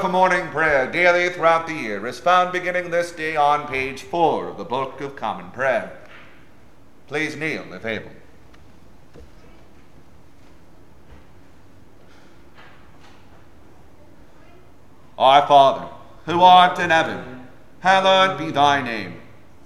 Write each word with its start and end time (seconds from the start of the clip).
for 0.00 0.08
morning 0.08 0.48
prayer 0.48 0.90
daily 0.90 1.28
throughout 1.28 1.66
the 1.66 1.74
year 1.74 2.06
is 2.06 2.18
found 2.18 2.52
beginning 2.52 2.90
this 2.90 3.12
day 3.12 3.36
on 3.36 3.68
page 3.68 4.00
4 4.00 4.48
of 4.48 4.56
the 4.56 4.64
Book 4.64 4.98
of 5.02 5.14
Common 5.14 5.50
Prayer. 5.50 5.92
Please 7.06 7.36
kneel 7.36 7.70
if 7.74 7.84
able. 7.84 8.10
Our 15.18 15.46
Father, 15.46 15.88
who 16.24 16.40
art 16.40 16.78
in 16.78 16.88
heaven, 16.88 17.46
hallowed 17.80 18.38
be 18.38 18.50
thy 18.50 18.80
name. 18.80 19.20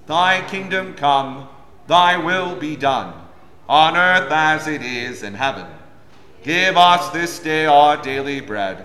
Thy 0.06 0.45
kingdom 0.49 0.95
come, 0.95 1.49
thy 1.87 2.16
will 2.16 2.56
be 2.56 2.75
done, 2.75 3.15
on 3.69 3.97
earth 3.97 4.33
as 4.33 4.66
it 4.66 4.83
is 4.83 5.22
in 5.22 5.34
heaven. 5.34 5.66
Give 6.43 6.77
us 6.77 7.11
this 7.11 7.39
day 7.39 7.66
our 7.66 7.97
daily 8.03 8.41
bread, 8.41 8.84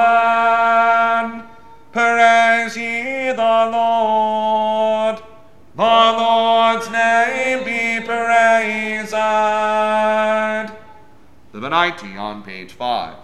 Venite 11.81 12.17
on 12.17 12.43
page 12.43 12.73
5. 12.73 13.15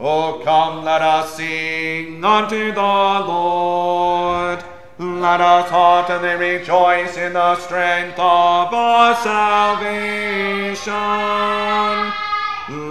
Oh, 0.00 0.40
come, 0.42 0.84
let 0.84 1.00
us 1.00 1.36
sing 1.36 2.24
unto 2.24 2.72
the 2.72 2.80
Lord. 2.80 4.64
Let 4.98 5.40
us 5.40 5.70
heartily 5.70 6.34
rejoice 6.34 7.16
in 7.16 7.34
the 7.34 7.54
strength 7.60 8.18
of 8.18 8.74
our 8.74 9.14
salvation. 9.14 10.92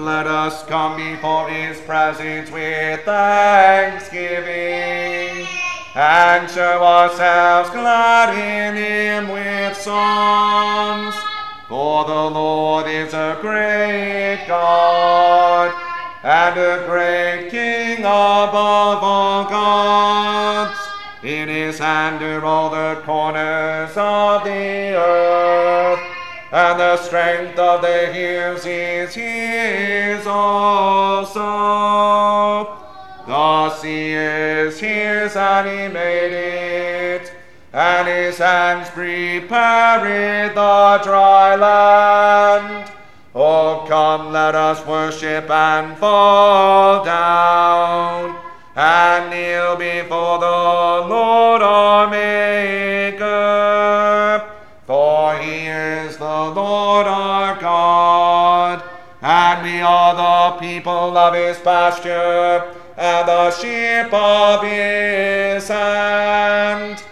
Let 0.05 0.25
us 0.25 0.63
come 0.67 0.95
before 0.95 1.49
his 1.49 1.81
presence 1.81 2.49
with 2.49 3.01
thanksgiving 3.01 5.45
and 5.95 6.49
show 6.49 6.81
ourselves 6.81 7.71
glad 7.71 8.35
in 8.35 8.75
him 8.75 9.27
with 9.29 9.75
songs. 9.75 11.34
For 11.75 12.05
the 12.05 12.29
Lord 12.29 12.87
is 12.87 13.13
a 13.13 13.37
great 13.41 14.45
God, 14.47 15.73
and 16.23 16.57
a 16.57 16.85
great 16.87 17.49
King 17.51 17.99
above 17.99 19.03
all 19.03 19.43
gods. 19.43 20.79
In 21.21 21.49
his 21.49 21.77
hand 21.77 22.21
are 22.23 22.45
all 22.45 22.69
the 22.69 23.01
corners 23.03 23.91
of 23.97 24.45
the 24.45 24.95
earth, 24.95 25.99
and 26.53 26.79
the 26.79 26.95
strength 26.95 27.59
of 27.59 27.81
the 27.81 28.05
hills 28.13 28.65
is 28.65 29.13
his 29.13 30.25
also. 30.25 31.41
The 33.27 33.69
sea 33.71 34.13
is 34.13 34.79
his, 34.79 35.35
and 35.35 35.67
he 35.67 35.89
made 35.89 36.31
it, 36.31 36.94
and 37.75 38.07
his 38.07 38.37
hands 38.37 38.89
prepared 38.91 40.55
the 40.55 40.99
dry 41.03 41.57
land. 41.57 42.89
Oh, 43.35 43.83
come, 43.85 44.31
let 44.31 44.55
us 44.55 44.87
worship 44.87 45.49
and 45.49 45.97
fall 45.97 47.03
down, 47.03 48.39
and 48.77 49.29
kneel 49.29 49.75
before 49.75 50.39
the 50.39 51.05
Lord 51.09 51.61
our 51.61 52.09
Maker. 52.09 53.25
For 54.87 55.35
he 55.37 55.67
is 55.67 56.15
the 56.15 56.51
Lord 56.55 57.07
our 57.07 57.59
God, 57.59 58.83
and 59.21 59.63
we 59.65 59.81
are 59.81 60.15
the 60.15 60.55
people 60.65 61.17
of 61.17 61.33
his 61.33 61.59
pasture, 61.59 62.73
and 62.95 63.27
the 63.27 63.51
sheep 63.51 64.13
of 64.13 64.63
his 64.63 65.67
hand. 65.67 67.03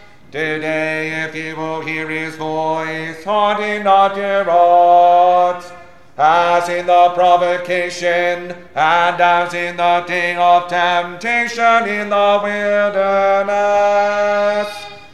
Not 3.25 4.15
your 4.17 4.43
hearts, 4.43 5.71
as 6.17 6.69
in 6.69 6.85
the 6.85 7.11
provocation, 7.15 8.55
and 8.75 9.21
as 9.21 9.53
in 9.53 9.77
the 9.77 10.03
day 10.07 10.35
of 10.35 10.67
temptation 10.67 11.87
in 11.87 12.09
the 12.09 12.39
wilderness. 12.43 13.53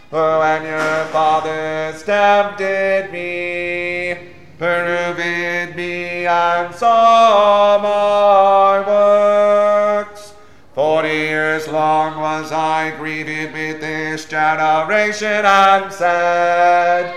When 0.09 0.63
your 0.63 1.05
fathers 1.05 2.03
tempted 2.03 3.11
me, 3.11 4.17
proved 4.57 5.75
me, 5.75 6.25
and 6.25 6.73
saw 6.75 7.77
my 7.81 8.79
works. 8.87 10.33
Forty 10.73 11.09
years 11.09 11.67
long 11.67 12.19
was 12.19 12.51
I 12.51 12.91
grieved 12.97 13.53
with 13.53 13.81
this 13.81 14.25
generation, 14.25 15.45
and 15.45 15.93
said, 15.93 17.13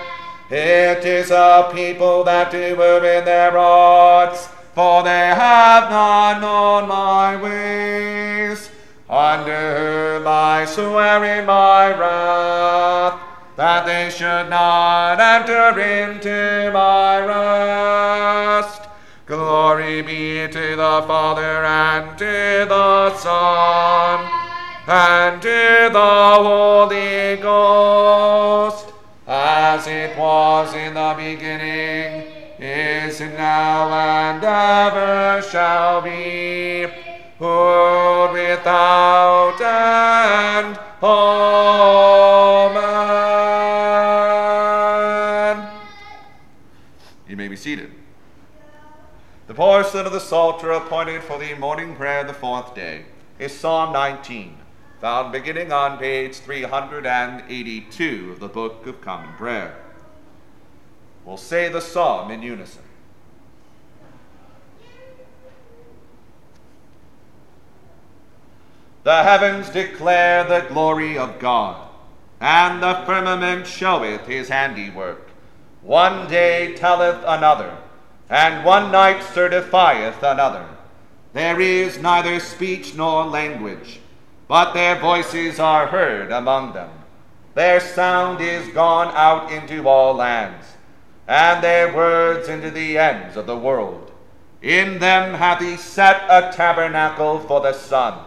It 0.54 1.06
is 1.06 1.30
a 1.30 1.70
people 1.74 2.24
that 2.24 2.50
do 2.50 2.58
err 2.58 3.18
in 3.18 3.24
their 3.24 3.52
hearts, 3.52 4.48
for 4.74 5.02
they 5.02 5.28
have 5.28 5.90
not 5.90 6.42
known 6.42 6.88
my 6.88 7.36
ways. 7.36 8.68
under 9.08 10.18
whom 10.18 10.26
I 10.26 10.66
swear 10.66 11.22
in 11.24 11.46
my 11.46 11.88
wrath 11.88 13.20
that 13.56 13.86
they 13.86 14.10
should 14.10 14.48
not 14.48 15.20
enter 15.20 15.78
into 15.78 16.70
my 16.72 17.18
rest. 17.20 18.88
Glory 19.26 20.02
be 20.02 20.48
to 20.48 20.76
the 20.76 21.04
Father 21.06 21.64
and 21.64 22.18
to 22.18 22.66
the 22.68 23.14
Son 23.16 24.30
and 24.86 25.40
to 25.42 25.90
the 25.92 25.98
Holy 25.98 27.36
Ghost, 27.36 28.91
as 29.26 29.86
it 29.86 30.16
was 30.18 30.74
in 30.74 30.94
the 30.94 31.14
beginning, 31.16 32.26
is 32.58 33.20
now, 33.20 33.92
and 33.92 34.42
ever 34.44 35.42
shall 35.48 36.00
be, 36.00 36.86
world 37.38 38.32
without 38.32 39.60
end. 39.60 40.78
Amen. 41.02 41.42
You 47.28 47.36
may 47.36 47.48
be 47.48 47.56
seated. 47.56 47.90
The 49.48 49.54
portion 49.54 50.06
of 50.06 50.12
the 50.12 50.20
Psalter 50.20 50.70
appointed 50.70 51.22
for 51.22 51.38
the 51.38 51.54
morning 51.54 51.96
prayer 51.96 52.24
the 52.24 52.32
fourth 52.32 52.74
day 52.74 53.06
is 53.38 53.58
Psalm 53.58 53.92
19, 53.92 54.56
found 55.02 55.32
beginning 55.32 55.72
on 55.72 55.98
page 55.98 56.36
382 56.36 58.30
of 58.30 58.38
the 58.38 58.46
Book 58.46 58.86
of 58.86 59.00
Common 59.00 59.34
Prayer. 59.34 59.82
We'll 61.24 61.36
say 61.36 61.68
the 61.68 61.80
psalm 61.80 62.30
in 62.30 62.40
unison. 62.40 62.84
The 69.02 69.24
heavens 69.24 69.70
declare 69.70 70.44
the 70.44 70.68
glory 70.68 71.18
of 71.18 71.40
God, 71.40 71.88
and 72.40 72.80
the 72.80 73.02
firmament 73.04 73.66
showeth 73.66 74.28
his 74.28 74.50
handiwork. 74.50 75.30
One 75.80 76.28
day 76.30 76.76
telleth 76.76 77.24
another, 77.26 77.76
and 78.30 78.64
one 78.64 78.92
night 78.92 79.24
certifieth 79.24 80.22
another. 80.22 80.64
There 81.32 81.60
is 81.60 81.98
neither 81.98 82.38
speech 82.38 82.94
nor 82.94 83.24
language, 83.24 83.98
but 84.48 84.72
their 84.72 84.98
voices 84.98 85.58
are 85.58 85.86
heard 85.86 86.30
among 86.30 86.72
them. 86.72 86.90
Their 87.54 87.80
sound 87.80 88.40
is 88.40 88.68
gone 88.68 89.12
out 89.14 89.52
into 89.52 89.88
all 89.88 90.14
lands, 90.14 90.66
and 91.28 91.62
their 91.62 91.94
words 91.94 92.48
into 92.48 92.70
the 92.70 92.98
ends 92.98 93.36
of 93.36 93.46
the 93.46 93.56
world. 93.56 94.10
In 94.60 94.98
them 94.98 95.34
hath 95.34 95.60
he 95.60 95.76
set 95.76 96.22
a 96.28 96.52
tabernacle 96.52 97.40
for 97.40 97.60
the 97.60 97.72
sun 97.72 98.18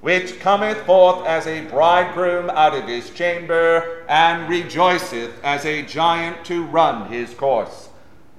which 0.00 0.40
cometh 0.40 0.78
forth 0.86 1.26
as 1.26 1.46
a 1.46 1.66
bridegroom 1.66 2.48
out 2.50 2.74
of 2.74 2.88
his 2.88 3.10
chamber, 3.10 4.02
and 4.08 4.48
rejoiceth 4.48 5.32
as 5.44 5.64
a 5.66 5.82
giant 5.82 6.42
to 6.44 6.64
run 6.64 7.10
his 7.10 7.34
course. 7.34 7.90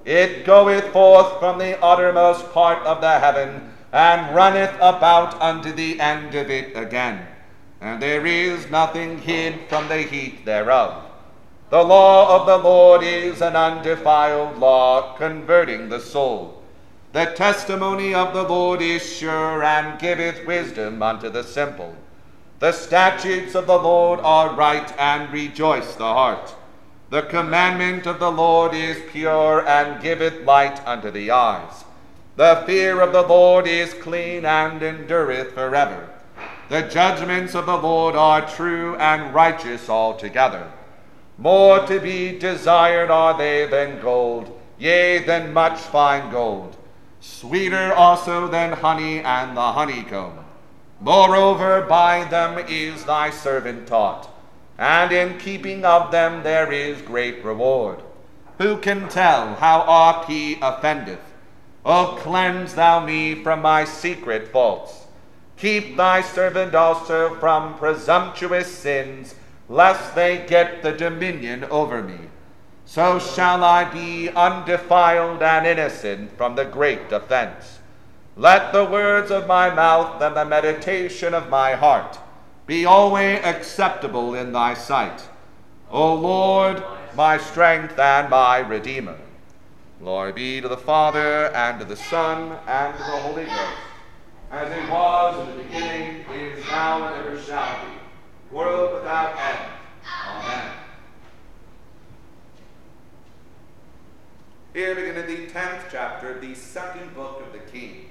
It 0.04 0.44
goeth 0.44 0.88
forth 0.92 1.38
from 1.38 1.58
the 1.58 1.80
uttermost 1.80 2.52
part 2.52 2.84
of 2.84 3.00
the 3.00 3.18
heaven, 3.20 3.71
and 3.92 4.34
runneth 4.34 4.74
about 4.76 5.40
unto 5.40 5.70
the 5.72 6.00
end 6.00 6.34
of 6.34 6.50
it 6.50 6.74
again. 6.76 7.26
And 7.80 8.00
there 8.00 8.24
is 8.24 8.70
nothing 8.70 9.18
hid 9.18 9.68
from 9.68 9.88
the 9.88 10.02
heat 10.02 10.44
thereof. 10.44 11.04
The 11.68 11.82
law 11.82 12.40
of 12.40 12.46
the 12.46 12.58
Lord 12.58 13.02
is 13.02 13.40
an 13.40 13.56
undefiled 13.56 14.58
law, 14.58 15.16
converting 15.16 15.88
the 15.88 16.00
soul. 16.00 16.62
The 17.12 17.26
testimony 17.26 18.14
of 18.14 18.32
the 18.32 18.44
Lord 18.44 18.80
is 18.80 19.02
sure 19.02 19.62
and 19.62 19.98
giveth 19.98 20.46
wisdom 20.46 21.02
unto 21.02 21.28
the 21.28 21.44
simple. 21.44 21.94
The 22.58 22.72
statutes 22.72 23.54
of 23.54 23.66
the 23.66 23.78
Lord 23.78 24.20
are 24.20 24.54
right 24.54 24.94
and 24.98 25.32
rejoice 25.32 25.94
the 25.96 26.04
heart. 26.04 26.54
The 27.10 27.22
commandment 27.22 28.06
of 28.06 28.18
the 28.18 28.30
Lord 28.30 28.72
is 28.72 29.02
pure 29.10 29.66
and 29.66 30.02
giveth 30.02 30.44
light 30.44 30.80
unto 30.86 31.10
the 31.10 31.30
eyes. 31.30 31.84
The 32.36 32.62
fear 32.66 33.00
of 33.00 33.12
the 33.12 33.22
Lord 33.22 33.66
is 33.66 33.94
clean 33.94 34.44
and 34.44 34.82
endureth 34.82 35.52
forever. 35.52 36.08
The 36.68 36.82
judgments 36.82 37.54
of 37.54 37.66
the 37.66 37.76
Lord 37.76 38.16
are 38.16 38.48
true 38.48 38.96
and 38.96 39.34
righteous 39.34 39.88
altogether. 39.88 40.70
More 41.38 41.86
to 41.86 42.00
be 42.00 42.38
desired 42.38 43.10
are 43.10 43.36
they 43.36 43.66
than 43.66 44.00
gold, 44.00 44.58
yea, 44.78 45.18
than 45.18 45.52
much 45.52 45.78
fine 45.78 46.30
gold 46.30 46.76
sweeter 47.22 47.92
also 47.94 48.48
than 48.48 48.72
honey 48.72 49.20
and 49.20 49.56
the 49.56 49.72
honeycomb. 49.72 50.44
Moreover, 51.00 51.82
by 51.82 52.24
them 52.24 52.64
is 52.68 53.04
thy 53.04 53.30
servant 53.30 53.86
taught, 53.86 54.28
and 54.76 55.12
in 55.12 55.38
keeping 55.38 55.84
of 55.84 56.10
them 56.10 56.42
there 56.42 56.72
is 56.72 57.00
great 57.02 57.44
reward. 57.44 58.02
Who 58.58 58.76
can 58.76 59.08
tell 59.08 59.54
how 59.54 59.80
oft 59.82 60.28
he 60.28 60.58
offendeth? 60.60 61.20
O 61.84 62.18
cleanse 62.20 62.74
thou 62.74 63.04
me 63.04 63.34
from 63.34 63.62
my 63.62 63.84
secret 63.84 64.48
faults. 64.48 65.06
Keep 65.56 65.96
thy 65.96 66.22
servant 66.22 66.74
also 66.74 67.34
from 67.36 67.78
presumptuous 67.78 68.72
sins, 68.72 69.34
lest 69.68 70.14
they 70.14 70.44
get 70.46 70.82
the 70.82 70.92
dominion 70.92 71.64
over 71.64 72.02
me 72.02 72.18
so 72.84 73.18
shall 73.18 73.64
I 73.64 73.84
be 73.84 74.28
undefiled 74.28 75.42
and 75.42 75.66
innocent 75.66 76.36
from 76.36 76.56
the 76.56 76.66
great 76.66 77.10
offense. 77.10 77.78
Let 78.36 78.72
the 78.72 78.84
words 78.84 79.30
of 79.30 79.46
my 79.46 79.70
mouth 79.74 80.20
and 80.20 80.36
the 80.36 80.44
meditation 80.44 81.32
of 81.32 81.48
my 81.48 81.72
heart 81.72 82.18
be 82.66 82.84
always 82.84 83.40
acceptable 83.44 84.34
in 84.34 84.52
thy 84.52 84.74
sight. 84.74 85.22
O 85.90 86.14
Lord, 86.14 86.82
my 87.14 87.38
strength 87.38 87.98
and 87.98 88.28
my 88.28 88.58
Redeemer. 88.58 89.18
Glory 90.02 90.32
be 90.32 90.60
to 90.60 90.66
the 90.66 90.76
Father, 90.76 91.46
and 91.54 91.78
to 91.78 91.84
the 91.84 91.94
Son, 91.94 92.58
and 92.66 92.92
to 92.98 93.04
the 93.04 93.18
Holy 93.18 93.44
Ghost, 93.44 93.76
as 94.50 94.72
it 94.72 94.90
was 94.90 95.48
in 95.48 95.56
the 95.56 95.62
beginning, 95.62 96.24
is 96.34 96.66
now, 96.66 97.06
and 97.06 97.24
ever 97.24 97.40
shall 97.40 97.86
be, 97.86 97.92
world 98.52 98.94
without 98.94 99.38
end. 99.38 99.70
Amen. 100.26 100.72
Here 104.74 104.96
begin 104.96 105.18
in 105.18 105.26
the 105.28 105.46
tenth 105.52 105.84
chapter 105.88 106.36
the 106.40 106.56
second 106.56 107.14
book 107.14 107.40
of 107.40 107.52
the 107.52 107.60
Kings. 107.70 108.10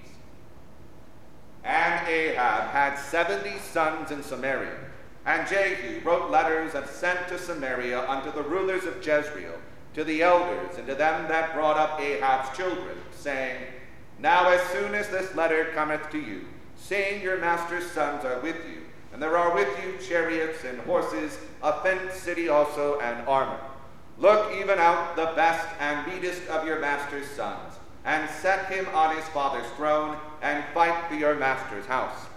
And 1.65 2.07
Ahab 2.07 2.69
had 2.69 2.95
seventy 2.95 3.60
sons 3.60 4.12
in 4.12 4.24
Samaria, 4.24 4.77
and 5.25 5.45
Jehu 5.45 6.00
wrote 6.05 6.31
letters 6.31 6.74
and 6.74 6.88
sent 6.88 7.27
to 7.27 7.38
Samaria 7.38 8.10
unto 8.10 8.31
the 8.31 8.43
rulers 8.43 8.86
of 8.86 9.05
Jezreel, 9.05 9.60
to 9.93 10.03
the 10.03 10.21
elders, 10.21 10.77
and 10.77 10.88
to 10.88 10.95
them 10.95 11.27
that 11.27 11.53
brought 11.53 11.77
up 11.77 12.00
Ahab's 12.00 12.55
children, 12.55 12.98
saying, 13.12 13.62
Now 14.19 14.50
as 14.50 14.62
soon 14.69 14.95
as 14.95 15.10
this 15.10 15.36
letter 15.36 15.65
cometh 15.74 16.10
to 16.12 16.19
you, 16.19 16.45
seeing 16.77 17.21
your 17.21 17.38
master's 17.38 17.89
sons 17.91 18.24
are 18.24 18.39
with 18.39 18.55
you, 18.69 18.81
and 19.13 19.21
there 19.21 19.38
are 19.38 19.53
with 19.53 19.67
you 19.83 19.98
chariots 20.05 20.63
and 20.63 20.79
horses, 20.81 21.38
a 21.62 21.81
fenced 21.81 22.24
city 22.24 22.48
also, 22.48 23.00
and 23.00 23.27
armor. 23.27 23.60
Look 24.17 24.53
even 24.55 24.79
out 24.79 25.15
the 25.15 25.33
best 25.36 25.67
and 25.79 26.07
meetest 26.07 26.48
of 26.48 26.65
your 26.65 26.79
master's 26.79 27.27
sons, 27.27 27.74
and 28.05 28.29
set 28.29 28.71
him 28.71 28.88
on 28.93 29.15
his 29.15 29.25
father's 29.25 29.69
throne, 29.71 30.17
and 30.41 30.63
fight 30.74 31.07
for 31.07 31.15
your 31.15 31.36
master's 31.36 31.86
house. 31.86 32.27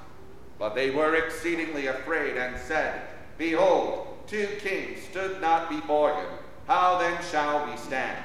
But 0.59 0.75
they 0.75 0.91
were 0.91 1.15
exceedingly 1.15 1.87
afraid, 1.87 2.37
and 2.37 2.59
said, 2.59 3.03
Behold, 3.39 4.09
two 4.27 4.49
kings 4.61 5.03
stood 5.11 5.41
not 5.41 5.69
before 5.69 6.15
him. 6.15 6.29
How 6.67 6.99
then 6.99 7.19
shall 7.31 7.71
we 7.71 7.77
stand? 7.77 8.19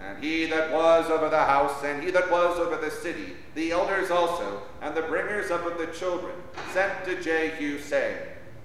And 0.00 0.22
he 0.22 0.46
that 0.46 0.70
was 0.70 1.08
over 1.08 1.30
the 1.30 1.44
house, 1.44 1.82
and 1.82 2.02
he 2.02 2.10
that 2.10 2.30
was 2.30 2.58
over 2.58 2.76
the 2.76 2.90
city, 2.90 3.34
the 3.54 3.72
elders 3.72 4.10
also, 4.10 4.62
and 4.82 4.94
the 4.94 5.02
bringers 5.02 5.50
up 5.50 5.64
of 5.64 5.78
the 5.78 5.86
children, 5.86 6.34
sent 6.72 7.04
to 7.06 7.22
Jehu, 7.22 7.78
saying, 7.78 8.18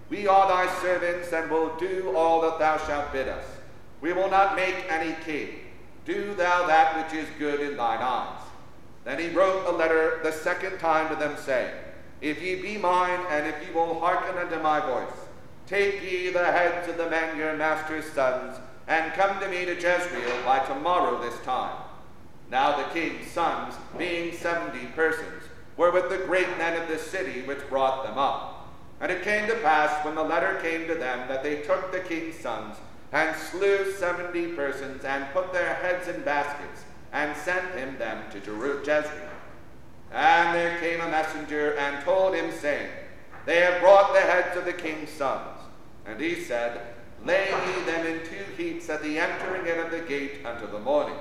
We 0.10 0.28
are 0.28 0.48
thy 0.50 0.82
servants, 0.82 1.32
and 1.32 1.50
will 1.50 1.76
do 1.78 2.14
all 2.16 2.42
that 2.42 2.60
thou 2.60 2.78
shalt 2.86 3.14
bid 3.14 3.30
us. 3.30 3.46
We 4.02 4.12
will 4.12 4.30
not 4.30 4.56
make 4.56 4.86
any 4.90 5.16
king. 5.24 5.50
Do 6.06 6.34
thou 6.34 6.68
that 6.68 6.98
which 6.98 7.22
is 7.22 7.30
good 7.38 7.62
in 7.62 7.78
thine 7.78 8.00
eyes. 8.02 8.42
Then 9.06 9.20
he 9.20 9.30
wrote 9.30 9.66
a 9.68 9.72
letter 9.72 10.20
the 10.24 10.32
second 10.32 10.78
time 10.80 11.08
to 11.10 11.16
them, 11.16 11.38
saying, 11.38 11.74
If 12.20 12.42
ye 12.42 12.62
be 12.62 12.78
mine, 12.78 13.20
and 13.30 13.48
if 13.48 13.56
ye 13.66 13.74
will 13.74 14.00
hearken 14.00 14.38
unto 14.38 14.62
my 14.62 14.82
voice, 14.82 15.16
take 15.68 16.02
ye 16.02 16.32
the 16.32 16.46
heads 16.46 16.90
of 16.90 16.98
the 16.98 17.10
men 17.10 17.38
your 17.38 17.56
master's 17.56 18.06
sons, 18.12 18.58
and 18.90 19.14
come 19.14 19.40
to 19.40 19.48
me 19.48 19.66
to 19.66 19.76
Jezreel 19.76 20.44
by 20.44 20.60
tomorrow 20.66 21.22
this 21.22 21.40
time. 21.42 21.78
Now 22.50 22.76
the 22.76 22.90
king's 22.90 23.28
sons, 23.28 23.76
being 24.00 24.34
seventy 24.34 24.88
persons, 24.88 25.44
were 25.78 25.92
with 25.92 26.10
the 26.10 26.26
great 26.26 26.50
men 26.58 26.82
of 26.82 26.88
the 26.88 26.98
city 26.98 27.44
which 27.44 27.70
brought 27.70 28.04
them 28.04 28.18
up. 28.18 28.68
And 29.00 29.12
it 29.12 29.22
came 29.22 29.48
to 29.48 29.56
pass, 29.58 30.04
when 30.04 30.16
the 30.16 30.24
letter 30.24 30.60
came 30.62 30.88
to 30.88 30.96
them, 30.96 31.28
that 31.28 31.44
they 31.44 31.62
took 31.62 31.92
the 31.92 32.00
king's 32.00 32.36
sons, 32.40 32.78
and 33.12 33.36
slew 33.38 33.94
seventy 33.94 34.48
persons, 34.54 35.06
and 35.06 35.32
put 35.34 35.54
their 35.54 35.76
heads 35.76 36.08
in 36.08 36.24
baskets, 36.24 36.84
and 37.14 37.38
sent 37.38 37.76
him 37.76 37.96
them 38.00 38.24
to 38.32 38.40
Jezreel. 38.40 39.30
And 40.12 40.56
there 40.56 40.80
came 40.80 41.00
a 41.00 41.10
messenger 41.10 41.78
and 41.78 42.04
told 42.04 42.34
him, 42.34 42.52
saying, 42.52 42.90
They 43.46 43.60
have 43.60 43.82
brought 43.82 44.14
the 44.14 44.22
heads 44.22 44.58
of 44.58 44.66
the 44.66 44.74
king's 44.74 45.12
sons. 45.12 45.60
And 46.08 46.20
he 46.20 46.42
said, 46.42 46.96
Lay 47.26 47.50
ye 47.50 47.84
them 47.84 48.06
in 48.06 48.20
two 48.26 48.44
heaps 48.58 48.90
at 48.90 49.04
the 49.04 49.20
entering 49.20 49.68
in 49.68 49.80
of 49.80 49.92
the 49.92 50.00
gate 50.00 50.40
until 50.46 50.68
the 50.68 50.80
morning. 50.80 51.18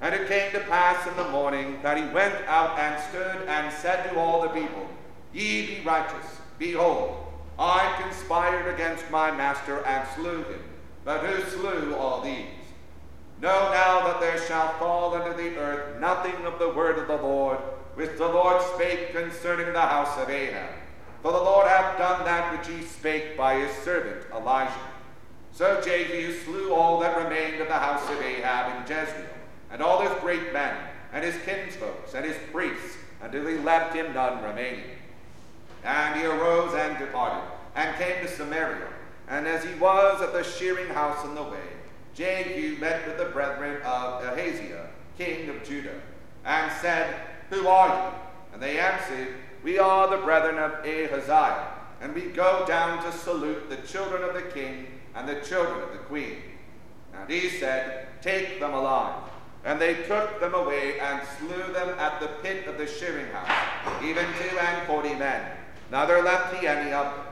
And 0.00 0.14
it 0.14 0.28
came 0.28 0.50
to 0.52 0.60
pass 0.60 1.06
in 1.06 1.16
the 1.16 1.30
morning 1.30 1.78
that 1.82 1.96
he 1.96 2.04
went 2.12 2.34
out 2.46 2.78
and 2.78 3.02
stood 3.04 3.48
and 3.48 3.72
said 3.72 4.10
to 4.10 4.18
all 4.18 4.42
the 4.42 4.48
people, 4.48 4.88
Ye 5.32 5.66
be 5.66 5.82
righteous. 5.84 6.40
Behold, 6.58 7.16
I 7.58 8.00
conspired 8.02 8.74
against 8.74 9.10
my 9.10 9.30
master 9.30 9.84
and 9.86 10.06
slew 10.16 10.42
him. 10.42 10.62
But 11.04 11.20
who 11.20 11.42
slew 11.50 11.94
all 11.94 12.20
these? 12.20 12.46
Know 13.40 13.70
now 13.72 14.06
that 14.06 14.20
there 14.20 14.38
shall 14.46 14.72
fall 14.78 15.14
unto 15.14 15.36
the 15.36 15.56
earth 15.56 16.00
nothing 16.00 16.44
of 16.44 16.58
the 16.58 16.68
word 16.68 16.98
of 16.98 17.08
the 17.08 17.16
Lord, 17.16 17.58
which 17.94 18.16
the 18.16 18.28
Lord 18.28 18.62
spake 18.74 19.12
concerning 19.12 19.72
the 19.72 19.80
house 19.80 20.16
of 20.18 20.30
Ahab. 20.30 20.70
For 21.22 21.32
the 21.32 21.38
Lord 21.38 21.68
hath 21.68 21.98
done 21.98 22.24
that 22.24 22.56
which 22.56 22.68
he 22.68 22.84
spake 22.84 23.36
by 23.36 23.54
his 23.54 23.70
servant 23.78 24.26
Elijah. 24.32 24.72
So 25.52 25.80
Jehu 25.82 26.32
slew 26.32 26.72
all 26.72 26.98
that 27.00 27.22
remained 27.22 27.60
of 27.60 27.68
the 27.68 27.74
house 27.74 28.08
of 28.10 28.20
Ahab 28.20 28.74
in 28.74 28.82
Jezreel, 28.82 29.26
and 29.70 29.82
all 29.82 30.00
his 30.00 30.18
great 30.20 30.52
men, 30.52 30.74
and 31.12 31.22
his 31.22 31.36
kinsfolks, 31.44 32.14
and 32.14 32.24
his 32.24 32.36
priests, 32.50 32.96
until 33.20 33.46
he 33.46 33.58
left 33.58 33.94
him 33.94 34.14
none 34.14 34.42
remaining. 34.42 34.84
And 35.84 36.18
he 36.18 36.24
arose 36.24 36.74
and 36.74 36.98
departed, 36.98 37.46
and 37.74 37.96
came 37.96 38.22
to 38.22 38.28
Samaria. 38.28 38.88
And 39.28 39.46
as 39.46 39.62
he 39.62 39.74
was 39.74 40.22
at 40.22 40.32
the 40.32 40.42
shearing 40.42 40.88
house 40.88 41.22
in 41.26 41.34
the 41.34 41.42
way, 41.42 41.58
Jehu 42.14 42.78
met 42.78 43.06
with 43.06 43.18
the 43.18 43.26
brethren 43.26 43.82
of 43.82 44.24
Ahaziah, 44.24 44.88
king 45.18 45.50
of 45.50 45.62
Judah, 45.64 46.00
and 46.46 46.72
said, 46.80 47.14
Who 47.50 47.68
are 47.68 47.88
you? 47.88 48.18
And 48.54 48.62
they 48.62 48.78
answered, 48.78 49.34
We 49.62 49.78
are 49.78 50.08
the 50.08 50.22
brethren 50.22 50.58
of 50.58 50.84
Ahaziah, 50.84 51.68
and 52.00 52.14
we 52.14 52.22
go 52.22 52.64
down 52.66 53.02
to 53.04 53.12
salute 53.12 53.68
the 53.68 53.76
children 53.76 54.24
of 54.24 54.34
the 54.34 54.42
king 54.42 54.86
and 55.14 55.28
the 55.28 55.40
children 55.40 55.80
of 55.82 55.92
the 55.92 55.98
queen. 55.98 56.36
And 57.14 57.30
he 57.30 57.48
said, 57.48 58.08
Take 58.22 58.60
them 58.60 58.72
alive. 58.72 59.22
And 59.64 59.80
they 59.80 59.94
took 60.04 60.40
them 60.40 60.54
away 60.54 60.98
and 60.98 61.20
slew 61.38 61.72
them 61.72 61.90
at 61.98 62.20
the 62.20 62.28
pit 62.42 62.66
of 62.66 62.78
the 62.78 62.86
shearing 62.86 63.26
house, 63.26 64.02
even 64.02 64.24
two 64.24 64.58
and 64.58 64.86
forty 64.88 65.14
men. 65.14 65.52
Neither 65.90 66.22
left 66.22 66.56
he 66.56 66.66
any 66.66 66.92
of 66.92 67.14
them. 67.14 67.26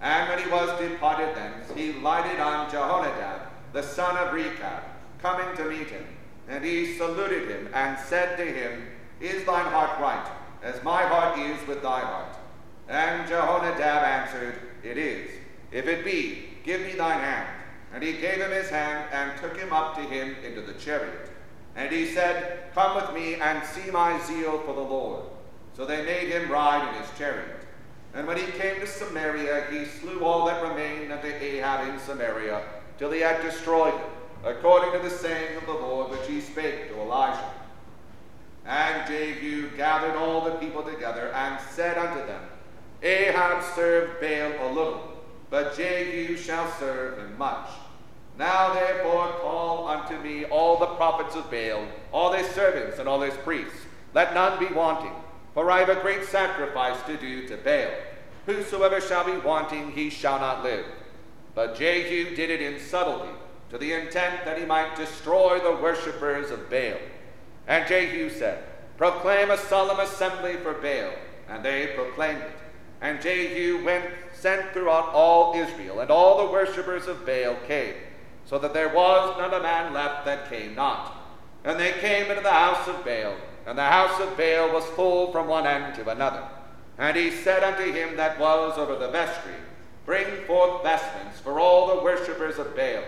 And 0.00 0.28
when 0.28 0.38
he 0.38 0.50
was 0.50 0.78
departed 0.80 1.34
thence, 1.34 1.70
he 1.74 1.92
lighted 1.94 2.40
on 2.40 2.68
Jehonadab, 2.70 3.40
the 3.72 3.82
son 3.82 4.16
of 4.16 4.34
Rechab, 4.34 4.82
coming 5.20 5.56
to 5.56 5.64
meet 5.64 5.88
him. 5.88 6.04
And 6.48 6.64
he 6.64 6.96
saluted 6.96 7.48
him 7.48 7.68
and 7.72 7.98
said 7.98 8.36
to 8.36 8.44
him, 8.44 8.88
Is 9.20 9.44
thine 9.44 9.70
heart 9.72 9.98
right, 10.00 10.28
as 10.62 10.82
my 10.82 11.02
heart 11.02 11.38
is 11.38 11.66
with 11.66 11.82
thy 11.82 12.00
heart? 12.00 12.36
And 12.88 13.28
Jehonadab 13.28 13.80
answered, 13.80 14.54
It 14.82 14.98
is. 14.98 15.30
If 15.70 15.86
it 15.86 16.04
be, 16.04 16.48
give 16.64 16.80
me 16.82 16.92
thine 16.92 17.20
hand. 17.20 17.48
And 17.94 18.02
he 18.02 18.12
gave 18.12 18.38
him 18.38 18.50
his 18.50 18.70
hand 18.70 19.06
and 19.12 19.38
took 19.40 19.56
him 19.56 19.72
up 19.72 19.96
to 19.96 20.02
him 20.02 20.36
into 20.44 20.62
the 20.62 20.72
chariot. 20.74 21.30
And 21.76 21.92
he 21.92 22.06
said, 22.06 22.72
Come 22.74 22.96
with 22.96 23.14
me 23.14 23.34
and 23.34 23.64
see 23.66 23.90
my 23.90 24.20
zeal 24.22 24.58
for 24.60 24.74
the 24.74 24.80
Lord. 24.80 25.24
So 25.74 25.86
they 25.86 26.04
made 26.04 26.28
him 26.28 26.50
ride 26.50 26.88
in 26.88 27.02
his 27.02 27.10
chariot. 27.18 27.62
And 28.14 28.26
when 28.26 28.36
he 28.36 28.46
came 28.52 28.78
to 28.80 28.86
Samaria, 28.86 29.66
he 29.70 29.86
slew 29.86 30.22
all 30.24 30.46
that 30.46 30.62
remained 30.62 31.12
unto 31.12 31.28
Ahab 31.28 31.88
in 31.88 31.98
Samaria, 31.98 32.62
till 32.98 33.10
he 33.10 33.20
had 33.20 33.40
destroyed 33.40 33.94
them, 33.94 34.10
according 34.44 34.92
to 34.92 34.98
the 34.98 35.14
saying 35.14 35.56
of 35.56 35.66
the 35.66 35.72
Lord 35.72 36.10
which 36.10 36.26
he 36.28 36.40
spake 36.40 36.90
to 36.90 37.00
Elijah. 37.00 37.50
And 38.66 39.08
Jehu 39.08 39.70
gathered 39.76 40.16
all 40.16 40.42
the 40.42 40.52
people 40.52 40.82
together 40.82 41.32
and 41.32 41.58
said 41.70 41.96
unto 41.96 42.26
them, 42.26 42.42
Ahab 43.02 43.64
served 43.74 44.20
Baal 44.20 44.68
a 44.68 44.72
little, 44.72 45.11
but 45.52 45.76
Jehu 45.76 46.34
shall 46.34 46.66
serve 46.80 47.18
him 47.18 47.36
much. 47.36 47.68
Now 48.38 48.72
therefore 48.72 49.28
call 49.42 49.86
unto 49.86 50.18
me 50.18 50.46
all 50.46 50.78
the 50.78 50.86
prophets 50.86 51.36
of 51.36 51.50
Baal, 51.50 51.86
all 52.10 52.32
his 52.32 52.46
servants 52.48 52.98
and 52.98 53.06
all 53.06 53.20
his 53.20 53.36
priests. 53.36 53.76
Let 54.14 54.32
none 54.32 54.58
be 54.58 54.72
wanting, 54.72 55.12
for 55.52 55.70
I 55.70 55.80
have 55.80 55.90
a 55.90 56.00
great 56.00 56.24
sacrifice 56.24 56.96
to 57.02 57.18
do 57.18 57.46
to 57.48 57.58
Baal. 57.58 57.90
Whosoever 58.46 58.98
shall 58.98 59.26
be 59.26 59.36
wanting, 59.46 59.92
he 59.92 60.08
shall 60.08 60.40
not 60.40 60.62
live. 60.64 60.86
But 61.54 61.76
Jehu 61.76 62.34
did 62.34 62.48
it 62.48 62.62
in 62.62 62.80
subtlety, 62.80 63.34
to 63.68 63.76
the 63.76 63.92
intent 63.92 64.46
that 64.46 64.58
he 64.58 64.64
might 64.64 64.96
destroy 64.96 65.58
the 65.58 65.82
worshippers 65.82 66.50
of 66.50 66.70
Baal. 66.70 66.96
And 67.68 67.86
Jehu 67.86 68.30
said, 68.30 68.64
Proclaim 68.96 69.50
a 69.50 69.58
solemn 69.58 70.00
assembly 70.00 70.54
for 70.54 70.72
Baal. 70.72 71.12
And 71.50 71.62
they 71.62 71.88
proclaimed 71.94 72.40
it. 72.40 72.56
And 73.02 73.20
Jehu 73.20 73.84
went, 73.84 74.06
sent 74.42 74.72
throughout 74.72 75.10
all 75.10 75.54
Israel, 75.54 76.00
and 76.00 76.10
all 76.10 76.44
the 76.44 76.52
worshippers 76.52 77.06
of 77.06 77.24
Baal 77.24 77.56
came, 77.68 77.94
so 78.44 78.58
that 78.58 78.74
there 78.74 78.88
was 78.88 79.38
not 79.38 79.54
a 79.54 79.62
man 79.62 79.92
left 79.92 80.24
that 80.24 80.50
came 80.50 80.74
not. 80.74 81.16
And 81.64 81.78
they 81.78 81.92
came 81.92 82.28
into 82.28 82.42
the 82.42 82.50
house 82.50 82.88
of 82.88 83.04
Baal, 83.04 83.36
and 83.66 83.78
the 83.78 83.84
house 83.84 84.20
of 84.20 84.36
Baal 84.36 84.72
was 84.72 84.84
full 84.96 85.30
from 85.30 85.46
one 85.46 85.64
end 85.64 85.94
to 85.94 86.10
another. 86.10 86.42
And 86.98 87.16
he 87.16 87.30
said 87.30 87.62
unto 87.62 87.92
him 87.92 88.16
that 88.16 88.40
was 88.40 88.76
over 88.78 88.96
the 88.96 89.12
vestry, 89.12 89.54
Bring 90.04 90.26
forth 90.46 90.82
vestments 90.82 91.38
for 91.38 91.60
all 91.60 91.94
the 91.94 92.02
worshippers 92.02 92.58
of 92.58 92.74
Baal. 92.74 93.04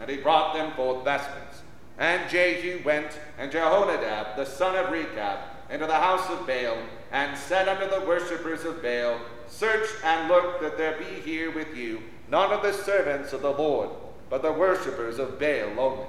And 0.00 0.08
he 0.10 0.16
brought 0.16 0.54
them 0.54 0.72
forth 0.72 1.04
vestments. 1.04 1.62
And 1.98 2.30
Jehu 2.30 2.82
went, 2.82 3.18
and 3.36 3.52
Jehonadab, 3.52 4.36
the 4.36 4.46
son 4.46 4.74
of 4.74 4.90
Rechab, 4.90 5.40
into 5.68 5.86
the 5.86 5.94
house 5.94 6.30
of 6.30 6.46
Baal, 6.46 6.78
and 7.12 7.36
said 7.36 7.68
unto 7.68 7.90
the 7.90 8.06
worshippers 8.06 8.64
of 8.64 8.82
Baal, 8.82 9.20
Search 9.48 9.88
and 10.04 10.28
look 10.28 10.60
that 10.60 10.76
there 10.76 10.98
be 10.98 11.20
here 11.20 11.50
with 11.50 11.76
you 11.76 12.00
none 12.30 12.52
of 12.52 12.62
the 12.62 12.72
servants 12.72 13.32
of 13.32 13.42
the 13.42 13.50
Lord, 13.50 13.90
but 14.28 14.42
the 14.42 14.52
worshippers 14.52 15.18
of 15.18 15.38
Baal 15.38 15.78
only. 15.78 16.06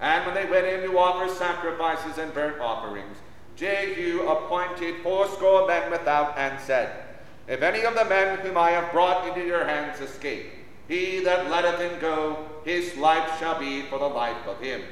And 0.00 0.24
when 0.24 0.34
they 0.34 0.50
went 0.50 0.66
in 0.66 0.88
to 0.88 0.98
offer 0.98 1.32
sacrifices 1.32 2.18
and 2.18 2.32
burnt 2.32 2.60
offerings, 2.60 3.18
Jehu 3.56 4.26
appointed 4.28 5.02
fourscore 5.02 5.66
men 5.66 5.90
without, 5.90 6.38
and 6.38 6.60
said, 6.60 7.04
If 7.48 7.62
any 7.62 7.82
of 7.82 7.94
the 7.94 8.04
men 8.04 8.38
whom 8.38 8.56
I 8.56 8.70
have 8.70 8.92
brought 8.92 9.26
into 9.26 9.44
your 9.44 9.64
hands 9.64 10.00
escape, 10.00 10.46
he 10.86 11.20
that 11.24 11.50
letteth 11.50 11.80
him 11.80 12.00
go, 12.00 12.46
his 12.64 12.96
life 12.96 13.38
shall 13.38 13.58
be 13.58 13.82
for 13.82 13.98
the 13.98 14.06
life 14.06 14.46
of 14.46 14.60
him. 14.60 14.82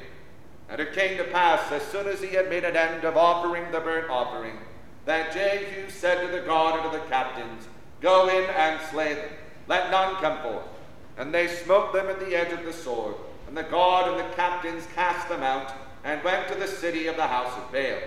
And 0.69 0.81
it 0.81 0.93
came 0.93 1.17
to 1.17 1.23
pass, 1.23 1.71
as 1.71 1.81
soon 1.83 2.07
as 2.07 2.21
he 2.21 2.35
had 2.35 2.49
made 2.49 2.65
an 2.65 2.75
end 2.75 3.05
of 3.05 3.15
offering 3.15 3.71
the 3.71 3.79
burnt 3.79 4.09
offering, 4.09 4.57
that 5.05 5.31
Jehu 5.31 5.89
said 5.89 6.21
to 6.21 6.27
the 6.27 6.45
guard 6.45 6.81
and 6.81 6.91
to 6.91 6.97
the 6.97 7.05
captains, 7.05 7.67
Go 8.01 8.29
in 8.29 8.49
and 8.49 8.79
slay 8.89 9.15
them, 9.15 9.29
let 9.67 9.89
none 9.89 10.15
come 10.15 10.41
forth. 10.41 10.65
And 11.17 11.33
they 11.33 11.47
smote 11.47 11.93
them 11.93 12.09
in 12.09 12.19
the 12.19 12.35
edge 12.35 12.53
of 12.53 12.63
the 12.63 12.73
sword, 12.73 13.15
and 13.47 13.57
the 13.57 13.63
guard 13.63 14.11
and 14.11 14.19
the 14.19 14.35
captains 14.35 14.87
cast 14.93 15.27
them 15.29 15.41
out, 15.41 15.73
and 16.03 16.23
went 16.23 16.47
to 16.47 16.55
the 16.55 16.67
city 16.67 17.07
of 17.07 17.15
the 17.15 17.27
house 17.27 17.51
of 17.57 17.71
Baal. 17.71 17.99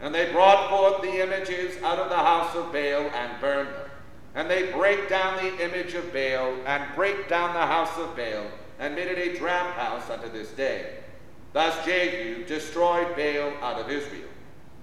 And 0.00 0.14
they 0.14 0.32
brought 0.32 0.70
forth 0.70 1.02
the 1.02 1.22
images 1.22 1.80
out 1.82 1.98
of 1.98 2.08
the 2.08 2.16
house 2.16 2.54
of 2.54 2.72
Baal 2.72 3.10
and 3.14 3.40
burned 3.40 3.68
them. 3.68 3.90
And 4.34 4.50
they 4.50 4.72
break 4.72 5.08
down 5.08 5.36
the 5.36 5.64
image 5.64 5.94
of 5.94 6.12
Baal, 6.12 6.54
and 6.66 6.94
break 6.94 7.28
down 7.28 7.54
the 7.54 7.66
house 7.66 7.96
of 7.98 8.16
Baal, 8.16 8.46
and 8.78 8.94
made 8.94 9.08
it 9.08 9.18
a 9.18 9.38
draught 9.38 9.74
house 9.74 10.10
unto 10.10 10.30
this 10.30 10.50
day. 10.50 10.98
Thus 11.52 11.84
Jehu 11.86 12.44
destroyed 12.44 13.16
Baal 13.16 13.52
out 13.62 13.80
of 13.80 13.90
Israel. 13.90 14.28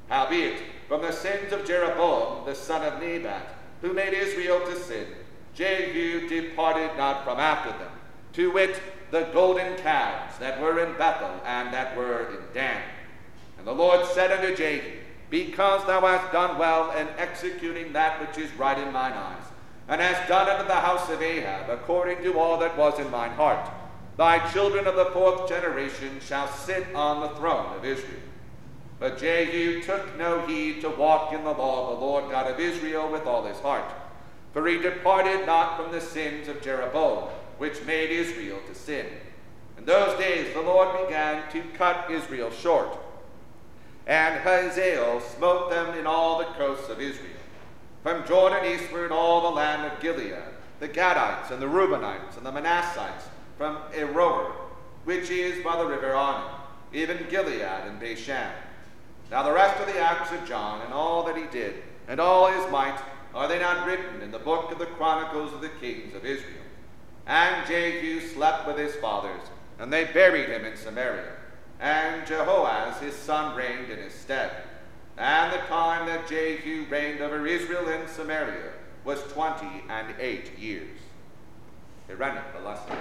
Howbeit, 0.10 0.62
from 0.88 1.02
the 1.02 1.12
sins 1.12 1.54
of 1.54 1.66
Jeroboam 1.66 2.46
the 2.46 2.56
son 2.56 2.82
of 2.82 3.02
Nebat, 3.02 3.56
who 3.84 3.94
made 3.94 4.14
Israel 4.14 4.62
to 4.62 4.80
sin, 4.80 5.06
Jehu 5.54 6.28
departed 6.30 6.98
not 6.98 7.26
from 7.26 7.38
after 7.38 7.70
them, 7.72 7.92
to 8.32 8.52
wit, 8.52 8.82
the 9.12 9.26
golden 9.34 9.78
calves 9.78 10.40
that 10.40 10.60
were 10.60 10.84
in 10.84 10.98
Bethel 10.98 11.40
and 11.46 11.72
that 11.72 11.96
were 11.96 12.30
in 12.30 12.40
Dan. 12.54 12.82
And 13.60 13.68
the 13.68 13.74
Lord 13.74 14.08
said 14.08 14.32
unto 14.32 14.56
Jehu, 14.56 15.00
Because 15.30 15.86
thou 15.86 16.00
hast 16.02 16.32
done 16.32 16.58
well 16.58 16.92
in 16.98 17.08
executing 17.18 17.94
that 17.94 18.20
which 18.22 18.44
is 18.44 18.52
right 18.56 18.78
in 18.78 18.92
mine 18.94 19.14
eyes, 19.14 19.44
and 19.90 20.00
hast 20.00 20.30
done 20.30 20.50
unto 20.50 20.66
the 20.66 20.74
house 20.74 21.10
of 21.10 21.22
Ahab 21.22 21.70
according 21.70 22.24
to 22.24 22.40
all 22.40 22.58
that 22.60 22.78
was 22.78 22.98
in 23.00 23.12
mine 23.12 23.32
heart, 23.32 23.70
thy 24.18 24.40
children 24.52 24.88
of 24.88 24.96
the 24.96 25.08
fourth 25.08 25.50
generation 25.50 26.20
shall 26.26 26.48
sit 26.48 26.88
on 26.96 27.20
the 27.20 27.36
throne 27.36 27.76
of 27.76 27.84
Israel. 27.84 28.22
But 29.00 29.18
Jehu 29.18 29.82
took 29.82 30.18
no 30.18 30.46
heed 30.46 30.82
to 30.82 30.90
walk 30.90 31.34
in 31.34 31.44
the 31.44 31.52
law 31.52 31.92
of 31.92 32.00
the 32.00 32.06
Lord 32.06 32.32
God 32.32 32.50
of 32.50 32.60
Israel 32.60 33.12
with 33.12 33.26
all 33.26 33.46
his 33.46 33.60
heart. 33.60 33.92
For 34.54 34.68
he 34.68 34.78
departed 34.78 35.46
not 35.46 35.78
from 35.78 35.92
the 35.92 36.00
sins 36.00 36.48
of 36.48 36.62
Jeroboam, 36.62 37.30
which 37.58 37.84
made 37.86 38.12
Israel 38.12 38.60
to 38.68 38.76
sin. 38.76 39.08
In 39.78 39.86
those 39.86 40.18
days 40.20 40.54
the 40.54 40.62
Lord 40.62 41.06
began 41.06 41.52
to 41.52 41.62
cut 41.76 42.10
Israel 42.10 42.52
short. 42.52 42.98
And 44.06 44.40
Hazael 44.42 45.22
smote 45.22 45.70
them 45.70 45.98
in 45.98 46.06
all 46.06 46.38
the 46.38 46.46
coasts 46.46 46.90
of 46.90 47.02
Israel, 47.02 47.30
from 48.04 48.26
Jordan 48.28 48.66
eastward 48.66 49.12
all 49.12 49.42
the 49.42 49.56
land 49.56 49.92
of 49.92 50.00
Gilead, 50.02 50.36
the 50.80 50.90
Gadites 50.90 51.52
and 51.52 51.62
the 51.62 51.68
Reubenites 51.68 52.38
and 52.38 52.46
the 52.46 52.52
Manassites, 52.52 53.28
from 53.58 53.78
Aroer, 53.94 54.52
which 55.06 55.30
is 55.30 55.64
by 55.64 55.78
the 55.78 55.86
river 55.86 56.14
Arnon, 56.14 56.52
even 56.92 57.26
Gilead 57.30 57.62
and 57.62 58.00
Bashan. 58.00 58.52
Now 59.32 59.44
the 59.44 59.52
rest 59.52 59.80
of 59.80 59.88
the 59.88 60.00
acts 60.00 60.32
of 60.32 60.46
Jehu, 60.48 60.82
and 60.84 60.94
all 60.94 61.24
that 61.24 61.38
he 61.38 61.46
did, 61.52 61.76
and 62.08 62.20
all 62.20 62.52
his 62.52 62.70
might, 62.72 63.00
Are 63.34 63.48
they 63.48 63.60
not 63.60 63.88
written 63.88 64.22
in 64.22 64.32
the 64.32 64.40
book 64.40 64.72
of 64.72 64.80
the 64.80 64.86
Chronicles 64.86 65.54
of 65.54 65.62
the 65.62 65.70
Kings 65.70 66.14
of 66.14 66.26
Israel? 66.26 66.62
And 67.26 67.66
Jehu 67.68 68.20
slept 68.20 68.68
with 68.68 68.78
his 68.78 68.96
fathers, 68.96 69.42
and 69.80 69.92
they 69.92 70.06
buried 70.06 70.50
him 70.50 70.66
in 70.66 70.78
Samaria. 70.78 71.32
And 71.80 72.26
Jehoaz 72.28 73.00
his 73.00 73.16
son 73.16 73.56
reigned 73.56 73.90
in 73.90 74.00
his 74.00 74.14
stead. 74.14 74.52
And 75.18 75.54
the 75.54 75.66
time 75.68 76.06
that 76.08 76.28
Jehu 76.28 76.86
reigned 76.90 77.22
over 77.22 77.46
Israel 77.46 77.88
in 77.90 78.08
Samaria 78.08 78.72
was 79.06 79.22
twenty 79.32 79.84
and 79.90 80.16
eight 80.20 80.58
years. 80.58 80.98
Irenic 82.10 82.54
the 82.54 82.66
lesson. 82.66 82.96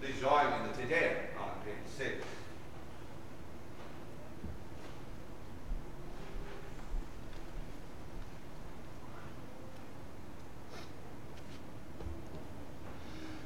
Please 0.00 0.20
join 0.20 0.46
in 0.46 0.68
the 0.68 0.94
Te 0.94 1.04
on 1.38 1.50
page 1.64 1.74
six. 1.96 2.24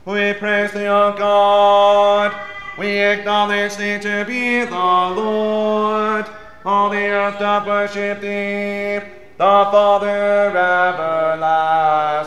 We 0.09 0.33
praise 0.33 0.73
thee, 0.73 0.87
O 0.87 1.13
God. 1.13 2.35
We 2.79 2.99
acknowledge 2.99 3.77
thee 3.77 3.99
to 3.99 4.25
be 4.25 4.65
the 4.65 4.75
Lord. 4.75 6.25
All 6.65 6.89
the 6.89 6.97
earth 6.97 7.39
doth 7.39 7.67
worship 7.67 8.23
thee, 8.23 9.01
the 9.37 9.69
Father 9.71 10.49
everlasting. 10.49 12.25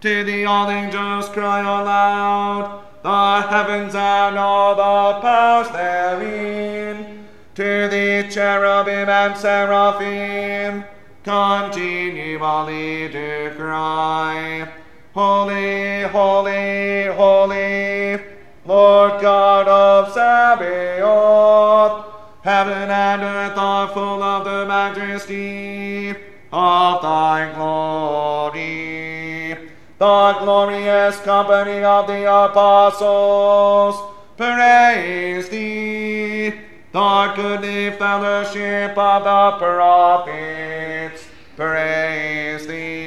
To 0.00 0.24
thee 0.24 0.44
all 0.44 0.68
angels 0.68 1.28
cry 1.28 1.60
aloud, 1.60 2.82
the 3.04 3.42
heavens 3.46 3.94
and 3.94 4.36
all 4.36 4.74
the 4.74 5.20
powers 5.20 5.68
therein. 5.68 7.24
To 7.54 7.86
thee 7.88 8.28
cherubim 8.28 9.08
and 9.08 9.36
seraphim 9.36 10.82
continually 11.22 13.06
do 13.12 13.52
cry. 13.56 14.68
Holy, 15.16 16.02
holy, 16.02 17.06
holy, 17.06 18.22
Lord 18.66 19.22
God 19.22 19.66
of 19.66 20.12
Sabaoth. 20.12 22.04
Heaven 22.42 22.90
and 22.90 23.22
earth 23.22 23.56
are 23.56 23.88
full 23.94 24.22
of 24.22 24.44
the 24.44 24.66
majesty 24.66 26.10
of 26.52 27.00
thy 27.00 27.50
glory. 27.54 29.56
The 29.96 30.36
glorious 30.38 31.18
company 31.20 31.82
of 31.82 32.06
the 32.06 32.30
apostles, 32.30 33.96
praise 34.36 35.48
thee. 35.48 36.50
The 36.92 37.32
goodly 37.34 37.90
fellowship 37.92 38.98
of 38.98 39.24
the 39.24 39.64
prophets, 39.64 41.26
praise 41.56 42.66
thee. 42.66 43.05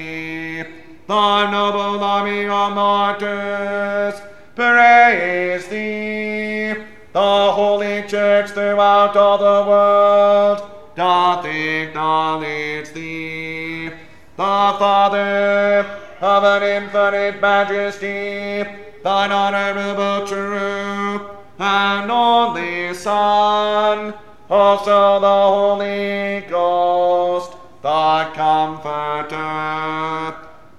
The 1.10 1.50
noble 1.50 2.04
army 2.04 2.46
of 2.46 2.76
martyrs, 2.76 4.14
praise 4.56 5.68
thee. 5.68 6.76
The 7.14 7.52
holy 7.52 8.04
church 8.04 8.52
throughout 8.52 9.18
all 9.18 9.40
the 9.40 9.68
world 9.68 10.62
doth 10.96 11.46
acknowledge 11.48 12.92
thee. 12.92 13.88
The 13.88 13.96
Father 14.38 15.84
of 16.22 16.44
an 16.44 16.84
infinite 16.84 17.42
majesty, 17.42 18.70
thine 19.04 19.32
honorable 19.32 20.28
true 20.28 21.28
and 21.58 22.12
only 22.12 22.94
Son, 22.94 24.14
also 24.48 25.20
the 25.20 25.28
Holy 25.28 26.42
Ghost, 26.48 27.54
thy 27.82 28.30
comforter. 28.36 29.80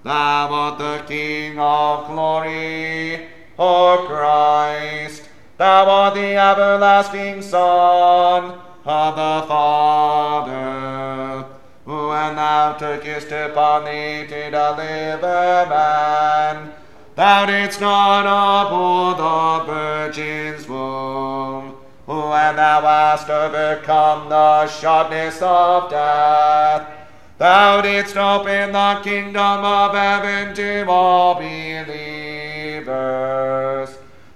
Thou 0.03 0.49
art 0.51 0.79
the 0.79 1.05
King 1.07 1.59
of 1.59 2.07
glory, 2.07 3.29
O 3.59 4.07
Christ. 4.09 5.29
Thou 5.59 5.91
art 5.91 6.15
the 6.15 6.37
everlasting 6.37 7.43
Son 7.43 8.59
of 8.87 9.17
the 9.17 9.47
Father. 9.47 11.45
Who, 11.85 12.09
when 12.09 12.37
thou 12.37 12.73
tookest 12.79 13.31
upon 13.31 13.85
thee 13.85 14.27
to 14.27 14.51
deliver 14.51 15.67
man, 15.69 16.73
thou 17.15 17.45
didst 17.45 17.83
not 17.83 18.25
abhor 18.25 19.15
the 19.17 19.65
Virgin's 19.71 20.67
womb. 20.67 21.77
Who, 22.07 22.21
when 22.31 22.57
thou 22.57 22.81
hast 22.81 23.29
overcome 23.29 24.31
the 24.31 24.67
sharpness 24.67 25.43
of 25.43 25.91
death, 25.91 27.00
Thou 27.41 27.81
didst 27.81 28.17
open 28.19 28.73
the 28.73 29.01
kingdom 29.03 29.65
of 29.65 29.95
heaven 29.95 30.55
to 30.57 30.87
all 30.87 31.37
believers. 31.37 31.89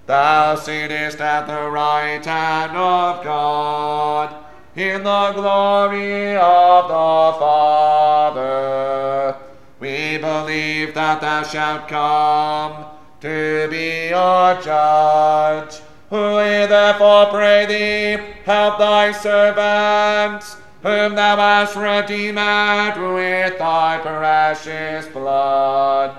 Thou 0.07 0.55
sittest 0.55 1.21
at 1.21 1.47
the 1.47 1.69
right 1.69 2.25
hand 2.25 2.75
of 2.75 3.23
God 3.23 4.35
in 4.75 5.05
the 5.05 5.33
glory 5.35 6.35
of 6.35 6.88
the 6.88 7.35
Father. 7.38 9.37
We 9.81 10.17
believe 10.17 10.95
that 10.95 11.21
thou 11.21 11.43
shalt 11.43 11.87
come 11.87 12.87
to 13.21 13.69
be 13.71 14.14
our 14.14 14.62
judge. 14.62 15.83
We 16.09 16.17
therefore 16.73 17.27
pray 17.27 17.67
thee, 17.67 18.17
help 18.47 18.79
thy 18.79 19.12
servants 19.12 20.57
whom 20.85 21.14
thou 21.14 21.37
hast 21.37 21.77
redeemed 21.77 22.37
with 22.37 23.59
thy 23.59 23.99
precious 24.03 25.07
blood. 25.09 26.14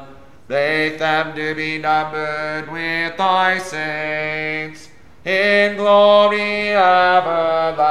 Make 0.50 0.98
them 0.98 1.36
to 1.36 1.54
be 1.54 1.78
numbered 1.78 2.72
with 2.72 3.16
thy 3.16 3.60
saints 3.60 4.90
in 5.24 5.78
glory 5.78 6.72
everlasting. 6.72 7.86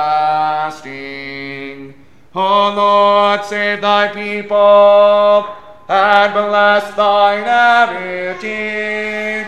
O 2.35 2.75
Lord, 2.75 3.45
save 3.45 3.81
thy 3.81 4.09
people 4.09 5.47
and 5.89 6.33
bless 6.33 6.93
thine 6.97 7.45
heritage. 7.45 9.47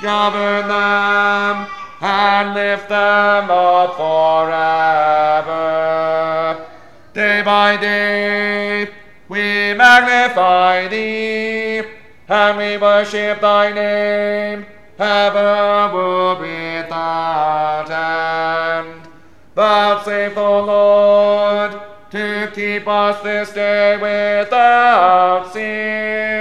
Govern 0.00 0.68
them 0.68 1.66
and 2.00 2.54
lift 2.54 2.88
them 2.88 3.50
up 3.50 3.96
forever. 3.96 4.76
Day 7.16 7.40
by 7.40 7.78
day 7.78 8.90
we 9.26 9.72
magnify 9.72 10.86
thee, 10.86 11.82
and 12.28 12.58
we 12.58 12.76
worship 12.76 13.40
thy 13.40 13.72
name, 13.72 14.66
ever 14.98 16.36
without 16.38 17.90
end. 17.90 19.08
Vouchsafe, 19.54 20.36
O 20.36 20.60
Lord, 20.66 21.80
to 22.10 22.52
keep 22.54 22.86
us 22.86 23.22
this 23.22 23.50
day 23.54 23.96
without 23.96 25.54
sin. 25.54 26.35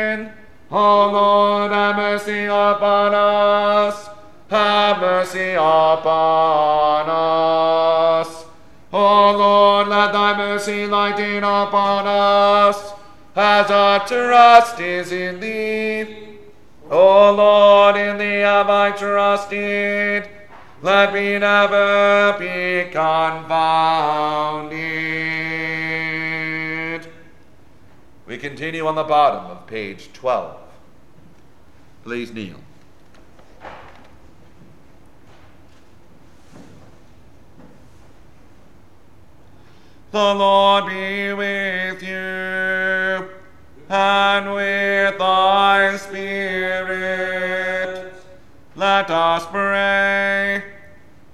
Lighten 10.87 11.43
upon 11.43 12.07
us, 12.07 12.93
as 13.35 13.69
our 13.71 14.07
trust 14.07 14.79
is 14.79 15.11
in 15.11 15.39
thee. 15.39 16.37
O 16.89 17.31
Lord, 17.33 17.95
in 17.95 18.17
thee 18.17 18.39
have 18.39 18.69
I 18.69 18.91
trusted. 18.91 20.29
Let 20.81 21.13
me 21.13 21.39
never 21.39 22.35
be 22.37 22.91
confounded. 22.91 24.75
We 28.27 28.37
continue 28.37 28.85
on 28.85 28.95
the 28.95 29.03
bottom 29.03 29.45
of 29.51 29.65
page 29.67 30.09
12. 30.13 30.57
Please 32.03 32.31
kneel. 32.31 32.64
The 40.15 40.33
Lord 40.33 40.85
be 40.85 41.33
with 41.33 42.01
you 42.01 43.27
and 43.89 44.53
with 44.53 45.17
thy 45.17 45.97
spirit. 45.97 48.13
Let 48.77 49.11
us 49.11 49.45
pray. 49.47 50.63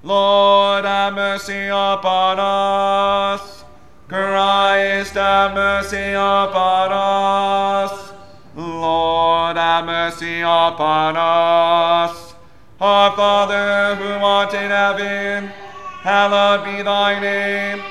Lord, 0.01 0.85
have 0.85 1.13
mercy 1.13 1.67
upon 1.67 2.39
us. 2.39 3.63
Christ, 4.07 5.13
have 5.13 5.53
mercy 5.53 6.13
upon 6.13 6.91
us. 6.91 8.13
Lord, 8.55 9.57
have 9.57 9.85
mercy 9.85 10.41
upon 10.41 11.17
us. 11.17 12.33
Our 12.79 13.15
Father 13.15 13.93
who 13.93 14.25
art 14.25 14.55
in 14.55 14.71
heaven, 14.71 15.51
hallowed 16.01 16.65
be 16.65 16.81
thy 16.81 17.19
name. 17.19 17.90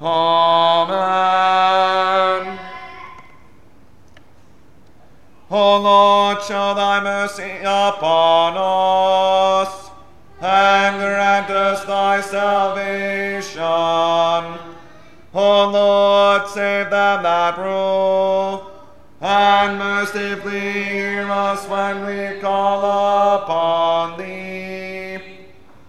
Amen. 0.00 0.98
O 5.50 5.80
Lord, 5.80 6.40
show 6.42 6.74
thy 6.74 7.00
mercy 7.02 7.58
upon 7.62 8.54
us, 8.56 9.90
and 10.40 10.96
grant 10.98 11.50
us 11.50 11.84
thy 11.84 12.20
salvation. 12.20 13.60
O 15.34 15.68
Lord, 15.68 16.46
save 16.48 16.90
them 16.90 17.24
that 17.24 17.58
rule, 17.58 18.70
and 19.20 19.78
mercifully 19.78 20.84
hear 20.84 21.28
us 21.28 21.66
when 21.68 22.06
we 22.06 22.38
call 22.40 23.42
upon 23.42 24.16
thee. 24.16 24.47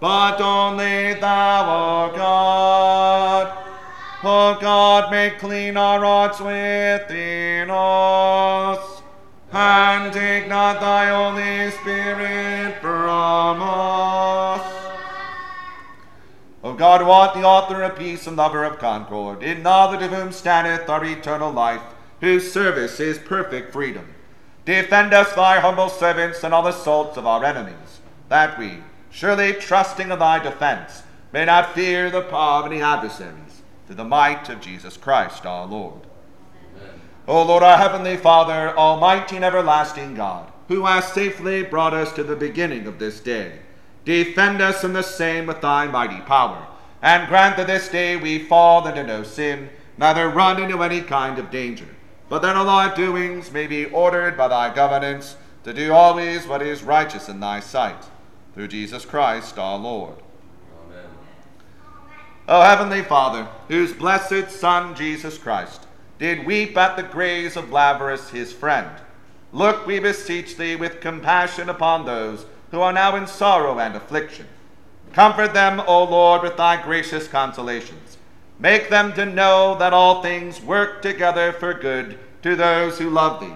but 0.00 0.40
only 0.40 1.14
thou, 1.14 2.10
O 2.10 2.16
God. 2.16 3.64
O 4.24 4.58
God, 4.60 5.10
make 5.10 5.38
clean 5.38 5.76
our 5.76 6.00
hearts 6.00 6.40
within 6.40 7.70
us, 7.70 9.02
and 9.52 10.12
take 10.12 10.48
not 10.48 10.80
thy 10.80 11.08
Holy 11.08 11.70
Spirit 11.70 12.80
from 12.80 13.62
us. 13.62 14.76
O 16.64 16.74
God, 16.74 17.00
who 17.00 17.10
art 17.10 17.34
the 17.34 17.44
author 17.44 17.82
of 17.82 17.96
peace 17.96 18.26
and 18.26 18.36
lover 18.36 18.64
of 18.64 18.78
concord, 18.78 19.42
in 19.42 19.62
knowledge 19.62 20.02
of 20.02 20.10
whom 20.10 20.32
standeth 20.32 20.88
our 20.88 21.04
eternal 21.04 21.52
life, 21.52 21.82
whose 22.20 22.50
service 22.50 22.98
is 22.98 23.18
perfect 23.18 23.72
freedom, 23.72 24.08
defend 24.64 25.14
us, 25.14 25.32
thy 25.34 25.60
humble 25.60 25.88
servants, 25.88 26.42
and 26.42 26.52
all 26.52 26.66
assaults 26.66 27.16
of 27.16 27.26
our 27.26 27.44
enemies, 27.44 28.00
that 28.28 28.58
we, 28.58 28.78
surely 29.16 29.54
trusting 29.54 30.10
in 30.10 30.18
thy 30.18 30.38
defense, 30.38 31.02
may 31.32 31.46
not 31.46 31.74
fear 31.74 32.10
the 32.10 32.20
power 32.20 32.60
of 32.60 32.70
any 32.70 32.82
adversaries, 32.82 33.62
through 33.86 33.96
the 33.96 34.04
might 34.04 34.46
of 34.50 34.60
Jesus 34.60 34.98
Christ 34.98 35.46
our 35.46 35.66
Lord. 35.66 36.02
Amen. 36.76 37.00
O 37.26 37.42
Lord, 37.42 37.62
our 37.62 37.78
heavenly 37.78 38.18
Father, 38.18 38.76
almighty 38.76 39.36
and 39.36 39.44
everlasting 39.44 40.16
God, 40.16 40.52
who 40.68 40.84
hast 40.84 41.14
safely 41.14 41.62
brought 41.62 41.94
us 41.94 42.12
to 42.12 42.24
the 42.24 42.36
beginning 42.36 42.86
of 42.86 42.98
this 42.98 43.20
day, 43.20 43.60
defend 44.04 44.60
us 44.60 44.84
in 44.84 44.92
the 44.92 45.02
same 45.02 45.46
with 45.46 45.62
thy 45.62 45.86
mighty 45.86 46.20
power, 46.20 46.66
and 47.00 47.26
grant 47.26 47.56
that 47.56 47.68
this 47.68 47.88
day 47.88 48.18
we 48.18 48.44
fall 48.44 48.86
into 48.86 49.02
no 49.02 49.22
sin, 49.22 49.70
neither 49.96 50.28
run 50.28 50.62
into 50.62 50.82
any 50.82 51.00
kind 51.00 51.38
of 51.38 51.50
danger, 51.50 51.88
but 52.28 52.42
that 52.42 52.54
all 52.54 52.68
our 52.68 52.94
doings 52.94 53.50
may 53.50 53.66
be 53.66 53.86
ordered 53.86 54.36
by 54.36 54.48
thy 54.48 54.74
governance 54.74 55.38
to 55.64 55.72
do 55.72 55.94
always 55.94 56.46
what 56.46 56.60
is 56.60 56.82
righteous 56.82 57.30
in 57.30 57.40
thy 57.40 57.60
sight, 57.60 58.04
through 58.56 58.68
Jesus 58.68 59.04
Christ 59.04 59.58
our 59.58 59.76
Lord. 59.76 60.14
Amen. 60.86 61.04
O 62.48 62.62
Heavenly 62.62 63.02
Father, 63.02 63.46
whose 63.68 63.92
blessed 63.92 64.50
Son 64.50 64.94
Jesus 64.94 65.36
Christ 65.36 65.86
did 66.18 66.46
weep 66.46 66.74
at 66.74 66.96
the 66.96 67.02
graves 67.02 67.54
of 67.54 67.70
Lazarus 67.70 68.30
his 68.30 68.54
friend, 68.54 68.88
look, 69.52 69.86
we 69.86 69.98
beseech 69.98 70.56
thee, 70.56 70.74
with 70.74 71.02
compassion 71.02 71.68
upon 71.68 72.06
those 72.06 72.46
who 72.70 72.80
are 72.80 72.94
now 72.94 73.14
in 73.14 73.26
sorrow 73.26 73.78
and 73.78 73.94
affliction. 73.94 74.46
Comfort 75.12 75.52
them, 75.52 75.82
O 75.86 76.04
Lord, 76.04 76.40
with 76.40 76.56
thy 76.56 76.82
gracious 76.82 77.28
consolations. 77.28 78.16
Make 78.58 78.88
them 78.88 79.12
to 79.12 79.26
know 79.26 79.76
that 79.78 79.92
all 79.92 80.22
things 80.22 80.62
work 80.62 81.02
together 81.02 81.52
for 81.52 81.74
good 81.74 82.18
to 82.42 82.56
those 82.56 82.98
who 82.98 83.10
love 83.10 83.38
thee, 83.38 83.52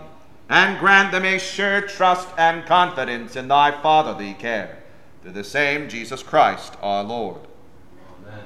and 0.50 0.78
grant 0.78 1.10
them 1.10 1.24
a 1.24 1.38
sure 1.38 1.80
trust 1.80 2.28
and 2.36 2.66
confidence 2.66 3.34
in 3.34 3.48
thy 3.48 3.70
fatherly 3.70 4.34
care. 4.34 4.76
Through 5.22 5.32
the 5.32 5.44
same 5.44 5.88
Jesus 5.88 6.22
Christ 6.22 6.74
our 6.80 7.04
Lord. 7.04 7.40
Amen. 8.26 8.40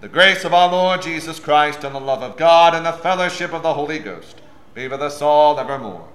The 0.00 0.08
grace 0.08 0.44
of 0.44 0.52
our 0.52 0.70
Lord 0.70 1.00
Jesus 1.00 1.38
Christ 1.38 1.84
and 1.84 1.94
the 1.94 2.00
love 2.00 2.22
of 2.22 2.36
God 2.36 2.74
and 2.74 2.84
the 2.84 2.92
fellowship 2.92 3.52
of 3.52 3.62
the 3.62 3.74
Holy 3.74 4.00
Ghost 4.00 4.40
be 4.74 4.88
with 4.88 5.00
us 5.00 5.22
all 5.22 5.60
evermore. 5.60 6.08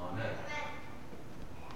Amen. 0.00 0.26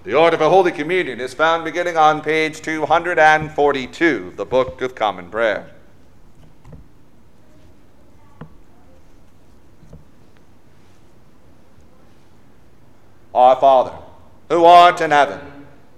The 0.04 0.14
order 0.14 0.36
for 0.36 0.48
Holy 0.48 0.70
Communion 0.70 1.20
is 1.20 1.34
found 1.34 1.64
beginning 1.64 1.96
on 1.96 2.20
page 2.20 2.62
242 2.62 4.28
of 4.28 4.36
the 4.36 4.44
Book 4.44 4.80
of 4.80 4.94
Common 4.94 5.28
Prayer. 5.28 5.70
Our 13.34 13.56
Father, 13.56 13.96
who 14.48 14.64
art 14.64 15.00
in 15.00 15.10
heaven, 15.10 15.40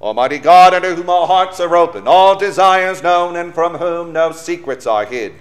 Almighty 0.00 0.38
God, 0.38 0.74
unto 0.74 0.94
whom 0.94 1.10
our 1.10 1.26
hearts 1.26 1.58
are 1.58 1.76
open, 1.76 2.06
all 2.06 2.36
desires 2.38 3.02
known, 3.02 3.34
and 3.34 3.52
from 3.52 3.74
whom 3.74 4.12
no 4.12 4.30
secrets 4.30 4.86
are 4.86 5.04
hid, 5.04 5.34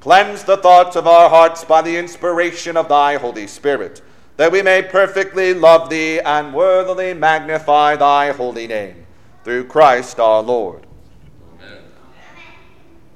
cleanse 0.00 0.44
the 0.44 0.56
thoughts 0.56 0.94
of 0.94 1.06
our 1.06 1.28
hearts 1.28 1.64
by 1.64 1.82
the 1.82 1.96
inspiration 1.96 2.76
of 2.76 2.88
thy 2.88 3.16
Holy 3.16 3.48
Spirit, 3.48 4.00
that 4.36 4.52
we 4.52 4.62
may 4.62 4.82
perfectly 4.82 5.52
love 5.52 5.90
thee 5.90 6.20
and 6.20 6.54
worthily 6.54 7.12
magnify 7.12 7.96
thy 7.96 8.30
holy 8.30 8.68
name. 8.68 9.04
Through 9.42 9.64
Christ 9.64 10.20
our 10.20 10.42
Lord. 10.42 10.86
Amen. 11.58 11.82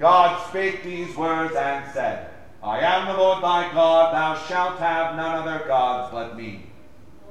God 0.01 0.49
spake 0.49 0.83
these 0.83 1.15
words 1.17 1.55
and 1.55 1.93
said, 1.93 2.31
I 2.63 2.79
am 2.81 3.07
the 3.07 3.23
Lord 3.23 3.43
thy 3.43 3.73
God, 3.73 4.15
thou 4.15 4.35
shalt 4.47 4.79
have 4.79 5.15
none 5.15 5.47
other 5.47 5.65
gods 5.67 6.13
but 6.13 6.37
me. 6.37 6.67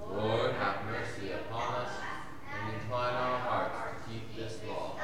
Lord, 0.10 0.52
have 0.54 0.78
mercy 0.86 1.32
upon 1.32 1.76
us, 1.76 1.90
and 1.98 2.01
incline 2.92 3.14
our 3.14 3.40
hearts 3.40 3.74
to 4.04 4.12
keep 4.12 4.36
this 4.36 4.60
law. 4.68 5.00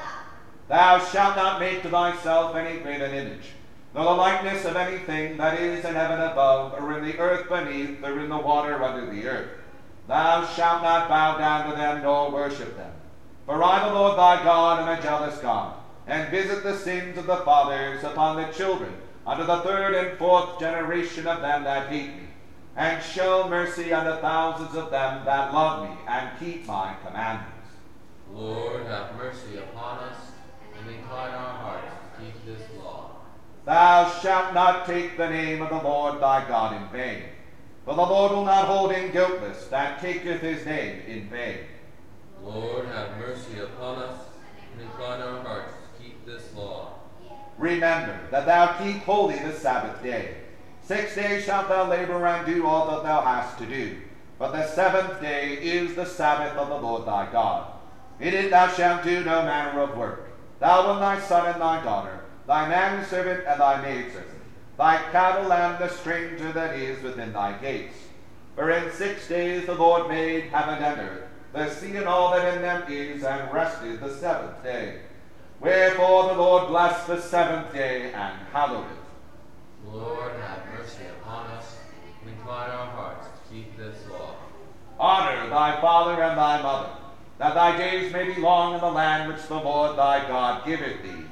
Thou 0.68 0.98
shalt 1.06 1.36
not 1.36 1.58
make 1.58 1.80
to 1.80 1.88
thyself 1.88 2.54
any 2.54 2.80
graven 2.80 3.14
image, 3.14 3.52
nor 3.94 4.04
the 4.04 4.10
likeness 4.10 4.66
of 4.66 4.76
anything 4.76 5.38
that 5.38 5.58
is 5.58 5.82
in 5.86 5.94
heaven 5.94 6.20
above, 6.20 6.74
or 6.74 6.98
in 6.98 7.04
the 7.06 7.18
earth 7.18 7.48
beneath, 7.48 8.04
or 8.04 8.20
in 8.20 8.28
the 8.28 8.36
water 8.36 8.82
under 8.84 9.10
the 9.10 9.26
earth. 9.26 9.48
Thou 10.06 10.44
shalt 10.48 10.82
not 10.82 11.08
bow 11.08 11.38
down 11.38 11.70
to 11.70 11.76
them, 11.76 12.02
nor 12.02 12.30
worship 12.30 12.76
them. 12.76 12.92
For 13.46 13.64
I, 13.64 13.88
the 13.88 13.94
Lord 13.94 14.18
thy 14.18 14.44
God, 14.44 14.86
am 14.86 14.98
a 14.98 15.02
jealous 15.02 15.38
God, 15.38 15.74
and 16.06 16.30
visit 16.30 16.62
the 16.62 16.76
sins 16.76 17.16
of 17.16 17.26
the 17.26 17.38
fathers 17.38 18.04
upon 18.04 18.36
the 18.36 18.52
children, 18.52 18.92
unto 19.26 19.46
the 19.46 19.60
third 19.60 19.94
and 19.94 20.18
fourth 20.18 20.60
generation 20.60 21.26
of 21.26 21.40
them 21.40 21.64
that 21.64 21.88
hate 21.88 22.08
me, 22.08 22.28
and 22.76 23.02
show 23.02 23.48
mercy 23.48 23.94
unto 23.94 24.20
thousands 24.20 24.76
of 24.76 24.90
them 24.90 25.24
that 25.24 25.54
love 25.54 25.88
me, 25.88 25.96
and 26.06 26.38
keep 26.38 26.66
my 26.66 26.94
commandments. 27.06 27.57
Lord, 28.38 28.86
have 28.86 29.16
mercy 29.16 29.58
upon 29.58 29.98
us, 29.98 30.16
and 30.78 30.94
incline 30.94 31.34
our 31.34 31.54
hearts 31.54 31.92
to 31.92 32.24
keep 32.24 32.46
this 32.46 32.62
law. 32.78 33.10
Thou 33.64 34.08
shalt 34.20 34.54
not 34.54 34.86
take 34.86 35.16
the 35.16 35.28
name 35.28 35.60
of 35.60 35.70
the 35.70 35.82
Lord 35.88 36.20
thy 36.20 36.46
God 36.46 36.80
in 36.80 36.88
vain. 36.96 37.24
For 37.84 37.96
the 37.96 38.02
Lord 38.02 38.30
will 38.30 38.44
not 38.44 38.66
hold 38.66 38.92
him 38.92 39.10
guiltless 39.10 39.66
that 39.66 40.00
taketh 40.00 40.40
his 40.40 40.64
name 40.64 41.02
in 41.08 41.28
vain. 41.28 41.58
Lord, 42.40 42.86
have 42.86 43.18
mercy 43.18 43.58
upon 43.58 44.02
us, 44.02 44.20
and 44.72 44.82
incline 44.82 45.20
our 45.20 45.42
hearts 45.42 45.72
to 45.72 46.04
keep 46.04 46.24
this 46.24 46.54
law. 46.54 46.92
Remember 47.58 48.20
that 48.30 48.46
thou 48.46 48.78
keep 48.78 49.02
holy 49.02 49.36
the 49.40 49.52
Sabbath 49.52 50.00
day. 50.00 50.36
Six 50.84 51.16
days 51.16 51.44
shalt 51.44 51.68
thou 51.68 51.90
labor 51.90 52.24
and 52.24 52.46
do 52.46 52.66
all 52.66 52.88
that 52.92 53.02
thou 53.02 53.20
hast 53.20 53.58
to 53.58 53.66
do. 53.66 53.96
But 54.38 54.52
the 54.52 54.68
seventh 54.68 55.20
day 55.20 55.54
is 55.54 55.96
the 55.96 56.06
Sabbath 56.06 56.56
of 56.56 56.68
the 56.68 56.76
Lord 56.76 57.04
thy 57.04 57.32
God. 57.32 57.72
In 58.20 58.34
it 58.34 58.50
thou 58.50 58.68
shalt 58.68 59.04
do 59.04 59.24
no 59.24 59.42
manner 59.42 59.80
of 59.80 59.96
work. 59.96 60.28
Thou 60.58 60.92
and 60.92 61.02
thy 61.02 61.20
son 61.20 61.46
and 61.46 61.60
thy 61.60 61.82
daughter, 61.84 62.20
thy 62.46 62.68
manservant 62.68 63.46
and 63.46 63.60
thy 63.60 63.80
maidservant, 63.80 64.42
thy 64.76 64.96
cattle 65.12 65.52
and 65.52 65.78
the 65.78 65.88
stranger 65.88 66.50
that 66.52 66.74
is 66.74 67.02
within 67.02 67.32
thy 67.32 67.52
gates. 67.58 67.94
For 68.56 68.70
in 68.70 68.90
six 68.90 69.28
days 69.28 69.66
the 69.66 69.74
Lord 69.74 70.08
made 70.08 70.50
heaven 70.50 70.82
and 70.82 71.00
earth, 71.00 71.28
the 71.52 71.70
sea 71.70 71.96
and 71.96 72.08
all 72.08 72.32
that 72.32 72.54
in 72.54 72.62
them 72.62 72.90
is, 72.90 73.22
and 73.22 73.52
rested 73.52 74.00
the 74.00 74.12
seventh 74.12 74.62
day. 74.64 75.00
Wherefore 75.60 76.28
the 76.28 76.40
Lord 76.40 76.68
blessed 76.68 77.06
the 77.06 77.20
seventh 77.20 77.72
day 77.72 78.12
and 78.12 78.38
hallowed 78.52 78.86
it. 78.86 79.88
Lord, 79.92 80.32
have 80.40 80.66
mercy 80.76 81.04
upon 81.20 81.46
us, 81.52 81.76
incline 82.26 82.70
our 82.70 82.86
hearts 82.86 83.28
to 83.28 83.54
keep 83.54 83.76
this 83.76 83.96
law. 84.10 84.34
Honor 84.98 85.48
thy 85.48 85.80
father 85.80 86.20
and 86.22 86.36
thy 86.36 86.60
mother, 86.60 86.90
that 87.38 87.54
thy 87.54 87.76
days 87.76 88.12
may 88.12 88.24
be 88.32 88.40
long 88.40 88.74
in 88.74 88.80
the 88.80 88.90
land 88.90 89.32
which 89.32 89.46
the 89.46 89.54
Lord 89.54 89.96
thy 89.96 90.26
God 90.26 90.66
giveth 90.66 91.02
thee. 91.02 91.24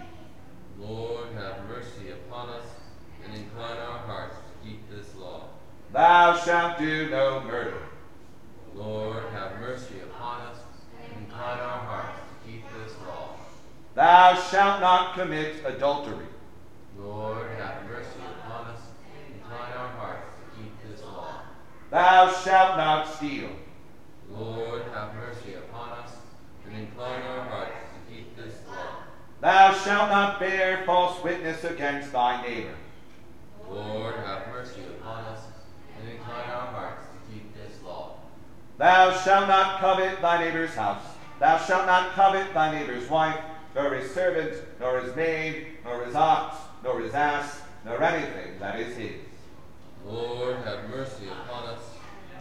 Lord, 0.79 1.29
have 1.35 1.69
mercy 1.69 2.11
upon 2.12 2.49
us, 2.51 2.66
and 3.25 3.35
incline 3.35 3.77
our 3.79 3.99
hearts 3.99 4.37
to 4.37 4.69
keep 4.69 4.88
this 4.90 5.14
law. 5.16 5.49
Thou 5.92 6.37
shalt 6.37 6.79
do 6.79 7.11
no 7.11 7.40
murder. 7.40 7.83
Lord, 8.75 9.25
have 9.33 9.59
mercy 9.59 10.01
upon 10.05 10.42
us, 10.42 10.59
and 11.03 11.25
incline 11.25 11.59
our 11.59 11.79
hearts 11.79 12.19
to 12.19 12.51
keep 12.51 12.62
this 12.79 12.95
law. 13.07 13.31
Thou 13.95 14.35
shalt 14.35 14.81
not 14.81 15.14
commit 15.14 15.57
adultery. 15.64 16.27
Lord, 16.99 17.49
have 17.59 17.85
mercy 17.87 18.21
upon 18.38 18.66
us, 18.66 18.81
and 19.16 19.35
incline 19.35 19.73
our 19.73 19.88
hearts 19.88 20.35
to 20.37 20.62
keep 20.62 20.73
this 20.88 21.03
law. 21.03 21.40
Thou 21.90 22.33
shalt 22.33 22.77
not 22.77 23.09
steal. 23.09 23.49
Lord, 24.31 24.83
have 24.92 25.14
mercy 25.14 25.55
upon 25.55 25.90
us, 25.99 26.11
and 26.66 26.77
incline 26.77 27.23
our 27.23 27.45
hearts 27.45 27.77
to 27.95 28.14
keep 28.14 28.37
this 28.37 28.55
law. 28.69 29.05
Thou 29.40 29.75
shalt 29.75 30.11
not 30.11 30.40
bear 30.40 30.83
false 30.87 31.22
witness 31.22 31.62
against 31.64 32.12
thy 32.12 32.42
neighbor. 32.42 32.75
Lord, 33.70 34.14
have 34.16 34.49
mercy 34.49 34.81
upon 34.99 35.25
us, 35.25 35.40
and 36.01 36.11
incline 36.11 36.49
our 36.49 36.66
hearts 36.68 37.07
to 37.07 37.33
keep 37.33 37.55
this 37.55 37.83
law. 37.85 38.16
Thou 38.79 39.12
shalt 39.12 39.49
not 39.49 39.79
covet 39.81 40.22
thy 40.22 40.42
neighbor's 40.42 40.75
house. 40.75 41.05
Thou 41.38 41.59
shalt 41.59 41.87
not 41.87 42.12
covet 42.12 42.55
thy 42.55 42.79
neighbor's 42.79 43.11
wife, 43.11 43.38
nor 43.75 43.94
his 43.94 44.11
servant, 44.12 44.57
nor 44.81 45.01
his 45.01 45.14
maid, 45.14 45.66
nor 45.85 46.05
his 46.05 46.14
ox, 46.14 46.57
nor 46.83 47.01
his 47.01 47.12
ass, 47.12 47.61
nor 47.85 48.03
anything 48.03 48.59
that 48.59 48.81
is 48.81 48.96
his. 48.96 49.16
Lord, 50.07 50.57
have 50.64 50.88
mercy 50.88 51.27
upon 51.27 51.66
us, 51.66 51.83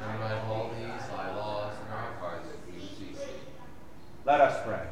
and 0.01 0.19
write 0.19 0.41
all 0.45 0.69
these 0.69 1.07
thy 1.09 1.35
laws 1.35 1.73
in 1.85 1.91
our 1.91 2.13
hearts 2.19 2.47
beseech 2.71 3.17
thee. 3.17 3.25
Let 4.23 4.39
us 4.39 4.65
pray. 4.65 4.87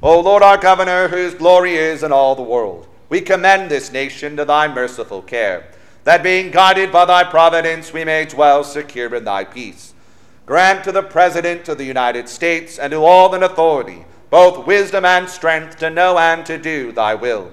O 0.00 0.20
Lord 0.20 0.44
our 0.44 0.56
Governor, 0.56 1.08
whose 1.08 1.34
glory 1.34 1.74
is 1.74 2.04
in 2.04 2.12
all 2.12 2.36
the 2.36 2.42
world, 2.42 2.86
we 3.08 3.20
commend 3.20 3.68
this 3.68 3.90
nation 3.90 4.36
to 4.36 4.44
thy 4.44 4.72
merciful 4.72 5.22
care, 5.22 5.72
that 6.04 6.22
being 6.22 6.52
guided 6.52 6.92
by 6.92 7.04
thy 7.04 7.24
providence 7.24 7.92
we 7.92 8.04
may 8.04 8.24
dwell 8.24 8.62
secure 8.62 9.12
in 9.12 9.24
thy 9.24 9.42
peace. 9.42 9.94
Grant 10.46 10.84
to 10.84 10.92
the 10.92 11.02
President 11.02 11.68
of 11.68 11.78
the 11.78 11.84
United 11.84 12.28
States 12.28 12.78
and 12.78 12.92
to 12.92 13.04
all 13.04 13.34
in 13.34 13.42
authority 13.42 14.04
both 14.30 14.66
wisdom 14.66 15.04
and 15.04 15.28
strength 15.28 15.78
to 15.78 15.90
know 15.90 16.16
and 16.16 16.46
to 16.46 16.58
do 16.58 16.92
thy 16.92 17.14
will. 17.14 17.50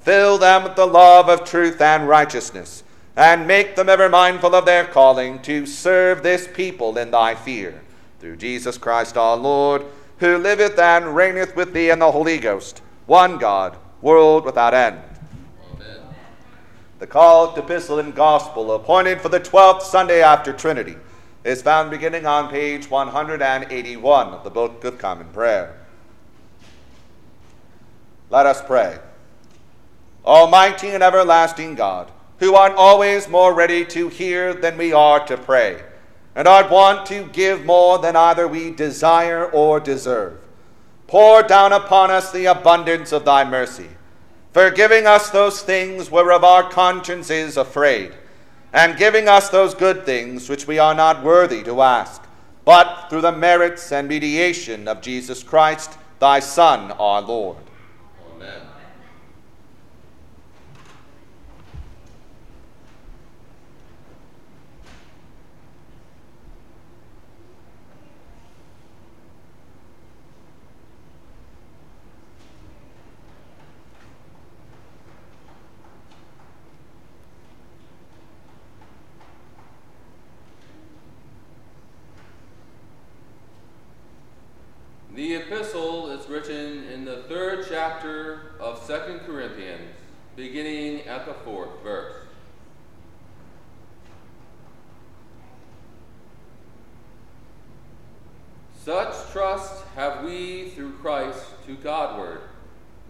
Fill 0.00 0.38
them 0.38 0.62
with 0.62 0.76
the 0.76 0.86
love 0.86 1.28
of 1.28 1.44
truth 1.44 1.80
and 1.80 2.06
righteousness, 2.06 2.84
and 3.16 3.46
make 3.48 3.74
them 3.74 3.88
ever 3.88 4.08
mindful 4.08 4.54
of 4.54 4.64
their 4.64 4.84
calling 4.84 5.42
to 5.42 5.66
serve 5.66 6.22
this 6.22 6.48
people 6.54 6.96
in 6.96 7.10
thy 7.10 7.34
fear. 7.34 7.82
Through 8.20 8.36
Jesus 8.36 8.78
Christ 8.78 9.16
our 9.16 9.36
Lord, 9.36 9.84
who 10.20 10.36
liveth 10.36 10.78
and 10.78 11.16
reigneth 11.16 11.56
with 11.56 11.72
thee 11.72 11.90
in 11.90 11.98
the 11.98 12.12
Holy 12.12 12.38
Ghost, 12.38 12.82
one 13.06 13.38
God, 13.38 13.76
world 14.02 14.44
without 14.44 14.74
end. 14.74 15.00
Amen. 15.72 16.00
The 16.98 17.06
called 17.06 17.58
epistle 17.58 17.98
and 17.98 18.14
gospel 18.14 18.72
appointed 18.72 19.20
for 19.20 19.30
the 19.30 19.40
twelfth 19.40 19.86
Sunday 19.86 20.22
after 20.22 20.52
Trinity 20.52 20.96
is 21.42 21.62
found 21.62 21.90
beginning 21.90 22.26
on 22.26 22.50
page 22.50 22.90
181 22.90 24.28
of 24.28 24.44
the 24.44 24.50
Book 24.50 24.84
of 24.84 24.98
Common 24.98 25.28
Prayer. 25.28 25.78
Let 28.28 28.44
us 28.44 28.62
pray. 28.62 28.98
Almighty 30.24 30.90
and 30.90 31.02
everlasting 31.02 31.76
God, 31.76 32.10
who 32.40 32.54
art 32.54 32.74
always 32.76 33.26
more 33.26 33.54
ready 33.54 33.86
to 33.86 34.08
hear 34.08 34.52
than 34.52 34.76
we 34.76 34.92
are 34.92 35.24
to 35.26 35.38
pray, 35.38 35.82
and 36.34 36.46
art 36.46 36.70
wont 36.70 37.06
to 37.06 37.24
give 37.32 37.64
more 37.64 37.98
than 37.98 38.16
either 38.16 38.46
we 38.46 38.70
desire 38.70 39.44
or 39.44 39.80
deserve, 39.80 40.38
pour 41.06 41.42
down 41.42 41.72
upon 41.72 42.10
us 42.10 42.30
the 42.30 42.46
abundance 42.46 43.12
of 43.12 43.24
thy 43.24 43.44
mercy, 43.44 43.88
forgiving 44.52 45.06
us 45.06 45.30
those 45.30 45.62
things 45.62 46.10
whereof 46.10 46.44
our 46.44 46.70
conscience 46.70 47.30
is 47.30 47.56
afraid, 47.56 48.12
and 48.72 48.96
giving 48.96 49.28
us 49.28 49.48
those 49.48 49.74
good 49.74 50.06
things 50.06 50.48
which 50.48 50.66
we 50.66 50.78
are 50.78 50.94
not 50.94 51.24
worthy 51.24 51.62
to 51.62 51.82
ask, 51.82 52.22
but 52.64 53.08
through 53.10 53.22
the 53.22 53.32
merits 53.32 53.90
and 53.90 54.06
mediation 54.06 54.86
of 54.86 55.00
Jesus 55.00 55.42
Christ, 55.42 55.98
thy 56.20 56.38
Son, 56.38 56.92
our 56.92 57.22
Lord. 57.22 57.56
Amen. 58.36 58.69
The 85.20 85.34
epistle 85.34 86.08
is 86.12 86.26
written 86.30 86.84
in 86.84 87.04
the 87.04 87.18
third 87.28 87.66
chapter 87.68 88.52
of 88.58 88.82
Second 88.82 89.18
Corinthians, 89.26 89.92
beginning 90.34 91.02
at 91.02 91.26
the 91.26 91.34
fourth 91.34 91.82
verse. 91.82 92.14
Such 98.82 99.30
trust 99.30 99.84
have 99.94 100.24
we 100.24 100.70
through 100.70 100.94
Christ 100.94 101.44
to 101.66 101.74
Godward, 101.74 102.40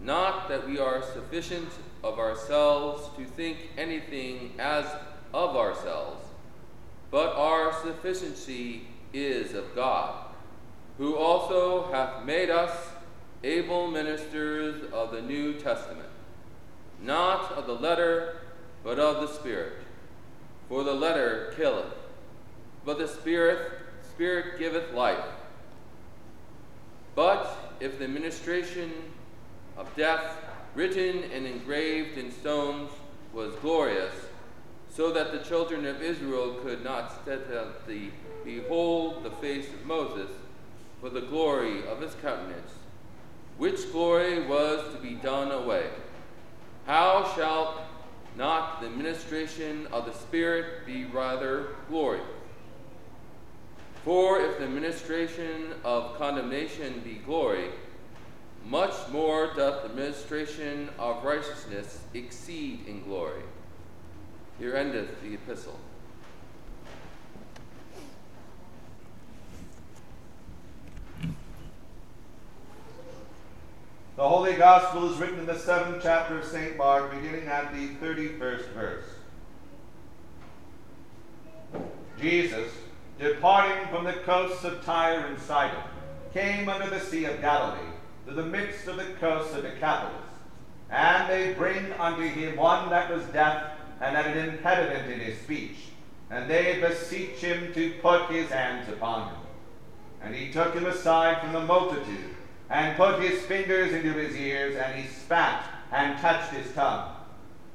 not 0.01 0.49
that 0.49 0.67
we 0.67 0.79
are 0.79 1.01
sufficient 1.13 1.69
of 2.03 2.19
ourselves 2.19 3.07
to 3.17 3.23
think 3.23 3.69
anything 3.77 4.51
as 4.59 4.85
of 5.33 5.55
ourselves, 5.55 6.25
but 7.09 7.33
our 7.37 7.71
sufficiency 7.81 8.81
is 9.13 9.53
of 9.53 9.73
God 9.73 10.30
who 11.01 11.15
also 11.15 11.91
hath 11.91 12.23
made 12.25 12.51
us 12.51 12.89
able 13.43 13.89
ministers 13.89 14.83
of 14.93 15.11
the 15.11 15.19
New 15.19 15.53
Testament, 15.53 16.07
not 17.01 17.53
of 17.53 17.65
the 17.65 17.73
letter, 17.73 18.41
but 18.83 18.99
of 18.99 19.19
the 19.19 19.33
Spirit. 19.33 19.73
For 20.69 20.83
the 20.83 20.93
letter 20.93 21.55
killeth, 21.57 21.91
but 22.85 22.99
the 22.99 23.07
Spirit, 23.07 23.71
Spirit 24.11 24.59
giveth 24.59 24.93
life. 24.93 25.25
But 27.15 27.75
if 27.79 27.97
the 27.97 28.07
ministration 28.07 28.91
of 29.77 29.89
death, 29.95 30.37
written 30.75 31.23
and 31.33 31.47
engraved 31.47 32.19
in 32.19 32.31
stones, 32.31 32.91
was 33.33 33.55
glorious, 33.55 34.13
so 34.93 35.11
that 35.13 35.31
the 35.31 35.39
children 35.39 35.83
of 35.87 36.03
Israel 36.03 36.59
could 36.61 36.83
not 36.83 37.23
steadfastly 37.23 38.11
behold 38.45 39.23
the 39.23 39.31
face 39.31 39.67
of 39.67 39.83
Moses, 39.87 40.29
for 41.01 41.09
the 41.09 41.21
glory 41.21 41.85
of 41.87 41.99
his 41.99 42.13
countenance, 42.21 42.71
which 43.57 43.91
glory 43.91 44.45
was 44.45 44.93
to 44.93 45.01
be 45.01 45.15
done 45.15 45.51
away. 45.51 45.87
How 46.85 47.33
shall 47.35 47.83
not 48.37 48.81
the 48.81 48.89
ministration 48.89 49.87
of 49.87 50.05
the 50.05 50.13
Spirit 50.13 50.85
be 50.85 51.05
rather 51.05 51.69
glorious? 51.89 52.23
For 54.05 54.41
if 54.41 54.59
the 54.59 54.67
ministration 54.67 55.73
of 55.83 56.17
condemnation 56.17 57.01
be 57.03 57.15
glory, 57.15 57.69
much 58.65 58.93
more 59.11 59.51
doth 59.55 59.83
the 59.83 59.95
ministration 59.95 60.89
of 60.97 61.23
righteousness 61.23 61.99
exceed 62.13 62.87
in 62.87 63.03
glory. 63.03 63.41
Here 64.59 64.75
endeth 64.75 65.21
the 65.23 65.33
epistle. 65.33 65.79
The 74.21 74.29
Holy 74.29 74.53
Gospel 74.53 75.11
is 75.11 75.17
written 75.17 75.39
in 75.39 75.45
the 75.47 75.57
seventh 75.57 76.03
chapter 76.03 76.37
of 76.37 76.45
St. 76.45 76.77
Mark, 76.77 77.09
beginning 77.09 77.47
at 77.47 77.73
the 77.73 77.87
31st 77.95 78.67
verse. 78.67 79.05
Jesus, 82.19 82.71
departing 83.17 83.87
from 83.87 84.03
the 84.03 84.13
coasts 84.13 84.63
of 84.63 84.85
Tyre 84.85 85.25
and 85.25 85.39
Sidon, 85.39 85.81
came 86.35 86.69
under 86.69 86.87
the 86.87 86.99
Sea 86.99 87.25
of 87.25 87.41
Galilee, 87.41 87.79
to 88.27 88.35
the 88.35 88.45
midst 88.45 88.87
of 88.87 88.97
the 88.97 89.05
coasts 89.19 89.55
of 89.55 89.63
Decapolis. 89.63 90.13
And 90.91 91.27
they 91.27 91.55
bring 91.55 91.91
unto 91.93 92.21
him 92.21 92.57
one 92.57 92.91
that 92.91 93.11
was 93.11 93.23
deaf 93.29 93.71
and 94.01 94.15
had 94.15 94.37
an 94.37 94.49
impediment 94.49 95.11
in 95.11 95.19
his 95.19 95.39
speech. 95.39 95.77
And 96.29 96.47
they 96.47 96.79
beseech 96.79 97.37
him 97.37 97.73
to 97.73 97.93
put 98.03 98.29
his 98.29 98.51
hands 98.51 98.87
upon 98.87 99.29
him. 99.29 99.41
And 100.21 100.35
he 100.35 100.51
took 100.51 100.75
him 100.75 100.85
aside 100.85 101.41
from 101.41 101.53
the 101.53 101.61
multitude, 101.61 102.35
and 102.71 102.95
put 102.95 103.21
his 103.21 103.41
fingers 103.43 103.91
into 103.91 104.13
his 104.13 104.35
ears, 104.35 104.77
and 104.77 104.95
he 104.95 105.07
spat 105.07 105.65
and 105.91 106.17
touched 106.19 106.51
his 106.51 106.73
tongue. 106.73 107.11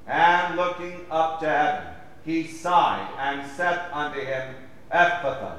And 0.06 0.56
looking 0.56 1.04
up 1.10 1.40
to 1.40 1.48
heaven, 1.48 1.92
he 2.24 2.46
sighed 2.46 3.06
and 3.18 3.48
said 3.52 3.90
unto 3.92 4.20
him, 4.20 4.54
Ephphatha, 4.90 5.58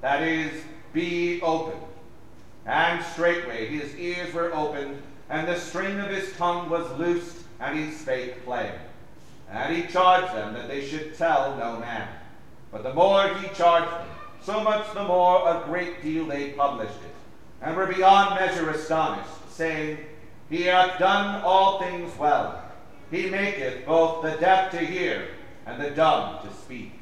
that 0.00 0.22
is, 0.22 0.62
be 0.94 1.42
opened. 1.42 1.82
And 2.64 3.04
straightway 3.04 3.66
his 3.66 3.94
ears 3.96 4.32
were 4.32 4.54
opened, 4.54 5.02
and 5.28 5.46
the 5.46 5.60
string 5.60 6.00
of 6.00 6.08
his 6.08 6.34
tongue 6.36 6.70
was 6.70 6.90
loosed, 6.98 7.36
and 7.60 7.78
he 7.78 7.90
spake 7.90 8.44
plain. 8.46 8.72
And 9.50 9.76
he 9.76 9.92
charged 9.92 10.34
them 10.34 10.54
that 10.54 10.68
they 10.68 10.86
should 10.86 11.18
tell 11.18 11.56
no 11.58 11.78
man. 11.78 12.08
But 12.72 12.82
the 12.82 12.94
more 12.94 13.28
he 13.34 13.48
charged 13.54 13.92
them, 13.92 14.06
so 14.42 14.64
much 14.64 14.90
the 14.94 15.04
more 15.04 15.46
a 15.46 15.64
great 15.66 16.02
deal 16.02 16.24
they 16.24 16.50
published 16.50 16.94
it, 16.94 17.09
and 17.62 17.76
were 17.76 17.86
beyond 17.86 18.34
measure 18.36 18.70
astonished, 18.70 19.28
saying, 19.50 19.98
He 20.48 20.62
hath 20.62 20.98
done 20.98 21.42
all 21.42 21.80
things 21.80 22.16
well. 22.18 22.62
He 23.10 23.28
maketh 23.28 23.84
both 23.86 24.22
the 24.22 24.32
deaf 24.38 24.70
to 24.70 24.78
hear 24.78 25.28
and 25.66 25.80
the 25.80 25.90
dumb 25.90 26.38
to 26.46 26.54
speak. 26.54 26.92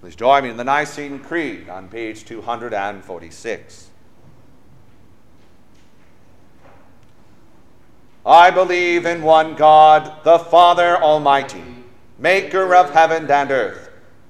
Please 0.00 0.16
join 0.16 0.42
me 0.42 0.50
in 0.50 0.58
the 0.58 0.64
Nicene 0.64 1.18
Creed 1.18 1.70
on 1.70 1.88
page 1.88 2.26
246. 2.26 3.88
I 8.26 8.50
believe 8.50 9.06
in 9.06 9.22
one 9.22 9.54
God, 9.54 10.24
the 10.24 10.38
Father 10.38 10.96
Almighty, 10.96 11.64
maker 12.18 12.74
of 12.74 12.90
heaven 12.90 13.30
and 13.30 13.50
earth, 13.50 13.83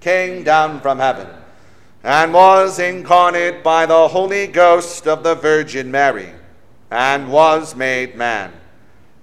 came 0.00 0.42
down 0.42 0.80
from 0.80 0.98
heaven, 0.98 1.28
and 2.02 2.32
was 2.32 2.78
incarnate 2.78 3.62
by 3.62 3.86
the 3.86 4.08
Holy 4.08 4.46
Ghost 4.46 5.06
of 5.06 5.22
the 5.22 5.34
Virgin 5.34 5.90
Mary, 5.90 6.32
and 6.90 7.30
was 7.30 7.74
made 7.76 8.16
man, 8.16 8.52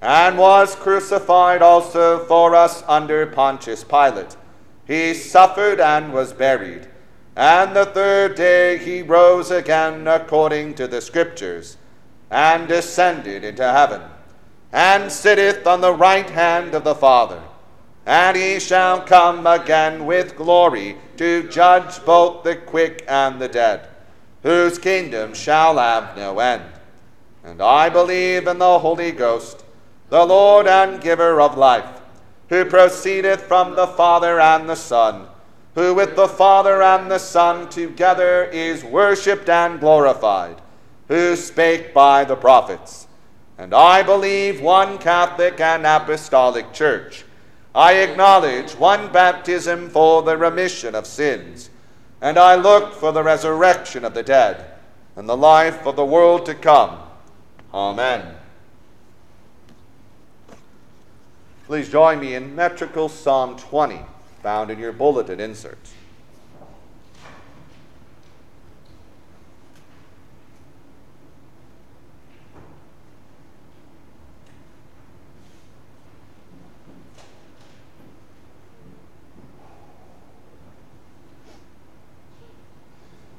and 0.02 0.38
was 0.38 0.76
crucified 0.76 1.62
also 1.62 2.24
for 2.26 2.56
us 2.56 2.84
under 2.88 3.26
Pontius 3.26 3.84
Pilate. 3.84 4.38
He 4.86 5.14
suffered 5.14 5.80
and 5.80 6.14
was 6.14 6.32
buried, 6.34 6.88
and 7.36 7.76
the 7.76 7.86
third 7.86 8.36
day 8.36 8.78
he 8.78 9.02
rose 9.02 9.52
again 9.52 10.08
according 10.08 10.76
to 10.76 10.88
the 10.88 11.02
Scriptures, 11.02 11.78
and 12.30 12.68
descended 12.68 13.44
into 13.44 13.64
heaven 13.64 14.02
and 14.72 15.12
sitteth 15.12 15.66
on 15.66 15.82
the 15.82 15.94
right 15.94 16.30
hand 16.30 16.74
of 16.76 16.84
the 16.84 16.96
Father. 16.96 17.42
And 18.08 18.38
he 18.38 18.62
shall 18.62 19.02
come 19.02 19.46
again 19.46 20.06
with 20.06 20.38
glory 20.38 20.96
to 21.18 21.50
judge 21.50 22.06
both 22.06 22.42
the 22.42 22.56
quick 22.56 23.04
and 23.06 23.38
the 23.38 23.50
dead, 23.50 23.86
whose 24.44 24.80
kingdom 24.80 25.34
shall 25.34 25.78
have 25.78 26.16
no 26.16 26.40
end. 26.40 26.64
And 27.44 27.62
I 27.62 27.90
believe 27.90 28.48
in 28.48 28.60
the 28.60 28.80
Holy 28.80 29.12
Ghost, 29.12 29.66
the 30.08 30.26
Lord 30.26 30.68
and 30.68 31.02
giver 31.02 31.42
of 31.42 31.58
life, 31.58 32.00
who 32.48 32.64
proceedeth 32.64 33.42
from 33.42 33.76
the 33.76 33.88
Father 33.88 34.40
and 34.40 34.70
the 34.70 34.76
Son, 34.76 35.28
who 35.76 35.94
with 35.94 36.16
the 36.16 36.30
Father 36.30 36.82
and 36.82 37.12
the 37.12 37.20
Son 37.20 37.68
together 37.68 38.46
is 38.46 38.86
worshipped 38.86 39.50
and 39.50 39.82
glorified, 39.82 40.62
who 41.10 41.36
spake 41.36 41.94
by 41.94 42.24
the 42.24 42.38
prophets. 42.38 43.06
And 43.58 43.74
I 43.74 44.02
believe 44.02 44.62
one 44.62 44.98
Catholic 44.98 45.60
and 45.60 45.86
Apostolic 45.86 46.72
Church. 46.72 47.26
I 47.78 47.94
acknowledge 47.98 48.72
one 48.72 49.12
baptism 49.12 49.92
for 49.92 50.24
the 50.24 50.36
remission 50.36 50.96
of 50.96 51.06
sins. 51.06 51.70
And 52.20 52.40
I 52.40 52.56
look 52.56 52.94
for 52.94 53.12
the 53.12 53.22
resurrection 53.22 54.04
of 54.04 54.16
the 54.16 54.24
dead 54.24 54.72
and 55.16 55.30
the 55.30 55.38
life 55.38 55.86
of 55.86 55.96
the 55.96 56.04
world 56.04 56.48
to 56.48 56.56
come. 56.56 56.98
Amen. 57.72 58.34
Please 61.68 61.88
join 61.88 62.20
me 62.20 62.34
in 62.34 62.56
metrical 62.56 63.10
Psalm 63.10 63.56
20, 63.58 64.00
found 64.42 64.72
in 64.72 64.80
your 64.80 64.92
bulletin 64.92 65.40
inserts. 65.40 65.94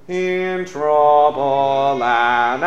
In 0.08 0.64
trouble 0.64 2.02
and 2.02 2.64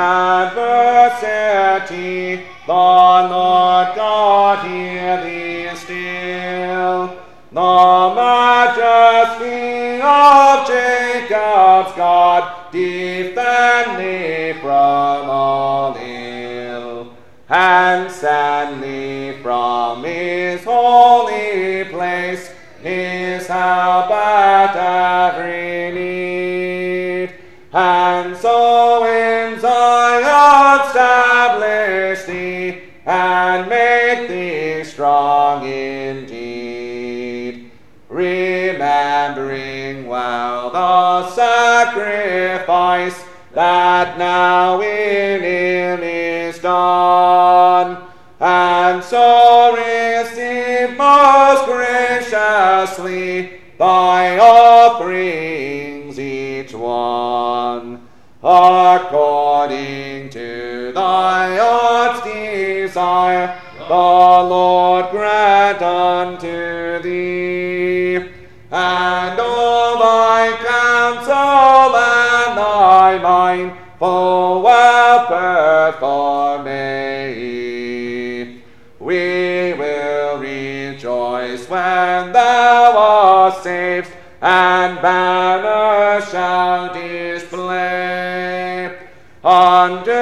adversity, 1.18 2.46
the 2.68 2.72
Lord 2.72 3.96
God 3.96 4.64
hear 4.68 5.24
thee 5.24 5.76
still. 5.76 7.18
The 7.52 8.14
majesty 8.16 10.00
of 10.04 10.68
Jacob's 10.68 11.94
God 11.98 12.72
defend 12.72 13.98
thee 14.00 14.54
from 14.62 15.28
all 15.28 15.96
ill, 15.98 17.12
and 17.50 18.12
send 18.12 18.84
thee 18.84 19.42
from 19.42 20.04
his 20.04 20.64
holy 20.64 21.21
And 28.24 28.38
so 28.38 29.04
in 29.04 29.60
Zion 29.60 30.86
establish 30.86 32.24
thee, 32.26 32.84
and 33.04 33.68
make 33.68 34.30
thee 34.30 34.84
strong 34.84 35.66
indeed. 35.66 36.92
Remembering 38.10 40.06
well 40.06 40.70
the 40.70 41.32
sacrifice 41.32 43.20
that 43.54 44.20
now 44.20 44.80
in 44.82 45.42
him 45.42 46.04
is 46.04 46.60
done, 46.60 48.04
and 48.40 49.04
so 49.04 49.76
receive 49.76 50.96
most 50.96 51.66
graciously 51.66 53.61
according 58.44 60.30
to 60.30 60.92
thy 60.94 61.58
heart's 61.58 62.24
desire, 62.24 63.60
the 63.78 63.94
Lord 63.94 65.12
grant 65.12 65.82
unto 65.82 67.00
thee, 67.02 68.16
and 68.72 69.40
all 69.40 70.00
thy 70.00 70.58
counsel 70.58 71.96
and 71.96 72.58
thy 72.58 73.18
mind 73.22 73.74
full 74.00 74.62
well 74.64 75.28
perform. 75.28 76.32
We 79.00 79.74
will 79.74 80.38
rejoice 80.40 81.68
when 81.70 82.32
thou 82.32 82.98
art 82.98 83.64
saved, 83.64 84.12
and 84.42 85.02
banner 85.02 85.21
Unto 89.92 90.21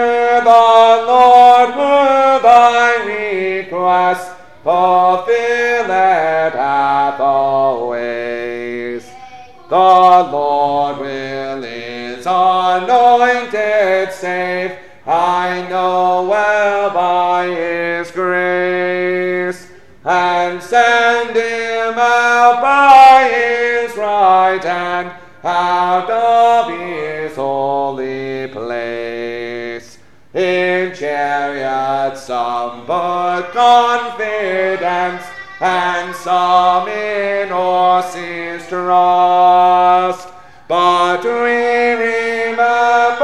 confidence, 33.52 35.24
and 35.60 36.16
some 36.16 36.88
in 36.88 37.50
horses 37.50 38.68
trust. 38.68 40.30
But 40.68 41.24
we 41.24 41.94
remember 41.94 43.20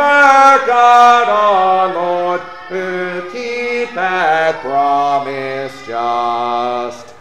God 0.65 1.29
our 1.29 1.93
Lord, 1.93 2.41
who 2.69 3.21
keepeth 3.31 4.55
promise 4.61 5.85
just. 5.85 7.13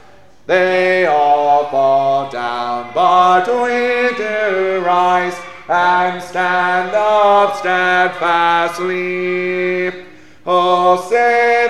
They 0.47 1.07
all 1.07 1.71
fall 1.71 2.31
down, 2.31 2.93
but 2.95 3.47
we 3.47 4.15
do 4.17 4.83
rise 4.85 5.37
and 5.69 6.23
stand 6.23 6.95
up 6.95 7.57
steadfastly. 7.57 8.95
Oh, 10.47 11.07
save 11.09 11.64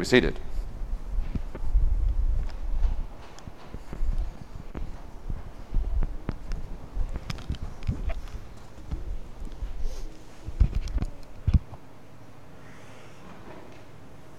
be 0.00 0.06
seated. 0.06 0.34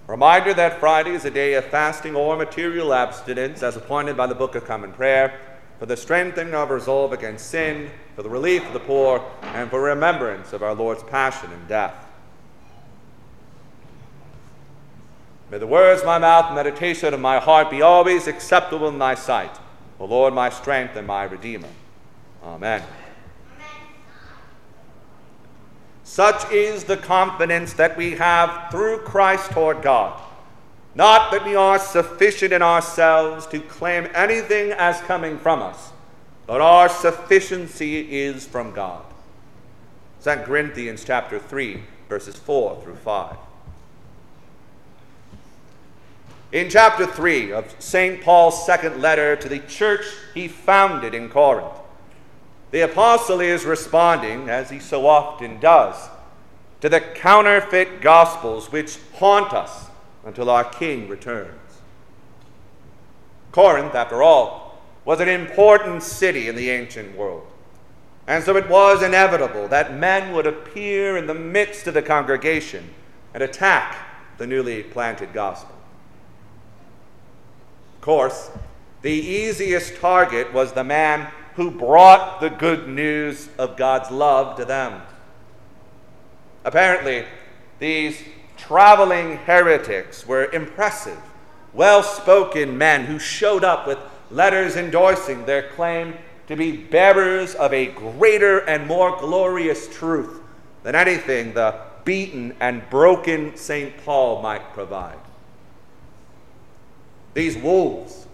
Reminder 0.08 0.52
that 0.52 0.78
Friday 0.78 1.12
is 1.12 1.24
a 1.24 1.30
day 1.30 1.54
of 1.54 1.64
fasting 1.66 2.14
or 2.14 2.36
material 2.36 2.92
abstinence 2.92 3.62
as 3.62 3.76
appointed 3.76 4.16
by 4.16 4.26
the 4.26 4.34
Book 4.34 4.54
of 4.54 4.64
Common 4.64 4.92
Prayer 4.92 5.40
for 5.78 5.86
the 5.86 5.96
strengthening 5.96 6.54
of 6.54 6.70
resolve 6.70 7.12
against 7.12 7.50
sin, 7.50 7.90
for 8.14 8.22
the 8.22 8.28
relief 8.28 8.66
of 8.66 8.72
the 8.72 8.80
poor, 8.80 9.24
and 9.42 9.70
for 9.70 9.80
remembrance 9.80 10.52
of 10.52 10.62
our 10.62 10.74
Lord's 10.74 11.02
passion 11.04 11.50
and 11.52 11.66
death. 11.66 12.11
May 15.52 15.58
the 15.58 15.66
words 15.66 16.00
of 16.00 16.06
my 16.06 16.16
mouth 16.16 16.46
and 16.46 16.54
meditation 16.54 17.12
of 17.12 17.20
my 17.20 17.38
heart 17.38 17.70
be 17.70 17.82
always 17.82 18.26
acceptable 18.26 18.88
in 18.88 18.98
thy 18.98 19.14
sight, 19.14 19.54
O 20.00 20.06
Lord, 20.06 20.32
my 20.32 20.48
strength 20.48 20.96
and 20.96 21.06
my 21.06 21.24
Redeemer. 21.24 21.68
Amen. 22.42 22.82
Such 26.04 26.50
is 26.50 26.84
the 26.84 26.96
confidence 26.96 27.74
that 27.74 27.98
we 27.98 28.12
have 28.12 28.70
through 28.70 29.00
Christ 29.00 29.50
toward 29.50 29.82
God. 29.82 30.18
Not 30.94 31.30
that 31.32 31.44
we 31.44 31.54
are 31.54 31.78
sufficient 31.78 32.54
in 32.54 32.62
ourselves 32.62 33.46
to 33.48 33.60
claim 33.60 34.08
anything 34.14 34.72
as 34.72 35.02
coming 35.02 35.36
from 35.36 35.60
us, 35.60 35.92
but 36.46 36.62
our 36.62 36.88
sufficiency 36.88 38.22
is 38.22 38.46
from 38.46 38.72
God. 38.72 39.04
2 40.24 40.30
Corinthians 40.46 41.04
chapter 41.04 41.38
3, 41.38 41.82
verses 42.08 42.36
4 42.36 42.80
through 42.82 42.96
5. 42.96 43.36
In 46.52 46.68
chapter 46.68 47.06
3 47.06 47.50
of 47.52 47.74
St. 47.78 48.20
Paul's 48.22 48.66
second 48.66 49.00
letter 49.00 49.36
to 49.36 49.48
the 49.48 49.60
church 49.60 50.04
he 50.34 50.48
founded 50.48 51.14
in 51.14 51.30
Corinth, 51.30 51.72
the 52.72 52.82
apostle 52.82 53.40
is 53.40 53.64
responding, 53.64 54.50
as 54.50 54.68
he 54.68 54.78
so 54.78 55.06
often 55.06 55.58
does, 55.60 56.10
to 56.82 56.90
the 56.90 57.00
counterfeit 57.00 58.02
gospels 58.02 58.70
which 58.70 58.98
haunt 59.14 59.54
us 59.54 59.86
until 60.26 60.50
our 60.50 60.64
king 60.64 61.08
returns. 61.08 61.80
Corinth, 63.50 63.94
after 63.94 64.22
all, 64.22 64.82
was 65.06 65.20
an 65.20 65.28
important 65.28 66.02
city 66.02 66.48
in 66.48 66.56
the 66.56 66.68
ancient 66.68 67.16
world. 67.16 67.46
And 68.26 68.44
so 68.44 68.56
it 68.56 68.68
was 68.68 69.02
inevitable 69.02 69.68
that 69.68 69.96
men 69.96 70.34
would 70.34 70.46
appear 70.46 71.16
in 71.16 71.26
the 71.26 71.34
midst 71.34 71.86
of 71.86 71.94
the 71.94 72.02
congregation 72.02 72.90
and 73.32 73.42
attack 73.42 73.96
the 74.36 74.46
newly 74.46 74.82
planted 74.82 75.32
gospel. 75.32 75.71
Course, 78.02 78.50
the 79.02 79.12
easiest 79.12 79.94
target 80.00 80.52
was 80.52 80.72
the 80.72 80.82
man 80.82 81.30
who 81.54 81.70
brought 81.70 82.40
the 82.40 82.50
good 82.50 82.88
news 82.88 83.48
of 83.58 83.76
God's 83.76 84.10
love 84.10 84.56
to 84.56 84.64
them. 84.64 85.02
Apparently, 86.64 87.24
these 87.78 88.20
traveling 88.56 89.36
heretics 89.36 90.26
were 90.26 90.50
impressive, 90.50 91.20
well 91.72 92.02
spoken 92.02 92.76
men 92.76 93.04
who 93.04 93.20
showed 93.20 93.62
up 93.62 93.86
with 93.86 93.98
letters 94.32 94.74
endorsing 94.74 95.46
their 95.46 95.68
claim 95.68 96.14
to 96.48 96.56
be 96.56 96.76
bearers 96.76 97.54
of 97.54 97.72
a 97.72 97.86
greater 97.86 98.58
and 98.58 98.84
more 98.88 99.16
glorious 99.20 99.86
truth 99.86 100.40
than 100.82 100.96
anything 100.96 101.54
the 101.54 101.78
beaten 102.04 102.52
and 102.58 102.82
broken 102.90 103.56
St. 103.56 103.96
Paul 104.04 104.42
might 104.42 104.72
provide. 104.72 105.21
These 107.34 107.56
wolves 107.56 108.26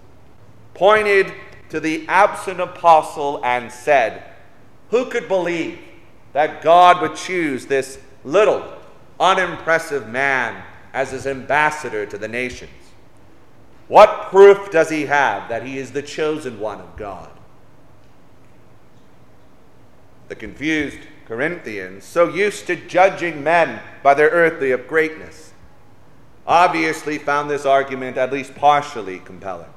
pointed 0.74 1.32
to 1.70 1.80
the 1.80 2.06
absent 2.08 2.60
apostle 2.60 3.44
and 3.44 3.70
said, 3.70 4.22
Who 4.90 5.06
could 5.06 5.28
believe 5.28 5.78
that 6.32 6.62
God 6.62 7.00
would 7.02 7.16
choose 7.16 7.66
this 7.66 7.98
little, 8.24 8.64
unimpressive 9.20 10.08
man 10.08 10.62
as 10.92 11.10
his 11.10 11.26
ambassador 11.26 12.06
to 12.06 12.18
the 12.18 12.28
nations? 12.28 12.70
What 13.88 14.30
proof 14.30 14.70
does 14.70 14.90
he 14.90 15.06
have 15.06 15.48
that 15.48 15.64
he 15.64 15.78
is 15.78 15.92
the 15.92 16.02
chosen 16.02 16.60
one 16.60 16.80
of 16.80 16.96
God? 16.96 17.30
The 20.28 20.34
confused 20.34 20.98
Corinthians, 21.24 22.04
so 22.04 22.28
used 22.28 22.66
to 22.66 22.76
judging 22.76 23.42
men 23.42 23.80
by 24.02 24.14
their 24.14 24.30
earthly 24.30 24.74
greatness, 24.76 25.47
obviously 26.48 27.18
found 27.18 27.50
this 27.50 27.66
argument 27.66 28.16
at 28.16 28.32
least 28.32 28.54
partially 28.54 29.18
compelling. 29.18 29.68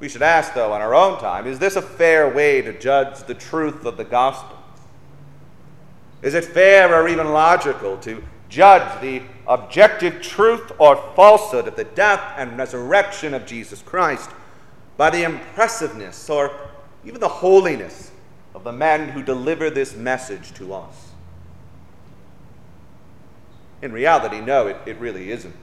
We 0.00 0.08
should 0.08 0.22
ask, 0.22 0.54
though, 0.54 0.74
in 0.74 0.80
our 0.80 0.94
own 0.94 1.20
time 1.20 1.46
is 1.46 1.58
this 1.58 1.76
a 1.76 1.82
fair 1.82 2.34
way 2.34 2.62
to 2.62 2.76
judge 2.78 3.22
the 3.24 3.34
truth 3.34 3.84
of 3.84 3.98
the 3.98 4.04
gospel? 4.04 4.56
Is 6.22 6.34
it 6.34 6.44
fair 6.44 6.94
or 6.94 7.06
even 7.08 7.32
logical 7.32 7.98
to 7.98 8.24
judge 8.48 9.00
the 9.00 9.22
objective 9.46 10.22
truth 10.22 10.72
or 10.78 10.96
falsehood 11.14 11.68
of 11.68 11.76
the 11.76 11.84
death 11.84 12.20
and 12.38 12.56
resurrection 12.56 13.34
of 13.34 13.44
Jesus 13.44 13.82
Christ 13.82 14.30
by 14.96 15.10
the 15.10 15.24
impressiveness 15.24 16.30
or 16.30 16.58
even 17.04 17.20
the 17.20 17.28
holiness 17.28 18.10
of 18.54 18.64
the 18.64 18.72
men 18.72 19.10
who 19.10 19.22
deliver 19.22 19.68
this 19.68 19.94
message 19.94 20.54
to 20.54 20.72
us? 20.72 21.05
In 23.82 23.92
reality, 23.92 24.40
no, 24.40 24.68
it, 24.68 24.76
it 24.86 24.98
really 24.98 25.30
isn't. 25.30 25.54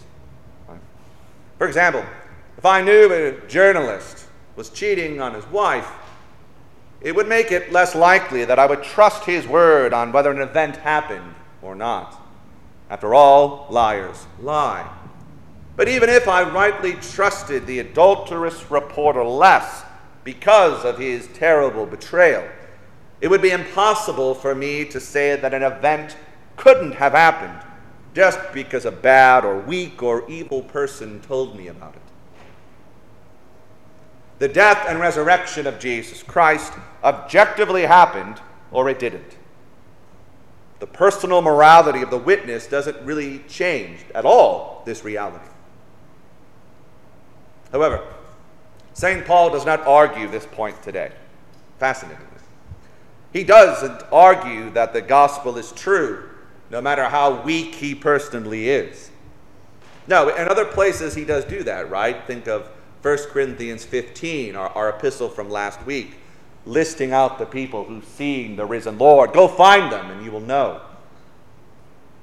For 1.57 1.67
example, 1.67 2.03
if 2.57 2.65
I 2.65 2.81
knew 2.81 3.11
a 3.11 3.47
journalist 3.47 4.25
was 4.55 4.69
cheating 4.69 5.21
on 5.21 5.33
his 5.33 5.45
wife, 5.47 5.89
it 7.01 7.15
would 7.15 7.27
make 7.27 7.51
it 7.51 7.71
less 7.71 7.95
likely 7.95 8.45
that 8.45 8.59
I 8.59 8.65
would 8.65 8.83
trust 8.83 9.25
his 9.25 9.47
word 9.47 9.93
on 9.93 10.11
whether 10.11 10.31
an 10.31 10.41
event 10.41 10.77
happened 10.77 11.35
or 11.61 11.75
not. 11.75 12.21
After 12.89 13.13
all, 13.13 13.67
liars 13.69 14.27
lie. 14.39 14.89
But 15.75 15.87
even 15.87 16.09
if 16.09 16.27
I 16.27 16.43
rightly 16.43 16.93
trusted 16.93 17.65
the 17.65 17.79
adulterous 17.79 18.69
reporter 18.69 19.23
less 19.23 19.83
because 20.23 20.85
of 20.85 20.99
his 20.99 21.27
terrible 21.33 21.85
betrayal, 21.85 22.47
it 23.19 23.29
would 23.29 23.41
be 23.41 23.51
impossible 23.51 24.35
for 24.35 24.53
me 24.53 24.85
to 24.85 24.99
say 24.99 25.35
that 25.35 25.53
an 25.53 25.63
event 25.63 26.15
couldn't 26.55 26.93
have 26.93 27.13
happened 27.13 27.59
just 28.13 28.39
because 28.53 28.85
a 28.85 28.91
bad 28.91 29.43
or 29.43 29.59
weak 29.59 30.03
or 30.03 30.29
evil 30.29 30.61
person 30.61 31.19
told 31.21 31.57
me 31.57 31.67
about 31.67 31.95
it. 31.95 32.01
The 34.39 34.47
death 34.47 34.85
and 34.87 34.99
resurrection 34.99 35.67
of 35.67 35.79
Jesus 35.79 36.21
Christ 36.21 36.73
objectively 37.03 37.83
happened 37.83 38.39
or 38.71 38.89
it 38.89 38.99
didn't. 38.99 39.37
the 40.83 40.87
personal 40.87 41.41
morality 41.41 42.01
of 42.01 42.09
the 42.09 42.17
witness 42.17 42.67
doesn't 42.67 42.97
really 43.05 43.39
change 43.47 43.99
at 44.13 44.25
all 44.25 44.83
this 44.85 45.05
reality. 45.05 45.47
However, 47.71 48.05
St. 48.93 49.25
Paul 49.25 49.49
does 49.49 49.65
not 49.65 49.79
argue 49.87 50.27
this 50.27 50.45
point 50.45 50.83
today. 50.83 51.13
Fascinatingly. 51.79 52.27
He 53.31 53.45
doesn't 53.45 54.03
argue 54.11 54.71
that 54.71 54.91
the 54.91 55.01
gospel 55.01 55.57
is 55.57 55.71
true, 55.71 56.29
no 56.73 56.81
matter 56.81 57.07
how 57.07 57.39
weak 57.43 57.75
he 57.75 57.93
personally 57.93 58.67
is. 58.67 59.11
No, 60.07 60.35
in 60.35 60.47
other 60.47 60.65
places 60.65 61.13
he 61.13 61.23
does 61.23 61.45
do 61.45 61.61
that, 61.63 61.87
right? 61.91 62.25
Think 62.25 62.47
of 62.47 62.67
1 63.03 63.17
Corinthians 63.29 63.85
15, 63.85 64.55
our, 64.55 64.69
our 64.69 64.89
epistle 64.89 65.29
from 65.29 65.51
last 65.51 65.85
week, 65.85 66.15
listing 66.65 67.13
out 67.13 67.37
the 67.37 67.45
people 67.45 67.83
who've 67.83 68.03
seen 68.03 68.55
the 68.55 68.65
risen 68.65 68.97
Lord. 68.97 69.33
Go 69.33 69.47
find 69.47 69.91
them 69.91 70.09
and 70.09 70.25
you 70.25 70.31
will 70.31 70.39
know. 70.39 70.81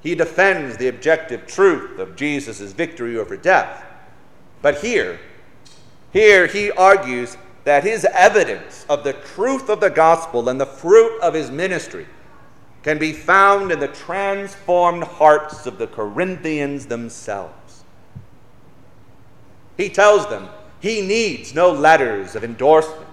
He 0.01 0.15
defends 0.15 0.75
the 0.75 0.89
objective 0.89 1.47
truth 1.47 1.97
of 1.97 2.17
Jesus' 2.17 2.73
victory 2.73 3.17
over 3.17 3.37
death. 3.37 3.85
But 4.61 4.81
here, 4.81 5.17
here 6.11 6.47
he 6.47 6.71
argues 6.71 7.37
that 7.63 7.85
his 7.85 8.03
evidence 8.03 8.85
of 8.89 9.05
the 9.05 9.13
truth 9.13 9.69
of 9.69 9.79
the 9.79 9.89
gospel 9.89 10.49
and 10.49 10.59
the 10.59 10.65
fruit 10.65 11.21
of 11.21 11.35
his 11.35 11.49
ministry 11.49 12.05
can 12.83 12.97
be 12.97 13.13
found 13.13 13.71
in 13.71 13.79
the 13.79 13.87
transformed 13.87 15.03
hearts 15.03 15.65
of 15.65 15.77
the 15.77 15.87
Corinthians 15.87 16.87
themselves. 16.87 17.83
He 19.77 19.89
tells 19.89 20.27
them 20.29 20.49
he 20.79 21.01
needs 21.01 21.53
no 21.53 21.71
letters 21.71 22.35
of 22.35 22.43
endorsement 22.43 23.07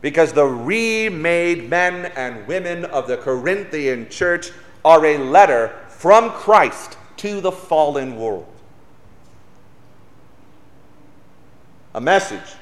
because 0.00 0.32
the 0.32 0.44
remade 0.44 1.68
men 1.68 2.06
and 2.16 2.46
women 2.46 2.84
of 2.86 3.06
the 3.06 3.16
Corinthian 3.16 4.08
church 4.08 4.50
are 4.84 5.04
a 5.04 5.18
letter 5.18 5.76
from 5.88 6.30
Christ 6.30 6.96
to 7.18 7.40
the 7.40 7.52
fallen 7.52 8.16
world. 8.16 8.46
A 11.94 12.00
message 12.00 12.54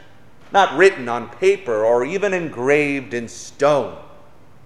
not 0.52 0.76
written 0.78 1.08
on 1.08 1.28
paper 1.28 1.84
or 1.84 2.04
even 2.04 2.32
engraved 2.32 3.12
in 3.12 3.28
stone, 3.28 3.98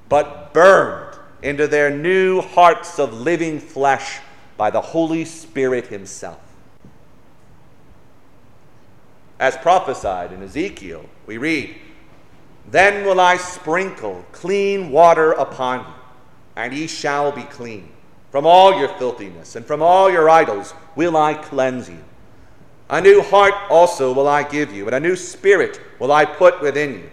but 0.08 0.52
burned 0.52 1.09
into 1.42 1.66
their 1.66 1.90
new 1.90 2.40
hearts 2.40 2.98
of 2.98 3.12
living 3.12 3.60
flesh 3.60 4.18
by 4.56 4.70
the 4.70 4.80
Holy 4.80 5.24
Spirit 5.24 5.86
Himself. 5.86 6.40
As 9.38 9.56
prophesied 9.56 10.32
in 10.32 10.42
Ezekiel, 10.42 11.06
we 11.26 11.38
read, 11.38 11.74
Then 12.70 13.06
will 13.06 13.20
I 13.20 13.38
sprinkle 13.38 14.24
clean 14.32 14.90
water 14.90 15.32
upon 15.32 15.80
you, 15.80 15.94
and 16.56 16.74
ye 16.74 16.86
shall 16.86 17.32
be 17.32 17.44
clean. 17.44 17.90
From 18.30 18.46
all 18.46 18.78
your 18.78 18.88
filthiness 18.90 19.56
and 19.56 19.66
from 19.66 19.82
all 19.82 20.10
your 20.10 20.28
idols 20.28 20.74
will 20.94 21.16
I 21.16 21.34
cleanse 21.34 21.88
you. 21.88 22.04
A 22.90 23.00
new 23.00 23.22
heart 23.22 23.54
also 23.70 24.12
will 24.12 24.28
I 24.28 24.42
give 24.42 24.72
you, 24.72 24.86
and 24.86 24.94
a 24.94 25.00
new 25.00 25.16
spirit 25.16 25.80
will 25.98 26.12
I 26.12 26.24
put 26.24 26.60
within 26.60 26.94
you. 26.94 27.10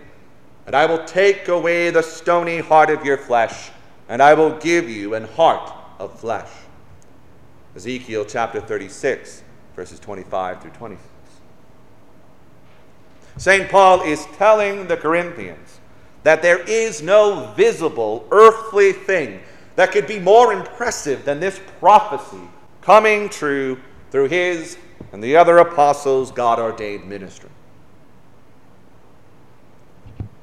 And 0.65 0.75
I 0.75 0.85
will 0.85 1.05
take 1.05 1.47
away 1.47 1.91
the 1.91 2.01
stony 2.01 2.59
heart 2.59 2.89
of 2.89 3.05
your 3.05 3.17
flesh, 3.17 3.71
and 4.09 4.21
I 4.21 4.33
will 4.33 4.57
give 4.57 4.89
you 4.89 5.13
an 5.15 5.25
heart 5.25 5.71
of 5.99 6.17
flesh. 6.19 6.49
Ezekiel 7.75 8.25
chapter 8.25 8.59
36, 8.59 9.43
verses 9.75 9.99
25 9.99 10.61
through 10.61 10.71
26. 10.71 11.03
St. 13.37 13.69
Paul 13.69 14.01
is 14.01 14.25
telling 14.37 14.87
the 14.87 14.97
Corinthians 14.97 15.79
that 16.23 16.41
there 16.41 16.59
is 16.63 17.01
no 17.01 17.53
visible 17.55 18.27
earthly 18.31 18.91
thing 18.91 19.39
that 19.75 19.91
could 19.91 20.07
be 20.07 20.19
more 20.19 20.51
impressive 20.53 21.23
than 21.23 21.39
this 21.39 21.61
prophecy 21.79 22.41
coming 22.81 23.29
true 23.29 23.79
through 24.09 24.27
his 24.27 24.77
and 25.11 25.23
the 25.23 25.35
other 25.35 25.59
apostles' 25.59 26.31
God 26.31 26.59
ordained 26.59 27.07
ministry. 27.07 27.49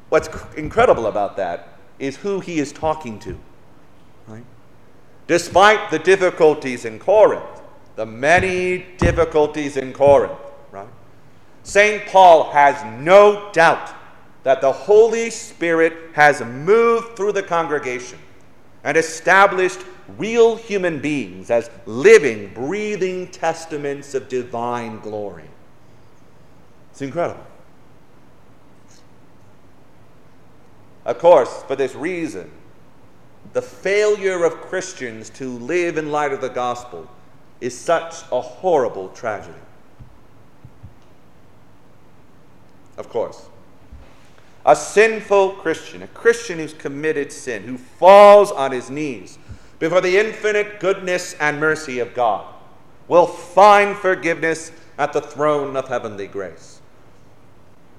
What's 0.09 0.29
incredible 0.57 1.07
about 1.07 1.37
that 1.39 1.71
is 1.99 2.17
who 2.17 2.39
he 2.39 2.61
is 2.61 2.71
talking 2.73 3.19
to. 3.21 3.39
Despite 5.27 5.91
the 5.91 5.99
difficulties 5.99 6.85
in 6.85 6.99
Corinth, 6.99 7.63
the 7.97 8.07
many 8.07 8.87
difficulties 8.99 9.77
in 9.77 9.93
Corinth, 9.93 10.39
right? 10.71 10.89
St. 11.63 12.07
Paul 12.07 12.51
has 12.51 12.85
no 13.01 13.51
doubt 13.53 13.93
that 14.43 14.61
the 14.61 14.73
Holy 14.73 15.31
Spirit 15.31 15.95
has 16.13 16.43
moved 16.43 17.17
through 17.17 17.33
the 17.33 17.43
congregation 17.43 18.19
and 18.83 18.97
established 18.97 19.81
real 20.19 20.57
human 20.57 21.01
beings 21.01 21.51
as 21.51 21.71
living, 21.87 22.53
breathing 22.53 23.29
testaments 23.29 24.15
of 24.15 24.29
divine 24.29 25.01
glory. 25.01 25.49
It's 26.91 27.01
incredible. 27.01 27.47
Of 31.07 31.19
course, 31.19 31.63
for 31.63 31.77
this 31.77 31.95
reason, 31.95 32.51
the 33.55 33.63
failure 33.63 34.45
of 34.45 34.61
Christians 34.63 35.31
to 35.31 35.49
live 35.49 35.97
in 35.97 36.11
light 36.11 36.33
of 36.33 36.41
the 36.41 36.49
gospel 36.49 37.09
is 37.61 37.79
such 37.79 38.17
a 38.33 38.41
horrible 38.41 39.09
tragedy. 39.11 39.55
Of 42.99 43.09
course. 43.09 43.49
A 44.67 44.75
sinful 44.75 45.53
Christian, 45.53 46.03
a 46.03 46.09
Christian 46.09 46.59
who's 46.59 46.75
committed 46.75 47.31
sin, 47.31 47.63
who 47.63 47.79
falls 47.79 48.51
on 48.51 48.73
his 48.73 48.91
knees 48.91 49.39
before 49.79 50.01
the 50.01 50.19
infinite 50.19 50.81
goodness 50.81 51.35
and 51.39 51.61
mercy 51.61 52.01
of 52.01 52.13
God, 52.13 52.53
will 53.07 53.27
find 53.27 53.97
forgiveness 53.97 54.73
at 54.99 55.13
the 55.13 55.21
throne 55.21 55.77
of 55.77 55.87
heavenly 55.87 56.27
grace. 56.27 56.81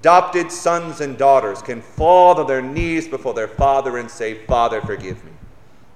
Adopted 0.00 0.52
sons 0.52 1.00
and 1.00 1.16
daughters 1.16 1.62
can 1.62 1.80
fall 1.80 2.38
on 2.38 2.46
their 2.46 2.62
knees 2.62 3.08
before 3.08 3.32
their 3.32 3.48
father 3.48 3.96
and 3.96 4.10
say, 4.10 4.34
Father, 4.46 4.80
forgive 4.82 5.24
me. 5.24 5.32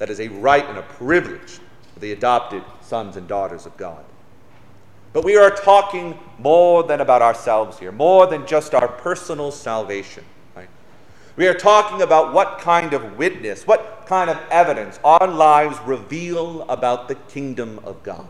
That 0.00 0.08
is 0.08 0.18
a 0.18 0.28
right 0.28 0.66
and 0.66 0.78
a 0.78 0.82
privilege 0.82 1.60
for 1.92 2.00
the 2.00 2.12
adopted 2.12 2.64
sons 2.80 3.18
and 3.18 3.28
daughters 3.28 3.66
of 3.66 3.76
God. 3.76 4.02
But 5.12 5.26
we 5.26 5.36
are 5.36 5.50
talking 5.50 6.18
more 6.38 6.82
than 6.84 7.02
about 7.02 7.20
ourselves 7.20 7.78
here, 7.78 7.92
more 7.92 8.26
than 8.26 8.46
just 8.46 8.74
our 8.74 8.88
personal 8.88 9.50
salvation. 9.50 10.24
We 11.36 11.46
are 11.48 11.54
talking 11.54 12.00
about 12.00 12.32
what 12.32 12.60
kind 12.60 12.94
of 12.94 13.18
witness, 13.18 13.66
what 13.66 14.04
kind 14.06 14.30
of 14.30 14.38
evidence 14.50 14.98
our 15.04 15.28
lives 15.28 15.78
reveal 15.84 16.62
about 16.62 17.06
the 17.06 17.14
kingdom 17.14 17.78
of 17.84 18.02
God. 18.02 18.26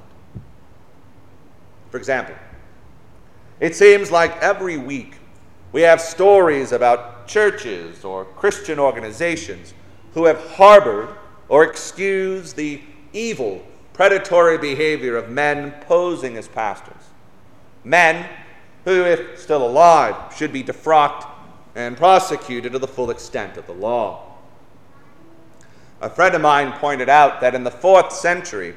For 1.92 1.98
example, 1.98 2.34
it 3.60 3.76
seems 3.76 4.10
like 4.10 4.36
every 4.42 4.76
week 4.76 5.18
we 5.70 5.82
have 5.82 6.00
stories 6.00 6.72
about 6.72 7.28
churches 7.28 8.04
or 8.04 8.24
Christian 8.24 8.80
organizations 8.80 9.72
who 10.14 10.24
have 10.24 10.40
harbored 10.50 11.08
or 11.50 11.64
excuse 11.64 12.54
the 12.54 12.80
evil 13.12 13.62
predatory 13.92 14.56
behavior 14.56 15.16
of 15.16 15.28
men 15.28 15.72
posing 15.82 16.38
as 16.38 16.48
pastors. 16.48 17.02
Men 17.84 18.26
who, 18.84 19.04
if 19.04 19.38
still 19.38 19.66
alive, 19.66 20.34
should 20.34 20.52
be 20.52 20.64
defrocked 20.64 21.26
and 21.74 21.96
prosecuted 21.96 22.72
to 22.72 22.78
the 22.78 22.88
full 22.88 23.10
extent 23.10 23.58
of 23.58 23.66
the 23.66 23.74
law. 23.74 24.36
A 26.00 26.08
friend 26.08 26.34
of 26.34 26.40
mine 26.40 26.72
pointed 26.78 27.10
out 27.10 27.40
that 27.42 27.54
in 27.54 27.64
the 27.64 27.70
fourth 27.70 28.12
century, 28.12 28.74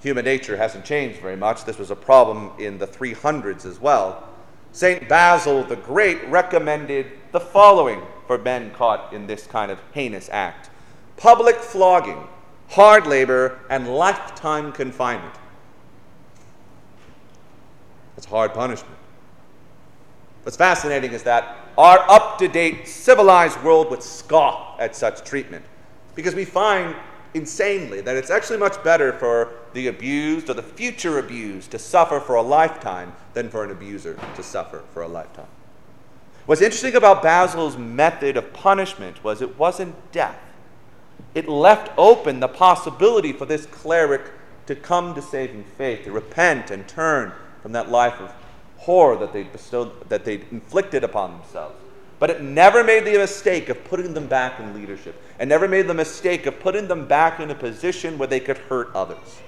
human 0.00 0.24
nature 0.24 0.56
hasn't 0.56 0.84
changed 0.84 1.20
very 1.20 1.36
much. 1.36 1.64
This 1.64 1.78
was 1.78 1.90
a 1.90 1.96
problem 1.96 2.50
in 2.58 2.78
the 2.78 2.86
300s 2.86 3.64
as 3.64 3.80
well. 3.80 4.28
St. 4.72 5.08
Basil 5.08 5.62
the 5.62 5.76
Great 5.76 6.26
recommended 6.28 7.06
the 7.32 7.40
following 7.40 8.02
for 8.26 8.38
men 8.38 8.70
caught 8.72 9.12
in 9.12 9.26
this 9.26 9.46
kind 9.46 9.70
of 9.70 9.78
heinous 9.92 10.28
act 10.32 10.70
public 11.16 11.56
flogging 11.56 12.26
hard 12.68 13.06
labor, 13.06 13.58
and 13.70 13.88
lifetime 13.88 14.72
confinement. 14.72 15.34
That's 18.14 18.26
hard 18.26 18.54
punishment. 18.54 18.96
What's 20.42 20.56
fascinating 20.56 21.12
is 21.12 21.22
that 21.24 21.56
our 21.76 21.98
up 22.08 22.38
to 22.38 22.48
date 22.48 22.88
civilized 22.88 23.62
world 23.62 23.90
would 23.90 24.02
scoff 24.02 24.80
at 24.80 24.96
such 24.96 25.24
treatment 25.24 25.64
because 26.14 26.34
we 26.34 26.44
find 26.44 26.94
insanely 27.34 28.00
that 28.00 28.16
it's 28.16 28.30
actually 28.30 28.56
much 28.56 28.82
better 28.82 29.12
for 29.12 29.52
the 29.74 29.88
abused 29.88 30.48
or 30.48 30.54
the 30.54 30.62
future 30.62 31.18
abused 31.18 31.70
to 31.72 31.78
suffer 31.78 32.18
for 32.20 32.36
a 32.36 32.42
lifetime 32.42 33.12
than 33.34 33.50
for 33.50 33.64
an 33.64 33.70
abuser 33.70 34.18
to 34.34 34.42
suffer 34.42 34.82
for 34.94 35.02
a 35.02 35.08
lifetime. 35.08 35.48
What's 36.46 36.62
interesting 36.62 36.94
about 36.94 37.22
Basil's 37.22 37.76
method 37.76 38.36
of 38.36 38.52
punishment 38.52 39.22
was 39.22 39.42
it 39.42 39.58
wasn't 39.58 39.94
death 40.12 40.38
it 41.36 41.50
left 41.50 41.92
open 41.98 42.40
the 42.40 42.48
possibility 42.48 43.30
for 43.30 43.44
this 43.44 43.66
cleric 43.66 44.22
to 44.64 44.74
come 44.74 45.14
to 45.14 45.20
saving 45.20 45.64
faith, 45.76 46.04
to 46.04 46.10
repent 46.10 46.70
and 46.70 46.88
turn 46.88 47.30
from 47.60 47.72
that 47.72 47.90
life 47.90 48.18
of 48.20 48.32
horror 48.78 49.16
that 49.16 49.34
they'd 49.34 49.52
bestowed, 49.52 50.08
that 50.08 50.24
they'd 50.24 50.46
inflicted 50.50 51.04
upon 51.04 51.38
themselves. 51.38 51.76
but 52.18 52.30
it 52.30 52.40
never 52.40 52.82
made 52.82 53.04
the 53.04 53.18
mistake 53.18 53.68
of 53.68 53.84
putting 53.84 54.14
them 54.14 54.26
back 54.26 54.58
in 54.58 54.72
leadership. 54.72 55.14
and 55.38 55.50
never 55.50 55.68
made 55.68 55.86
the 55.86 55.92
mistake 55.92 56.46
of 56.46 56.58
putting 56.58 56.88
them 56.88 57.06
back 57.06 57.38
in 57.38 57.50
a 57.50 57.54
position 57.54 58.16
where 58.16 58.26
they 58.26 58.40
could 58.40 58.56
hurt 58.56 58.88
others. 58.94 59.42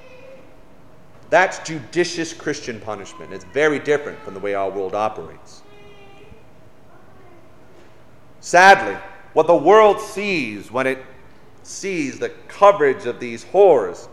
That's 1.31 1.59
judicious 1.61 2.35
Christian 2.35 2.81
punishment. 2.81 3.33
It's 3.33 3.45
very 3.45 3.79
different 3.79 4.19
from 4.19 4.35
the 4.35 4.41
way 4.41 4.53
our 4.53 4.71
world 4.71 4.95
operates. 4.95 5.63
Sadly, 8.41 8.99
what 9.33 9.47
the 9.47 9.57
world 9.57 9.99
sees 10.01 10.71
when 10.71 10.87
it 10.87 10.99
sees 11.69 12.19
the 12.19 12.31
coverage 12.49 13.07
of 13.07 13.21
these 13.21 13.45
horrors 13.45 14.09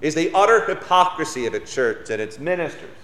is 0.00 0.14
the 0.14 0.30
utter 0.34 0.64
hypocrisy 0.64 1.46
of 1.46 1.54
a 1.54 1.60
church 1.60 2.08
and 2.10 2.22
its 2.22 2.38
ministers 2.38 2.96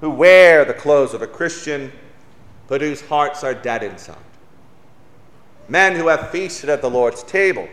who 0.00 0.10
wear 0.10 0.64
the 0.64 0.74
clothes 0.74 1.14
of 1.14 1.22
a 1.22 1.26
Christian 1.26 1.92
but 2.66 2.80
whose 2.80 3.00
hearts 3.02 3.42
are 3.42 3.54
dead 3.54 3.82
inside. 3.82 4.16
Men 5.68 5.96
who 5.96 6.08
have 6.08 6.30
feasted 6.30 6.68
at 6.68 6.82
the 6.82 6.90
Lord's 6.90 7.22
table 7.22 7.68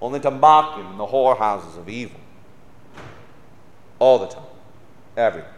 only 0.00 0.20
to 0.20 0.30
mock 0.30 0.78
him 0.78 0.86
in 0.86 0.98
the 0.98 1.06
whorehouses 1.06 1.76
of 1.78 1.88
evil. 1.88 2.20
All 3.98 4.18
the 4.18 4.26
time, 4.26 4.44
everywhere. 5.16 5.54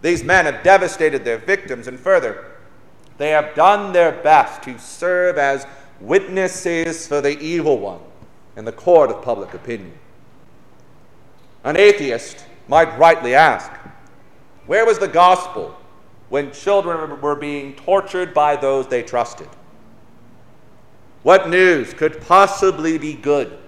These 0.00 0.24
men 0.24 0.46
have 0.46 0.62
devastated 0.62 1.24
their 1.24 1.38
victims, 1.38 1.86
and 1.86 1.98
further, 1.98 2.52
they 3.18 3.30
have 3.30 3.54
done 3.54 3.92
their 3.92 4.12
best 4.12 4.62
to 4.64 4.78
serve 4.78 5.38
as 5.38 5.66
witnesses 6.02 7.06
for 7.06 7.20
the 7.20 7.38
evil 7.38 7.78
one 7.78 8.00
in 8.56 8.64
the 8.64 8.72
court 8.72 9.10
of 9.10 9.22
public 9.22 9.54
opinion. 9.54 9.92
An 11.64 11.76
atheist 11.76 12.44
might 12.68 12.98
rightly 12.98 13.34
ask 13.34 13.70
where 14.66 14.84
was 14.86 14.98
the 14.98 15.08
gospel 15.08 15.76
when 16.28 16.52
children 16.52 17.20
were 17.20 17.36
being 17.36 17.74
tortured 17.74 18.32
by 18.32 18.56
those 18.56 18.86
they 18.88 19.02
trusted? 19.02 19.48
What 21.22 21.48
news 21.48 21.94
could 21.94 22.20
possibly 22.22 22.98
be 22.98 23.14
good 23.14 23.58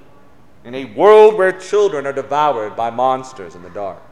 in 0.64 0.74
a 0.74 0.86
world 0.86 1.36
where 1.36 1.52
children 1.52 2.06
are 2.06 2.12
devoured 2.12 2.74
by 2.74 2.90
monsters 2.90 3.54
in 3.54 3.62
the 3.62 3.70
dark? 3.70 4.02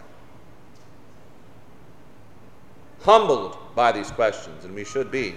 Humbled 3.02 3.56
by 3.74 3.90
these 3.90 4.10
questions, 4.12 4.64
and 4.64 4.74
we 4.74 4.84
should 4.84 5.10
be, 5.10 5.36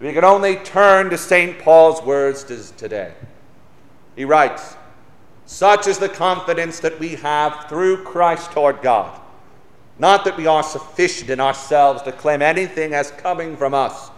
we 0.00 0.12
can 0.12 0.24
only 0.24 0.56
turn 0.56 1.10
to 1.10 1.18
St. 1.18 1.58
Paul's 1.58 2.02
words 2.02 2.44
today. 2.76 3.14
He 4.16 4.24
writes, 4.24 4.76
Such 5.46 5.86
is 5.86 5.98
the 5.98 6.08
confidence 6.08 6.80
that 6.80 6.98
we 6.98 7.16
have 7.16 7.66
through 7.68 8.04
Christ 8.04 8.52
toward 8.52 8.82
God. 8.82 9.20
Not 9.98 10.24
that 10.24 10.36
we 10.36 10.46
are 10.46 10.62
sufficient 10.62 11.30
in 11.30 11.40
ourselves 11.40 12.02
to 12.02 12.12
claim 12.12 12.42
anything 12.42 12.94
as 12.94 13.10
coming 13.12 13.56
from 13.56 13.74
us 13.74 14.10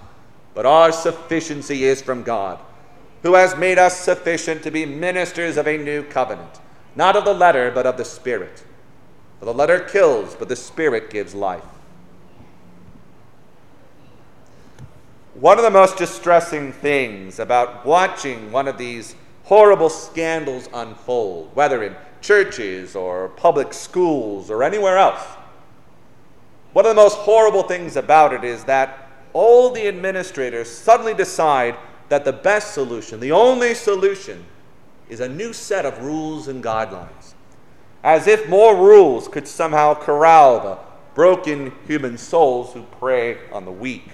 but 0.57 0.65
our 0.65 0.91
sufficiency 0.91 1.85
is 1.85 2.01
from 2.01 2.23
God, 2.23 2.59
who 3.23 3.35
has 3.35 3.55
made 3.59 3.79
us 3.79 4.01
sufficient 4.01 4.63
to 4.63 4.71
be 4.71 4.87
ministers 4.87 5.59
of 5.59 5.69
a 5.69 5.77
new 5.77 6.03
covenant, 6.03 6.61
not 6.97 7.15
of 7.15 7.27
the 7.27 7.35
letter, 7.35 7.71
but 7.71 7.85
of 7.85 7.99
the 7.99 8.07
Spirit. 8.07 8.65
For 9.39 9.45
the 9.45 9.53
letter 9.53 9.81
kills, 9.81 10.35
but 10.35 10.49
the 10.49 10.57
Spirit 10.57 11.11
gives 11.11 11.35
life. 11.35 11.63
One 15.41 15.59
of 15.59 15.65
the 15.65 15.71
most 15.71 15.99
distressing 15.99 16.73
things 16.73 17.39
about 17.39 17.85
watching 17.85 18.51
one 18.51 18.67
of 18.67 18.79
these 18.79 19.15
horrible 19.45 19.91
scandals 19.91 20.67
unfold, 20.73 21.51
whether 21.53 21.83
in 21.83 21.95
churches 22.23 22.97
or 22.97 23.29
public 23.29 23.75
schools 23.75 24.51
or 24.51 24.63
anywhere 24.63 24.97
else, 24.97 25.23
one 26.73 26.87
of 26.87 26.91
the 26.91 27.03
most 27.03 27.19
horrible 27.19 27.65
things 27.65 27.97
about 27.97 28.33
it 28.33 28.45
is 28.45 28.65
that 28.65 29.11
all 29.35 29.71
the 29.71 29.87
administrators 29.87 30.71
suddenly 30.71 31.13
decide 31.13 31.77
that 32.09 32.25
the 32.25 32.33
best 32.33 32.73
solution, 32.73 33.21
the 33.21 33.33
only 33.33 33.75
solution, 33.75 34.43
is 35.11 35.21
a 35.21 35.29
new 35.29 35.53
set 35.53 35.85
of 35.85 36.03
rules 36.03 36.49
and 36.49 36.65
guidelines. 36.65 37.35
As 38.03 38.27
if 38.27 38.49
more 38.49 38.75
rules 38.75 39.29
could 39.29 39.47
somehow 39.47 39.93
corral 39.93 40.61
the 40.61 40.79
broken 41.15 41.73
human 41.87 42.17
souls 42.17 42.73
who 42.73 42.85
prey 42.85 43.37
on 43.53 43.67
the 43.67 43.73
weak. 43.73 44.09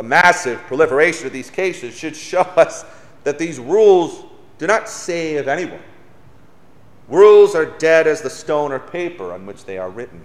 The 0.00 0.08
massive 0.08 0.60
proliferation 0.60 1.26
of 1.26 1.32
these 1.34 1.50
cases 1.50 1.94
should 1.94 2.16
show 2.16 2.40
us 2.56 2.86
that 3.24 3.38
these 3.38 3.58
rules 3.58 4.24
do 4.56 4.66
not 4.66 4.88
save 4.88 5.46
anyone. 5.46 5.82
Rules 7.06 7.54
are 7.54 7.66
dead 7.66 8.06
as 8.06 8.22
the 8.22 8.30
stone 8.30 8.72
or 8.72 8.78
paper 8.78 9.30
on 9.30 9.44
which 9.44 9.66
they 9.66 9.76
are 9.76 9.90
written. 9.90 10.24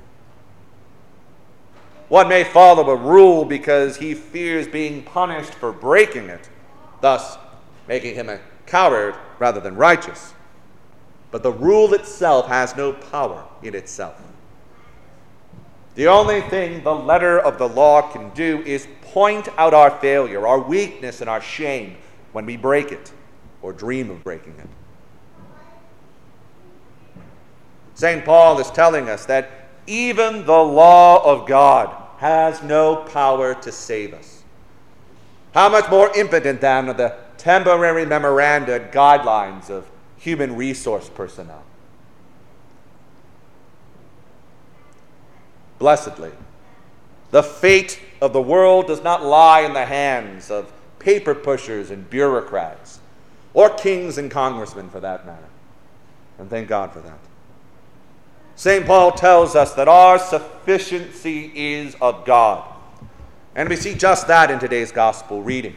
One 2.07 2.29
may 2.29 2.45
follow 2.45 2.89
a 2.89 2.95
rule 2.95 3.43
because 3.43 3.97
he 3.97 4.13
fears 4.13 4.65
being 4.65 5.03
punished 5.03 5.53
for 5.53 5.73
breaking 5.73 6.29
it, 6.29 6.49
thus 7.01 7.37
making 7.85 8.15
him 8.15 8.29
a 8.29 8.39
coward 8.65 9.15
rather 9.39 9.59
than 9.59 9.75
righteous. 9.75 10.33
But 11.31 11.43
the 11.43 11.51
rule 11.51 11.93
itself 11.93 12.47
has 12.47 12.77
no 12.77 12.93
power 12.93 13.43
in 13.61 13.75
itself. 13.75 14.21
The 15.95 16.07
only 16.07 16.41
thing 16.41 16.83
the 16.83 16.93
letter 16.93 17.39
of 17.39 17.57
the 17.57 17.67
law 17.67 18.01
can 18.11 18.29
do 18.31 18.61
is 18.65 18.87
point 19.01 19.47
out 19.57 19.73
our 19.73 19.91
failure, 19.99 20.45
our 20.45 20.59
weakness, 20.59 21.21
and 21.21 21.29
our 21.29 21.41
shame 21.41 21.95
when 22.33 22.45
we 22.45 22.57
break 22.57 22.91
it 22.91 23.11
or 23.61 23.71
dream 23.71 24.09
of 24.11 24.23
breaking 24.23 24.55
it. 24.59 24.67
St. 27.95 28.25
Paul 28.25 28.59
is 28.59 28.69
telling 28.71 29.09
us 29.09 29.25
that 29.25 29.69
even 29.87 30.45
the 30.45 30.51
law 30.51 31.23
of 31.23 31.47
God 31.47 31.95
has 32.17 32.61
no 32.61 32.97
power 32.97 33.55
to 33.55 33.71
save 33.71 34.13
us. 34.13 34.43
How 35.53 35.69
much 35.69 35.89
more 35.89 36.15
impotent 36.17 36.59
than 36.59 36.87
the 36.87 37.15
temporary 37.37 38.05
memoranda 38.05 38.81
and 38.81 38.91
guidelines 38.91 39.69
of 39.69 39.89
human 40.17 40.57
resource 40.57 41.09
personnel? 41.09 41.63
Blessedly, 45.85 46.31
the 47.29 47.43
fate 47.43 47.99
of 48.19 48.33
the 48.33 48.41
world 48.41 48.87
does 48.87 49.03
not 49.03 49.23
lie 49.23 49.59
in 49.59 49.73
the 49.73 49.85
hands 49.85 50.49
of 50.49 50.73
paper 50.97 51.35
pushers 51.35 51.91
and 51.91 52.09
bureaucrats, 52.09 52.97
or 53.53 53.69
kings 53.69 54.17
and 54.17 54.31
congressmen 54.31 54.89
for 54.89 54.99
that 54.99 55.27
matter. 55.27 55.45
And 56.39 56.49
thank 56.49 56.69
God 56.69 56.91
for 56.91 57.01
that. 57.01 57.19
St. 58.55 58.83
Paul 58.83 59.11
tells 59.11 59.55
us 59.55 59.75
that 59.75 59.87
our 59.87 60.17
sufficiency 60.17 61.51
is 61.53 61.95
of 62.01 62.25
God. 62.25 62.67
And 63.53 63.69
we 63.69 63.75
see 63.75 63.93
just 63.93 64.25
that 64.25 64.49
in 64.49 64.57
today's 64.57 64.91
gospel 64.91 65.43
reading, 65.43 65.75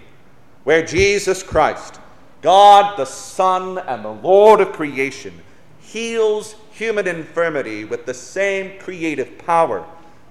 where 0.64 0.86
Jesus 0.86 1.42
Christ, 1.42 2.00
God 2.40 2.96
the 2.96 3.04
Son 3.04 3.76
and 3.76 4.02
the 4.02 4.12
Lord 4.12 4.62
of 4.62 4.72
creation, 4.72 5.34
heals 5.80 6.54
human 6.70 7.06
infirmity 7.06 7.84
with 7.84 8.06
the 8.06 8.14
same 8.14 8.78
creative 8.78 9.36
power 9.36 9.84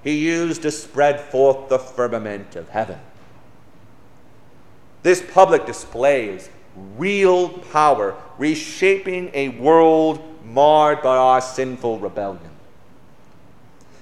he 0.08 0.26
used 0.26 0.62
to 0.62 0.72
spread 0.72 1.20
forth 1.20 1.68
the 1.68 1.78
firmament 1.78 2.55
of 2.55 2.70
heaven. 2.70 2.97
This 5.03 5.22
public 5.34 5.66
display 5.66 6.30
is 6.30 6.49
real 6.95 7.49
power 7.49 8.16
reshaping 8.38 9.30
a 9.34 9.49
world 9.49 10.22
marred 10.45 11.01
by 11.01 11.18
our 11.18 11.41
sinful 11.41 11.99
rebellion. 11.99 12.51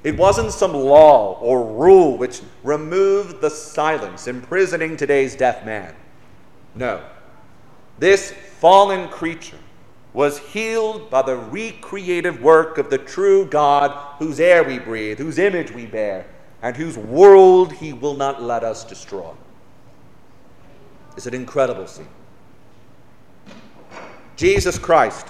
It 0.03 0.15
wasn't 0.15 0.51
some 0.51 0.73
law 0.73 1.39
or 1.39 1.65
rule 1.65 2.19
which 2.19 2.41
removed 2.63 3.41
the 3.41 3.49
silence, 3.49 4.27
imprisoning 4.27 4.97
today's 4.97 5.35
deaf 5.35 5.65
man. 5.65 5.95
No. 6.75 7.03
This 7.97 8.31
fallen 8.59 9.09
creature 9.09 9.57
was 10.15 10.39
healed 10.39 11.09
by 11.09 11.21
the 11.21 11.35
recreative 11.35 12.41
work 12.41 12.77
of 12.77 12.89
the 12.89 12.97
true 12.97 13.45
God 13.45 13.91
whose 14.17 14.39
air 14.39 14.63
we 14.63 14.79
breathe, 14.79 15.17
whose 15.17 15.37
image 15.37 15.71
we 15.71 15.85
bear, 15.85 16.25
and 16.61 16.75
whose 16.77 16.97
world 16.97 17.73
he 17.73 17.91
will 17.91 18.15
not 18.15 18.41
let 18.41 18.63
us 18.63 18.85
destroy. 18.85 19.29
It's 21.17 21.25
an 21.25 21.33
incredible 21.33 21.85
scene. 21.85 22.07
Jesus 24.37 24.79
Christ 24.79 25.27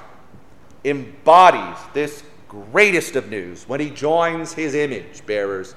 embodies 0.84 1.80
this 1.96 2.24
greatest 2.48 3.16
of 3.16 3.28
news 3.28 3.68
when 3.68 3.80
he 3.80 3.90
joins 3.90 4.54
his 4.54 4.76
image 4.76 5.26
bearers 5.26 5.74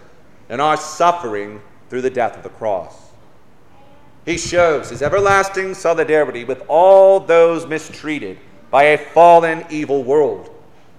in 0.51 0.61
our 0.61 0.77
suffering 0.77 1.63
through 1.89 2.03
the 2.03 2.11
death 2.11 2.37
of 2.37 2.43
the 2.43 2.51
cross. 2.51 3.09
He 4.27 4.37
shows 4.37 4.91
his 4.91 5.01
everlasting 5.01 5.73
solidarity 5.73 6.45
with 6.45 6.63
all 6.69 7.21
those 7.21 7.67
mistreated 7.67 8.39
by 8.71 8.85
a 8.85 8.99
fallen, 8.99 9.65
evil 9.71 10.03
world 10.05 10.55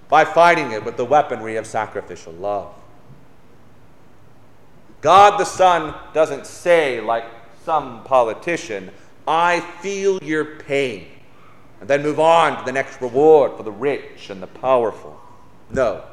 by 0.10 0.26
fighting 0.26 0.72
it 0.72 0.84
with 0.84 0.98
the 0.98 1.06
weaponry 1.06 1.56
of 1.56 1.68
sacrificial 1.68 2.34
love. 2.34 2.74
God 5.02 5.40
the 5.40 5.46
Son 5.46 5.96
doesn't 6.14 6.46
say, 6.46 7.00
like 7.00 7.26
some 7.64 8.04
politician, 8.04 8.90
I 9.28 9.60
feel 9.82 10.22
your 10.24 10.44
pain 10.44 11.06
and 11.80 11.90
then 11.90 12.04
move 12.04 12.20
on 12.20 12.58
to 12.58 12.66
the 12.66 12.72
next 12.72 13.00
reward 13.02 13.56
for 13.56 13.64
the 13.64 13.72
rich 13.72 14.30
and 14.30 14.42
the 14.42 14.48
powerful. 14.48 15.20
No. 15.70 16.04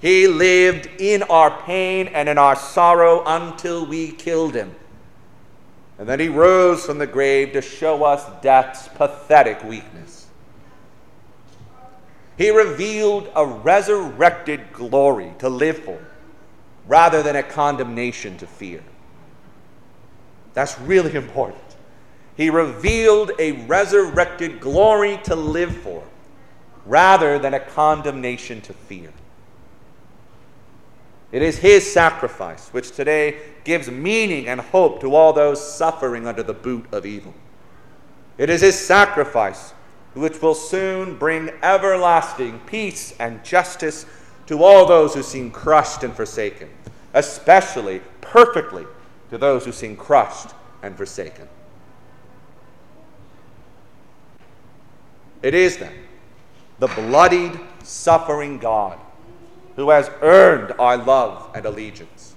He 0.00 0.26
lived 0.26 0.88
in 0.98 1.22
our 1.24 1.62
pain 1.62 2.08
and 2.08 2.28
in 2.28 2.38
our 2.38 2.56
sorrow 2.56 3.22
until 3.24 3.86
we 3.86 4.10
killed 4.12 4.54
him. 4.54 4.74
And 5.98 6.08
then 6.08 6.18
he 6.18 6.28
rose 6.28 6.84
from 6.84 6.98
the 6.98 7.06
grave 7.06 7.52
to 7.52 7.62
show 7.62 8.02
us 8.02 8.24
death's 8.42 8.88
pathetic 8.88 9.62
weakness. 9.62 10.13
He 12.36 12.50
revealed 12.50 13.30
a 13.34 13.46
resurrected 13.46 14.72
glory 14.72 15.32
to 15.38 15.48
live 15.48 15.78
for 15.78 16.04
rather 16.86 17.22
than 17.22 17.36
a 17.36 17.42
condemnation 17.42 18.36
to 18.38 18.46
fear. 18.46 18.82
That's 20.52 20.78
really 20.80 21.14
important. 21.24 21.60
He 22.36 22.50
revealed 22.50 23.30
a 23.38 23.52
resurrected 23.66 24.60
glory 24.60 25.20
to 25.24 25.36
live 25.36 25.76
for 25.76 26.02
rather 26.84 27.38
than 27.38 27.54
a 27.54 27.60
condemnation 27.60 28.60
to 28.62 28.72
fear. 28.72 29.12
It 31.30 31.42
is 31.42 31.58
his 31.58 31.90
sacrifice 31.90 32.68
which 32.68 32.92
today 32.92 33.38
gives 33.64 33.90
meaning 33.90 34.48
and 34.48 34.60
hope 34.60 35.00
to 35.00 35.14
all 35.14 35.32
those 35.32 35.60
suffering 35.76 36.26
under 36.26 36.42
the 36.42 36.52
boot 36.52 36.86
of 36.92 37.06
evil. 37.06 37.34
It 38.38 38.50
is 38.50 38.60
his 38.60 38.78
sacrifice 38.78 39.72
which 40.14 40.40
will 40.40 40.54
soon 40.54 41.16
bring 41.16 41.50
everlasting 41.62 42.60
peace 42.60 43.14
and 43.18 43.44
justice 43.44 44.06
to 44.46 44.62
all 44.62 44.86
those 44.86 45.14
who 45.14 45.22
seem 45.22 45.50
crushed 45.50 46.04
and 46.04 46.14
forsaken, 46.14 46.68
especially 47.14 48.00
perfectly 48.20 48.86
to 49.30 49.38
those 49.38 49.64
who 49.64 49.72
seem 49.72 49.96
crushed 49.96 50.54
and 50.82 50.96
forsaken. 50.96 51.48
It 55.42 55.54
is 55.54 55.76
then 55.76 55.92
the 56.78 56.86
bloodied, 56.88 57.58
suffering 57.82 58.58
God 58.58 58.98
who 59.76 59.90
has 59.90 60.10
earned 60.22 60.72
our 60.78 60.96
love 60.96 61.50
and 61.54 61.66
allegiance. 61.66 62.34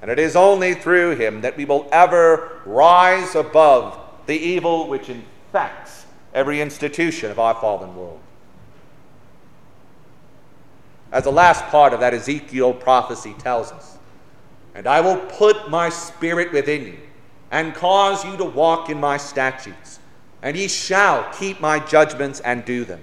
And 0.00 0.10
it 0.10 0.18
is 0.18 0.34
only 0.34 0.74
through 0.74 1.16
him 1.16 1.42
that 1.42 1.56
we 1.56 1.64
will 1.64 1.88
ever 1.92 2.60
rise 2.64 3.34
above 3.34 3.98
the 4.26 4.36
evil 4.36 4.88
which 4.88 5.08
infects 5.08 6.01
every 6.34 6.60
institution 6.60 7.30
of 7.30 7.38
our 7.38 7.54
fallen 7.54 7.94
world. 7.96 8.20
As 11.10 11.24
the 11.24 11.32
last 11.32 11.64
part 11.66 11.92
of 11.92 12.00
that 12.00 12.14
Ezekiel 12.14 12.72
prophecy 12.72 13.34
tells 13.38 13.70
us, 13.70 13.98
and 14.74 14.86
I 14.86 15.00
will 15.02 15.18
put 15.18 15.70
my 15.70 15.90
spirit 15.90 16.52
within 16.52 16.86
you, 16.86 16.98
and 17.50 17.74
cause 17.74 18.24
you 18.24 18.36
to 18.38 18.44
walk 18.44 18.88
in 18.88 18.98
my 18.98 19.18
statutes, 19.18 19.98
and 20.40 20.56
ye 20.56 20.68
shall 20.68 21.30
keep 21.34 21.60
my 21.60 21.78
judgments 21.78 22.40
and 22.40 22.64
do 22.64 22.84
them. 22.84 23.02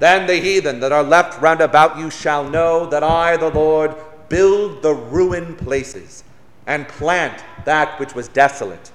Then 0.00 0.26
the 0.26 0.36
heathen 0.36 0.80
that 0.80 0.92
are 0.92 1.04
left 1.04 1.40
round 1.40 1.60
about 1.60 1.96
you 1.96 2.10
shall 2.10 2.48
know 2.48 2.86
that 2.86 3.04
I, 3.04 3.36
the 3.36 3.50
Lord, 3.50 3.94
build 4.28 4.82
the 4.82 4.94
ruined 4.94 5.58
places, 5.58 6.24
and 6.66 6.88
plant 6.88 7.44
that 7.64 8.00
which 8.00 8.14
was 8.14 8.26
desolate. 8.26 8.90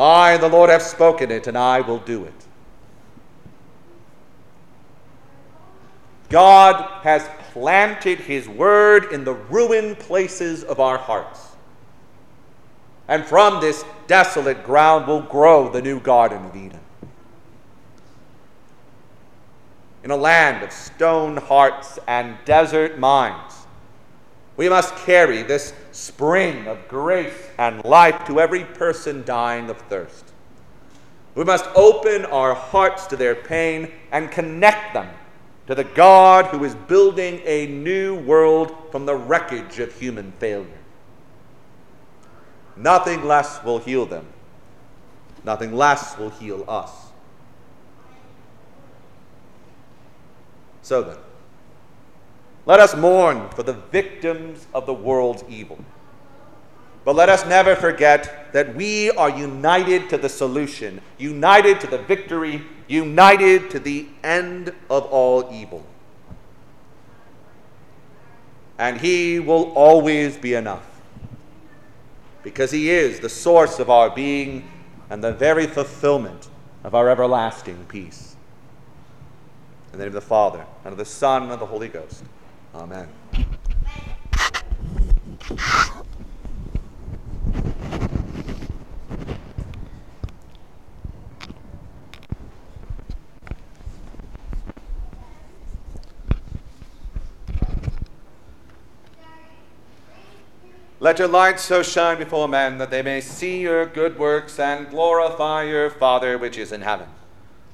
I, 0.00 0.38
the 0.38 0.48
Lord, 0.48 0.70
have 0.70 0.80
spoken 0.80 1.30
it, 1.30 1.46
and 1.46 1.58
I 1.58 1.82
will 1.82 1.98
do 1.98 2.24
it. 2.24 2.32
God 6.30 7.02
has 7.02 7.28
planted 7.52 8.18
his 8.20 8.48
word 8.48 9.12
in 9.12 9.24
the 9.24 9.34
ruined 9.34 9.98
places 9.98 10.64
of 10.64 10.80
our 10.80 10.96
hearts. 10.96 11.48
And 13.08 13.26
from 13.26 13.60
this 13.60 13.84
desolate 14.06 14.64
ground 14.64 15.06
will 15.06 15.20
grow 15.20 15.68
the 15.68 15.82
new 15.82 16.00
Garden 16.00 16.46
of 16.46 16.56
Eden. 16.56 16.80
In 20.02 20.10
a 20.10 20.16
land 20.16 20.62
of 20.62 20.72
stone 20.72 21.36
hearts 21.36 21.98
and 22.08 22.38
desert 22.46 22.98
minds, 22.98 23.59
we 24.60 24.68
must 24.68 24.94
carry 24.96 25.42
this 25.42 25.72
spring 25.90 26.66
of 26.66 26.86
grace 26.86 27.48
and 27.56 27.82
life 27.82 28.26
to 28.26 28.38
every 28.38 28.62
person 28.62 29.24
dying 29.24 29.70
of 29.70 29.78
thirst. 29.88 30.34
We 31.34 31.44
must 31.44 31.64
open 31.74 32.26
our 32.26 32.54
hearts 32.54 33.06
to 33.06 33.16
their 33.16 33.34
pain 33.34 33.90
and 34.12 34.30
connect 34.30 34.92
them 34.92 35.08
to 35.66 35.74
the 35.74 35.84
God 35.84 36.44
who 36.44 36.62
is 36.64 36.74
building 36.74 37.40
a 37.46 37.68
new 37.68 38.16
world 38.16 38.76
from 38.92 39.06
the 39.06 39.16
wreckage 39.16 39.78
of 39.78 39.98
human 39.98 40.30
failure. 40.32 40.68
Nothing 42.76 43.24
less 43.24 43.64
will 43.64 43.78
heal 43.78 44.04
them, 44.04 44.26
nothing 45.42 45.74
less 45.74 46.18
will 46.18 46.28
heal 46.28 46.66
us. 46.68 46.92
So 50.82 51.00
then, 51.00 51.16
let 52.70 52.78
us 52.78 52.94
mourn 52.94 53.48
for 53.48 53.64
the 53.64 53.72
victims 53.72 54.68
of 54.72 54.86
the 54.86 54.94
world's 54.94 55.42
evil. 55.48 55.76
But 57.04 57.16
let 57.16 57.28
us 57.28 57.44
never 57.44 57.74
forget 57.74 58.52
that 58.52 58.76
we 58.76 59.10
are 59.10 59.28
united 59.28 60.08
to 60.10 60.16
the 60.16 60.28
solution, 60.28 61.00
united 61.18 61.80
to 61.80 61.88
the 61.88 61.98
victory, 61.98 62.62
united 62.86 63.70
to 63.70 63.80
the 63.80 64.06
end 64.22 64.72
of 64.88 65.04
all 65.06 65.52
evil. 65.52 65.84
And 68.78 69.00
He 69.00 69.40
will 69.40 69.72
always 69.72 70.36
be 70.36 70.54
enough 70.54 70.86
because 72.44 72.70
He 72.70 72.88
is 72.88 73.18
the 73.18 73.28
source 73.28 73.80
of 73.80 73.90
our 73.90 74.10
being 74.10 74.70
and 75.10 75.24
the 75.24 75.32
very 75.32 75.66
fulfillment 75.66 76.48
of 76.84 76.94
our 76.94 77.10
everlasting 77.10 77.86
peace. 77.88 78.36
In 79.92 79.98
the 79.98 80.04
name 80.04 80.14
of 80.14 80.14
the 80.14 80.20
Father, 80.20 80.64
and 80.84 80.92
of 80.92 80.98
the 80.98 81.04
Son, 81.04 81.42
and 81.42 81.50
of 81.50 81.58
the 81.58 81.66
Holy 81.66 81.88
Ghost. 81.88 82.22
Amen. 82.74 83.08
Let 101.02 101.18
your 101.18 101.28
light 101.28 101.58
so 101.58 101.82
shine 101.82 102.18
before 102.18 102.46
men 102.46 102.76
that 102.76 102.90
they 102.90 103.00
may 103.00 103.22
see 103.22 103.62
your 103.62 103.86
good 103.86 104.18
works 104.18 104.58
and 104.58 104.90
glorify 104.90 105.62
your 105.62 105.88
Father 105.88 106.36
which 106.36 106.58
is 106.58 106.72
in 106.72 106.82
heaven. 106.82 107.08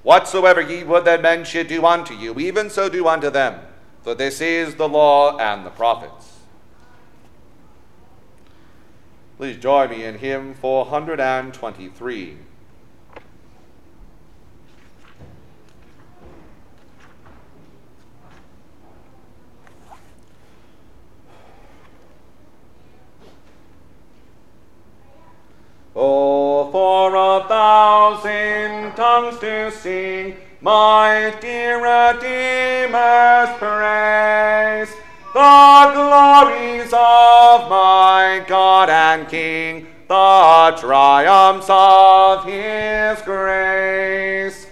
Whatsoever 0.04 0.60
ye 0.60 0.84
would 0.84 1.04
that 1.06 1.22
men 1.22 1.44
should 1.44 1.66
do 1.66 1.84
unto 1.84 2.14
you, 2.14 2.38
even 2.38 2.70
so 2.70 2.88
do 2.88 3.08
unto 3.08 3.28
them, 3.28 3.60
for 4.06 4.14
this 4.14 4.40
is 4.40 4.76
the 4.76 4.88
law 4.88 5.36
and 5.36 5.66
the 5.66 5.70
prophets. 5.70 6.38
Please 9.36 9.56
join 9.56 9.90
me 9.90 10.04
in 10.04 10.16
hymn 10.18 10.54
423. 10.54 12.36
Oh, 25.96 26.70
for 26.70 27.16
a 27.16 27.48
thousand 27.48 28.94
tongues 28.94 29.40
to 29.40 29.72
sing 29.72 30.36
my 30.66 31.32
dear 31.40 31.76
Redeemer's 31.76 33.56
praise, 33.56 34.90
the 35.32 35.90
glories 35.94 36.92
of 36.92 37.70
my 37.70 38.44
God 38.48 38.90
and 38.90 39.28
King, 39.28 39.86
the 40.08 40.76
triumphs 40.76 41.68
of 41.70 42.44
his 42.46 43.22
grace. 43.22 44.66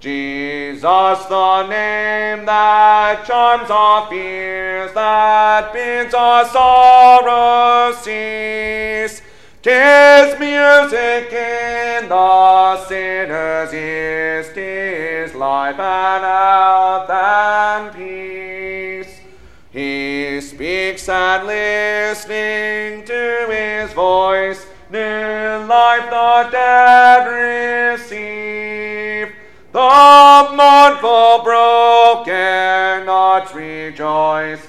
Jesus, 0.00 0.84
the 1.24 1.62
name 1.66 2.44
that 2.44 3.24
charms 3.26 3.70
our 3.70 4.06
fears, 4.10 4.92
that 4.92 5.72
bids 5.72 6.12
our 6.12 6.44
sorrows 6.44 7.96
cease. 8.02 9.22
Tis 9.68 10.38
music 10.40 11.30
in 11.30 12.08
the 12.08 12.86
sinner's 12.86 13.74
ears, 13.74 14.50
tis 14.54 15.34
life 15.34 15.78
and 15.78 16.24
health 16.24 17.10
and 17.10 17.94
peace. 17.94 19.20
He 19.70 20.40
speaks 20.40 21.06
and 21.10 21.46
listening 21.46 23.04
to 23.04 23.46
his 23.50 23.92
voice, 23.92 24.64
new 24.90 25.66
life 25.68 26.08
the 26.08 26.48
dead 26.50 27.26
receive. 27.92 29.34
The 29.72 30.48
mournful 30.56 31.42
broken 31.44 33.06
hearts 33.06 33.54
rejoice, 33.54 34.66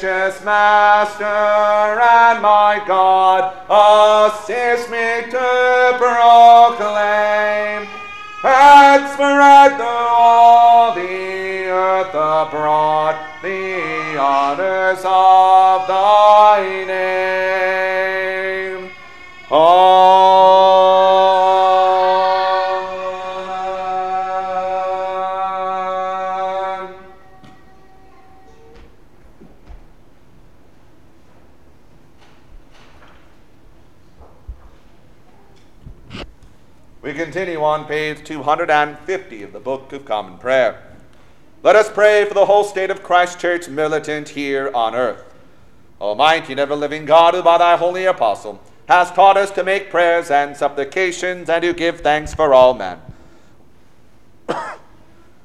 gracious 0.00 0.42
Master 0.44 1.24
and 1.24 2.40
my 2.42 2.82
God, 2.86 3.52
assist 3.68 4.90
me 4.90 5.30
to 5.30 5.96
proclaim 5.98 7.86
and 8.42 9.12
spread 9.12 9.76
through 9.76 9.84
all 9.84 10.94
the 10.94 11.66
earth 11.66 12.14
abroad 12.14 13.16
the 13.42 14.16
honors 14.18 15.00
of 15.04 15.86
thy 15.86 16.19
on 37.80 37.86
page 37.86 38.22
250 38.24 39.42
of 39.42 39.52
the 39.54 39.58
Book 39.58 39.90
of 39.94 40.04
Common 40.04 40.36
Prayer. 40.36 40.82
Let 41.62 41.76
us 41.76 41.90
pray 41.90 42.26
for 42.26 42.34
the 42.34 42.44
whole 42.44 42.62
state 42.62 42.90
of 42.90 43.02
Christ 43.02 43.40
Church 43.40 43.68
militant 43.68 44.28
here 44.28 44.70
on 44.74 44.94
earth. 44.94 45.24
Almighty 45.98 46.52
and 46.52 46.60
ever 46.60 46.76
living 46.76 47.06
God, 47.06 47.32
who 47.32 47.42
by 47.42 47.56
thy 47.56 47.78
holy 47.78 48.04
apostle 48.04 48.60
hast 48.86 49.14
taught 49.14 49.38
us 49.38 49.50
to 49.52 49.64
make 49.64 49.88
prayers 49.88 50.30
and 50.30 50.54
supplications 50.54 51.48
and 51.48 51.62
to 51.62 51.72
give 51.72 52.00
thanks 52.00 52.34
for 52.34 52.52
all 52.52 52.74
men. 52.74 53.00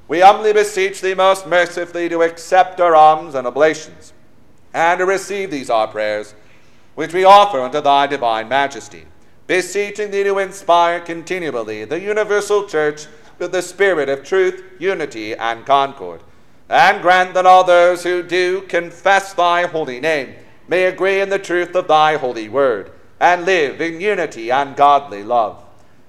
we 0.09 0.19
humbly 0.19 0.51
beseech 0.51 0.99
thee 0.99 1.13
most 1.13 1.47
mercifully 1.47 2.09
to 2.09 2.21
accept 2.21 2.81
our 2.81 2.95
alms 2.95 3.33
and 3.33 3.47
oblations, 3.47 4.11
and 4.73 4.97
to 4.97 5.05
receive 5.05 5.51
these 5.51 5.69
our 5.69 5.87
prayers, 5.87 6.35
which 6.95 7.13
we 7.13 7.23
offer 7.23 7.61
unto 7.61 7.79
thy 7.79 8.07
divine 8.07 8.49
majesty, 8.49 9.05
beseeching 9.47 10.11
thee 10.11 10.23
to 10.23 10.39
inspire 10.39 10.99
continually 10.99 11.85
the 11.85 11.99
universal 11.99 12.67
church 12.67 13.07
with 13.37 13.51
the 13.51 13.61
spirit 13.61 14.09
of 14.09 14.23
truth, 14.23 14.63
unity, 14.79 15.33
and 15.35 15.65
concord, 15.65 16.21
and 16.69 17.01
grant 17.01 17.33
that 17.33 17.45
all 17.45 17.63
those 17.63 18.03
who 18.03 18.23
do 18.23 18.61
confess 18.61 19.33
thy 19.33 19.65
holy 19.65 19.99
name 19.99 20.33
may 20.67 20.85
agree 20.85 21.21
in 21.21 21.29
the 21.29 21.39
truth 21.39 21.75
of 21.75 21.87
thy 21.87 22.17
holy 22.17 22.49
word, 22.49 22.91
and 23.19 23.45
live 23.45 23.79
in 23.81 24.01
unity 24.01 24.51
and 24.51 24.75
godly 24.75 25.23
love. 25.23 25.63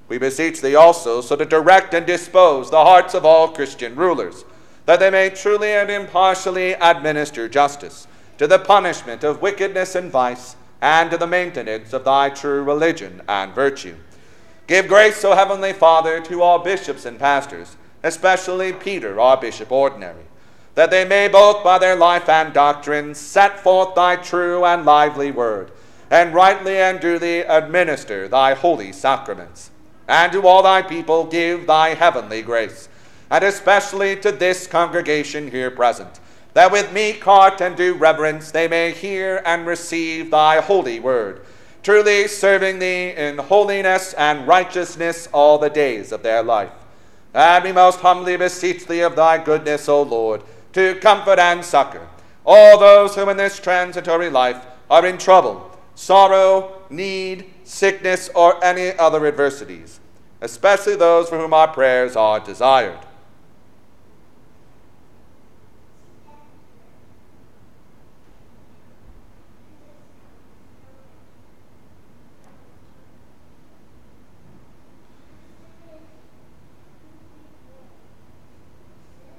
We 0.09 0.19
beseech 0.19 0.61
thee 0.61 0.75
also 0.75 1.21
so 1.21 1.37
to 1.37 1.45
direct 1.45 1.93
and 1.93 2.07
dispose 2.07 2.71
the 2.71 2.85
hearts 2.85 3.15
of 3.15 3.25
all 3.25 3.49
Christian 3.49 3.97
rulers, 3.97 4.45
that 4.87 5.01
they 5.01 5.11
may 5.11 5.31
truly 5.31 5.73
and 5.73 5.91
impartially 5.91 6.73
administer 6.75 7.49
justice 7.49 8.07
to 8.39 8.47
the 8.47 8.59
punishment 8.59 9.25
of 9.25 9.43
wickedness 9.43 9.95
and 9.95 10.11
vice, 10.11 10.57
and 10.81 11.11
to 11.11 11.17
the 11.17 11.27
maintenance 11.27 11.93
of 11.93 12.05
thy 12.05 12.31
true 12.31 12.63
religion 12.63 13.23
and 13.29 13.55
virtue. 13.55 13.97
Give 14.67 14.89
grace, 14.89 15.25
O 15.25 15.35
Heavenly 15.35 15.73
Father, 15.73 16.21
to 16.23 16.43
all 16.43 16.59
bishops 16.59 17.05
and 17.05 17.19
pastors, 17.19 17.77
especially 18.03 18.73
Peter, 18.73 19.21
our 19.21 19.37
bishop 19.37 19.71
ordinary, 19.71 20.25
that 20.75 20.91
they 20.91 21.05
may 21.05 21.29
both 21.29 21.63
by 21.63 21.79
their 21.79 21.97
life 21.97 22.29
and 22.29 22.53
doctrine 22.53 23.15
set 23.15 23.61
forth 23.61 23.95
thy 23.95 24.17
true 24.17 24.65
and 24.65 24.85
lively 24.85 25.31
word, 25.31 25.71
and 26.11 26.35
rightly 26.35 26.77
and 26.77 27.01
duly 27.01 27.41
administer 27.41 28.29
thy 28.29 28.55
holy 28.55 28.93
sacraments. 28.93 29.71
And 30.09 30.33
to 30.33 30.47
all 30.47 30.63
thy 30.63 30.83
people 30.83 31.25
give 31.25 31.67
thy 31.67 31.95
heavenly 31.95 32.43
grace, 32.43 32.89
and 33.31 33.43
especially 33.43 34.17
to 34.17 34.31
this 34.31 34.67
congregation 34.67 35.51
here 35.51 35.71
present, 35.71 36.21
that 36.57 36.73
with 36.73 36.91
meek 36.91 37.23
heart 37.23 37.61
and 37.61 37.77
due 37.77 37.93
reverence 37.93 38.51
they 38.51 38.67
may 38.67 38.91
hear 38.91 39.43
and 39.45 39.67
receive 39.67 40.31
thy 40.31 40.59
holy 40.59 40.99
word, 40.99 41.43
truly 41.83 42.27
serving 42.27 42.79
thee 42.79 43.11
in 43.11 43.37
holiness 43.37 44.15
and 44.15 44.49
righteousness 44.49 45.29
all 45.35 45.59
the 45.59 45.69
days 45.69 46.13
of 46.13 46.23
their 46.23 46.43
life. 46.43 46.73
And 47.35 47.63
we 47.63 47.73
most 47.73 48.01
humbly 48.01 48.39
beseech 48.39 48.87
thee 48.87 49.03
of 49.03 49.17
thy 49.17 49.37
goodness, 49.37 49.87
O 49.87 50.01
Lord, 50.01 50.45
to 50.73 50.95
comfort 50.95 51.39
and 51.39 51.63
succor 51.63 52.09
all 52.47 52.79
those 52.79 53.15
who 53.15 53.29
in 53.29 53.37
this 53.37 53.61
transitory 53.61 54.31
life 54.31 54.65
are 54.89 55.05
in 55.05 55.19
trouble, 55.19 55.79
sorrow, 55.95 56.81
need, 56.89 57.53
sickness, 57.65 58.31
or 58.35 58.65
any 58.65 58.97
other 58.99 59.27
adversities, 59.27 60.01
especially 60.41 60.97
those 60.97 61.29
for 61.29 61.37
whom 61.37 61.53
our 61.53 61.69
prayers 61.69 62.17
are 62.17 62.41
desired. 62.41 63.06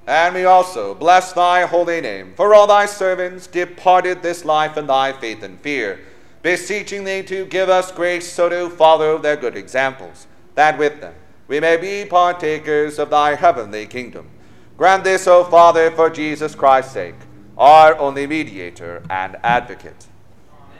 And 0.08 0.34
we 0.34 0.46
also 0.46 0.94
bless 0.94 1.34
thy 1.34 1.66
holy 1.66 2.00
name 2.00 2.32
for 2.34 2.54
all 2.54 2.66
thy 2.66 2.86
servants 2.86 3.46
departed 3.46 4.22
this 4.22 4.42
life 4.42 4.78
in 4.78 4.86
thy 4.86 5.12
faith 5.12 5.42
and 5.42 5.60
fear, 5.60 6.00
beseeching 6.40 7.04
thee 7.04 7.22
to 7.24 7.44
give 7.44 7.68
us 7.68 7.92
grace 7.92 8.26
so 8.26 8.48
to 8.48 8.70
follow 8.70 9.18
their 9.18 9.36
good 9.36 9.54
examples, 9.54 10.26
that 10.54 10.78
with 10.78 11.02
them 11.02 11.12
we 11.46 11.60
may 11.60 11.76
be 11.76 12.08
partakers 12.08 12.98
of 12.98 13.10
thy 13.10 13.34
heavenly 13.34 13.86
kingdom. 13.86 14.30
Grant 14.78 15.04
this, 15.04 15.26
O 15.26 15.44
Father, 15.44 15.90
for 15.90 16.08
Jesus 16.08 16.54
Christ's 16.54 16.94
sake, 16.94 17.16
our 17.58 17.94
only 17.98 18.26
mediator 18.26 19.02
and 19.10 19.36
advocate. 19.42 20.06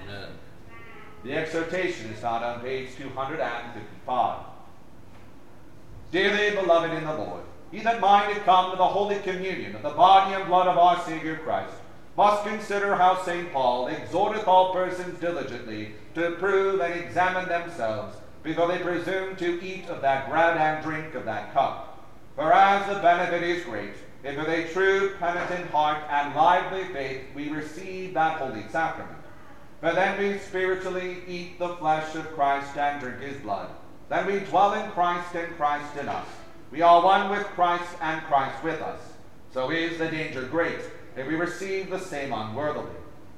Amen. 0.05 0.31
The 1.22 1.35
exhortation 1.35 2.12
is 2.12 2.20
found 2.20 2.47
on 2.47 2.61
page 2.61 2.97
255. 2.97 4.39
Dearly 6.12 6.57
beloved 6.57 6.95
in 6.95 7.05
the 7.05 7.14
Lord, 7.14 7.43
he 7.71 7.81
that 7.81 8.01
mindeth 8.01 8.45
come 8.45 8.71
to 8.71 8.77
the 8.77 8.87
holy 8.87 9.19
communion 9.21 9.75
of 9.75 9.83
the 9.83 9.91
body 9.91 10.35
and 10.35 10.47
blood 10.47 10.66
of 10.66 10.79
our 10.79 11.01
Savior 11.05 11.37
Christ 11.37 11.75
must 12.16 12.45
consider 12.45 12.97
how 12.97 13.23
St. 13.23 13.53
Paul 13.53 13.89
exhorteth 13.89 14.49
all 14.49 14.73
persons 14.73 15.21
diligently 15.21 15.93
to 16.14 16.33
prove 16.33 16.81
and 16.81 16.95
examine 16.95 17.49
themselves 17.49 18.16
before 18.43 18.69
they 18.69 18.79
presume 18.79 19.37
to 19.37 19.62
eat 19.62 19.89
of 19.89 20.01
that 20.01 20.29
bread 20.29 20.57
and 20.57 20.83
drink 20.83 21.14
of 21.14 21.25
that 21.27 21.53
cup. 21.53 22.07
For 22.35 22.53
as 22.53 22.87
the 22.89 23.01
benefit 23.01 23.43
is 23.43 23.64
great, 23.64 23.93
if 24.25 24.37
with 24.37 24.49
a 24.49 24.73
true 24.73 25.14
penitent 25.21 25.71
heart 25.71 26.03
and 26.11 26.35
lively 26.35 26.85
faith 26.93 27.23
we 27.35 27.51
receive 27.51 28.14
that 28.14 28.39
holy 28.39 28.64
sacrament. 28.71 29.19
For 29.81 29.93
then 29.93 30.19
we 30.19 30.39
spiritually 30.39 31.19
eat 31.29 31.59
the 31.59 31.77
flesh 31.77 32.14
of 32.16 32.35
Christ 32.35 32.77
and 32.77 33.01
drink 33.01 33.21
his 33.21 33.37
blood. 33.43 33.71
Then 34.09 34.27
we 34.27 34.41
dwell 34.41 34.75
in 34.75 34.91
Christ 34.91 35.35
and 35.37 35.57
Christ 35.57 35.97
in 35.97 36.09
us. 36.09 36.27
We 36.71 36.83
are 36.83 37.03
one 37.03 37.31
with 37.31 37.47
Christ 37.49 37.97
and 38.01 38.23
Christ 38.25 38.62
with 38.62 38.81
us. 38.83 39.01
So 39.53 39.71
is 39.71 39.99
the 39.99 40.09
danger 40.09 40.43
great 40.43 40.81
that 41.16 41.27
we 41.27 41.35
receive 41.35 41.91
the 41.91 41.99
same 41.99 42.33
unworthily. 42.33 42.91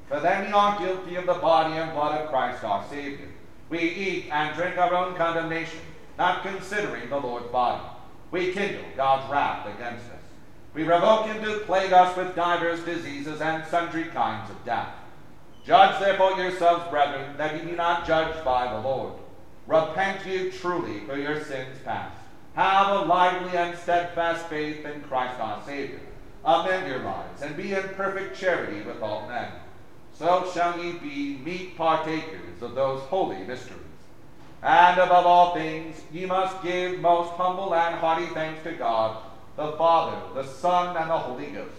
For 0.08 0.18
then 0.20 0.46
we 0.46 0.52
are 0.52 0.78
guilty 0.78 1.16
of 1.16 1.26
the 1.26 1.34
body 1.34 1.74
and 1.76 1.92
blood 1.92 2.20
of 2.20 2.30
Christ 2.30 2.64
our 2.64 2.84
Savior. 2.90 3.28
We 3.68 3.78
eat 3.78 4.28
and 4.32 4.56
drink 4.56 4.76
our 4.76 4.92
own 4.92 5.14
condemnation, 5.14 5.80
not 6.18 6.42
considering 6.42 7.08
the 7.08 7.18
Lord's 7.18 7.46
body. 7.46 7.84
We 8.32 8.52
kindle 8.52 8.84
God's 8.96 9.30
wrath 9.30 9.66
against 9.66 10.06
us. 10.06 10.20
We 10.74 10.82
revoke 10.82 11.26
him 11.26 11.42
to 11.44 11.60
plague 11.60 11.92
us 11.92 12.16
with 12.16 12.34
divers 12.34 12.84
diseases 12.84 13.40
and 13.40 13.64
sundry 13.66 14.04
kinds 14.04 14.50
of 14.50 14.64
death. 14.64 14.88
Judge 15.64 16.00
therefore 16.00 16.32
yourselves, 16.32 16.88
brethren, 16.90 17.36
that 17.36 17.56
ye 17.56 17.70
be 17.70 17.76
not 17.76 18.06
judged 18.06 18.44
by 18.44 18.72
the 18.72 18.80
Lord. 18.80 19.14
Repent 19.66 20.26
you 20.26 20.50
truly 20.50 21.00
for 21.06 21.16
your 21.16 21.44
sins 21.44 21.78
past. 21.84 22.19
Have 22.60 22.88
a 22.88 23.04
lively 23.06 23.56
and 23.56 23.74
steadfast 23.78 24.46
faith 24.48 24.84
in 24.84 25.00
Christ 25.04 25.40
our 25.40 25.64
Savior. 25.64 26.00
Amend 26.44 26.86
your 26.86 26.98
lives, 26.98 27.40
and 27.40 27.56
be 27.56 27.72
in 27.72 27.82
perfect 27.96 28.38
charity 28.38 28.82
with 28.82 29.00
all 29.00 29.26
men. 29.26 29.50
So 30.12 30.46
shall 30.52 30.78
ye 30.78 30.92
be 30.92 31.38
meet 31.42 31.78
partakers 31.78 32.60
of 32.60 32.74
those 32.74 33.00
holy 33.04 33.38
mysteries. 33.44 33.80
And 34.62 35.00
above 35.00 35.24
all 35.24 35.54
things, 35.54 36.02
ye 36.12 36.26
must 36.26 36.62
give 36.62 37.00
most 37.00 37.30
humble 37.30 37.74
and 37.74 37.94
hearty 37.94 38.26
thanks 38.26 38.62
to 38.64 38.72
God, 38.72 39.16
the 39.56 39.72
Father, 39.78 40.20
the 40.34 40.46
Son, 40.46 40.94
and 40.98 41.08
the 41.08 41.16
Holy 41.16 41.46
Ghost, 41.46 41.70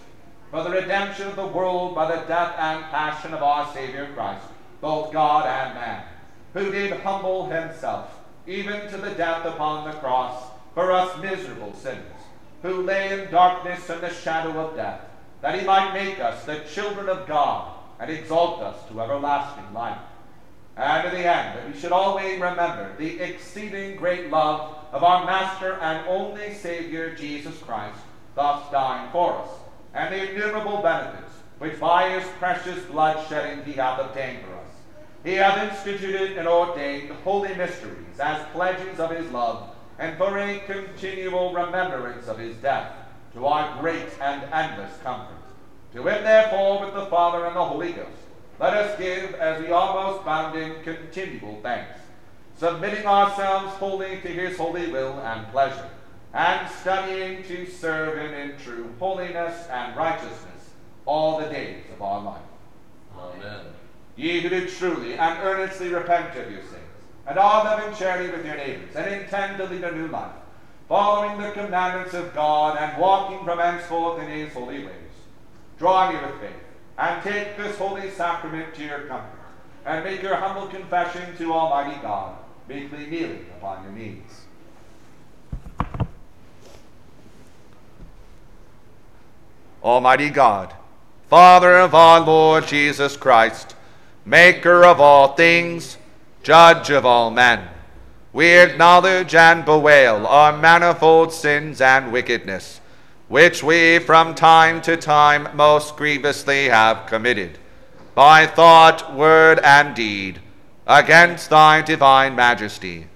for 0.49 0.63
the 0.63 0.71
redemption 0.71 1.27
of 1.27 1.35
the 1.35 1.45
world 1.45 1.93
by 1.93 2.07
the 2.07 2.25
death 2.25 2.55
and 2.57 2.83
passion 2.85 3.35
of 3.35 3.43
our 3.43 3.71
Savior 3.71 4.09
Christ, 4.15 4.47
both 4.81 5.13
God 5.13 5.45
and 5.45 5.75
man, 5.75 6.03
who 6.55 6.71
did 6.71 7.01
humble 7.01 7.51
himself, 7.51 8.17
even 8.47 8.89
to 8.89 8.97
the 8.97 9.11
death 9.11 9.45
upon 9.45 9.87
the 9.87 9.95
cross, 9.99 10.47
for 10.73 10.91
us 10.91 11.21
miserable 11.21 11.73
sinners, 11.73 12.03
who 12.61 12.83
lay 12.83 13.11
in 13.11 13.31
darkness 13.31 13.89
and 13.89 14.01
the 14.01 14.13
shadow 14.13 14.59
of 14.59 14.75
death, 14.75 15.01
that 15.41 15.59
he 15.59 15.65
might 15.65 15.93
make 15.93 16.19
us 16.19 16.43
the 16.45 16.59
children 16.73 17.09
of 17.09 17.27
God 17.27 17.73
and 17.99 18.09
exalt 18.09 18.61
us 18.61 18.77
to 18.89 19.01
everlasting 19.01 19.73
life. 19.73 19.99
And 20.77 21.07
in 21.07 21.13
the 21.13 21.27
end, 21.27 21.57
that 21.57 21.67
we 21.67 21.79
should 21.79 21.91
always 21.91 22.33
remember 22.39 22.95
the 22.97 23.19
exceeding 23.19 23.97
great 23.97 24.29
love 24.29 24.75
of 24.91 25.03
our 25.03 25.25
Master 25.25 25.73
and 25.73 26.07
only 26.07 26.53
Savior, 26.53 27.15
Jesus 27.15 27.57
Christ, 27.59 27.99
thus 28.35 28.71
dying 28.71 29.11
for 29.11 29.33
us, 29.33 29.49
and 29.93 30.13
the 30.13 30.31
innumerable 30.31 30.81
benefits 30.81 31.31
which 31.61 31.79
by 31.79 32.09
his 32.09 32.27
precious 32.39 32.83
blood 32.85 33.23
shedding 33.27 33.63
he 33.63 33.73
hath 33.73 33.99
obtained 33.99 34.43
for 34.43 34.55
us. 34.55 34.71
He 35.23 35.33
hath 35.33 35.71
instituted 35.71 36.35
and 36.35 36.47
ordained 36.47 37.11
holy 37.23 37.53
mysteries 37.53 38.19
as 38.19 38.43
pledges 38.51 38.99
of 38.99 39.11
his 39.11 39.29
love, 39.31 39.69
and 40.01 40.17
for 40.17 40.35
a 40.39 40.57
continual 40.65 41.53
remembrance 41.53 42.27
of 42.27 42.39
his 42.39 42.55
death, 42.55 42.91
to 43.33 43.45
our 43.45 43.79
great 43.79 44.09
and 44.19 44.43
endless 44.51 44.97
comfort. 45.03 45.37
To 45.93 46.07
him, 46.07 46.23
therefore, 46.23 46.83
with 46.83 46.95
the 46.95 47.05
Father 47.05 47.45
and 47.45 47.55
the 47.55 47.63
Holy 47.63 47.93
Ghost, 47.93 48.09
let 48.59 48.73
us 48.73 48.97
give, 48.97 49.35
as 49.35 49.61
we 49.61 49.71
are 49.71 49.93
most 49.93 50.25
bound 50.25 50.57
in, 50.57 50.81
continual 50.83 51.59
thanks, 51.61 51.99
submitting 52.57 53.05
ourselves 53.05 53.75
wholly 53.75 54.19
to 54.21 54.27
his 54.27 54.57
holy 54.57 54.91
will 54.91 55.19
and 55.19 55.47
pleasure, 55.51 55.89
and 56.33 56.67
studying 56.69 57.43
to 57.43 57.69
serve 57.69 58.17
him 58.17 58.33
in 58.33 58.57
true 58.57 58.89
holiness 58.97 59.67
and 59.69 59.95
righteousness 59.95 60.71
all 61.05 61.39
the 61.39 61.45
days 61.45 61.83
of 61.93 62.01
our 62.01 62.21
life. 62.21 62.41
Amen. 63.15 63.65
Ye 64.15 64.41
who 64.41 64.49
do 64.49 64.67
truly 64.67 65.13
and 65.13 65.39
earnestly 65.43 65.89
repent 65.89 66.35
of 66.37 66.51
your 66.51 66.61
sins, 66.61 66.80
and 67.31 67.39
are 67.39 67.63
loving 67.63 67.95
charity 67.95 68.29
with 68.29 68.45
your 68.45 68.57
neighbors, 68.57 68.93
and 68.93 69.21
intend 69.21 69.57
to 69.57 69.63
lead 69.63 69.85
a 69.85 69.95
new 69.95 70.09
life, 70.09 70.33
following 70.89 71.39
the 71.39 71.49
commandments 71.51 72.13
of 72.13 72.35
God 72.35 72.77
and 72.77 72.99
walking 72.99 73.45
from 73.45 73.57
henceforth 73.57 74.21
in 74.21 74.27
his 74.27 74.51
holy 74.51 74.83
ways, 74.83 75.13
draw 75.79 76.11
near 76.11 76.21
with 76.21 76.41
faith, 76.41 76.59
and 76.97 77.23
take 77.23 77.55
this 77.55 77.77
holy 77.77 78.11
sacrament 78.11 78.75
to 78.75 78.83
your 78.83 79.03
comfort, 79.03 79.39
and 79.85 80.03
make 80.03 80.21
your 80.21 80.35
humble 80.35 80.67
confession 80.67 81.37
to 81.37 81.53
Almighty 81.53 81.97
God, 82.01 82.35
meekly 82.67 83.05
kneeling 83.05 83.45
upon 83.57 83.81
your 83.85 83.93
knees. 83.93 84.41
Almighty 89.81 90.29
God, 90.29 90.73
Father 91.29 91.79
of 91.79 91.95
our 91.95 92.19
Lord 92.19 92.67
Jesus 92.67 93.15
Christ, 93.15 93.73
Maker 94.25 94.83
of 94.83 94.99
all 94.99 95.33
things, 95.33 95.97
Judge 96.43 96.89
of 96.89 97.05
all 97.05 97.31
men, 97.31 97.67
we 98.33 98.47
acknowledge 98.47 99.35
and 99.35 99.65
bewail 99.65 100.25
our 100.25 100.55
manifold 100.55 101.33
sins 101.33 101.81
and 101.81 102.11
wickedness, 102.11 102.81
which 103.27 103.63
we 103.63 103.99
from 103.99 104.35
time 104.35 104.81
to 104.81 104.97
time 104.97 105.47
most 105.55 105.95
grievously 105.95 106.69
have 106.69 107.05
committed, 107.07 107.57
by 108.15 108.45
thought, 108.45 109.13
word, 109.13 109.59
and 109.59 109.95
deed, 109.95 110.39
against 110.87 111.49
thy 111.49 111.81
divine 111.81 112.35
majesty, 112.35 113.07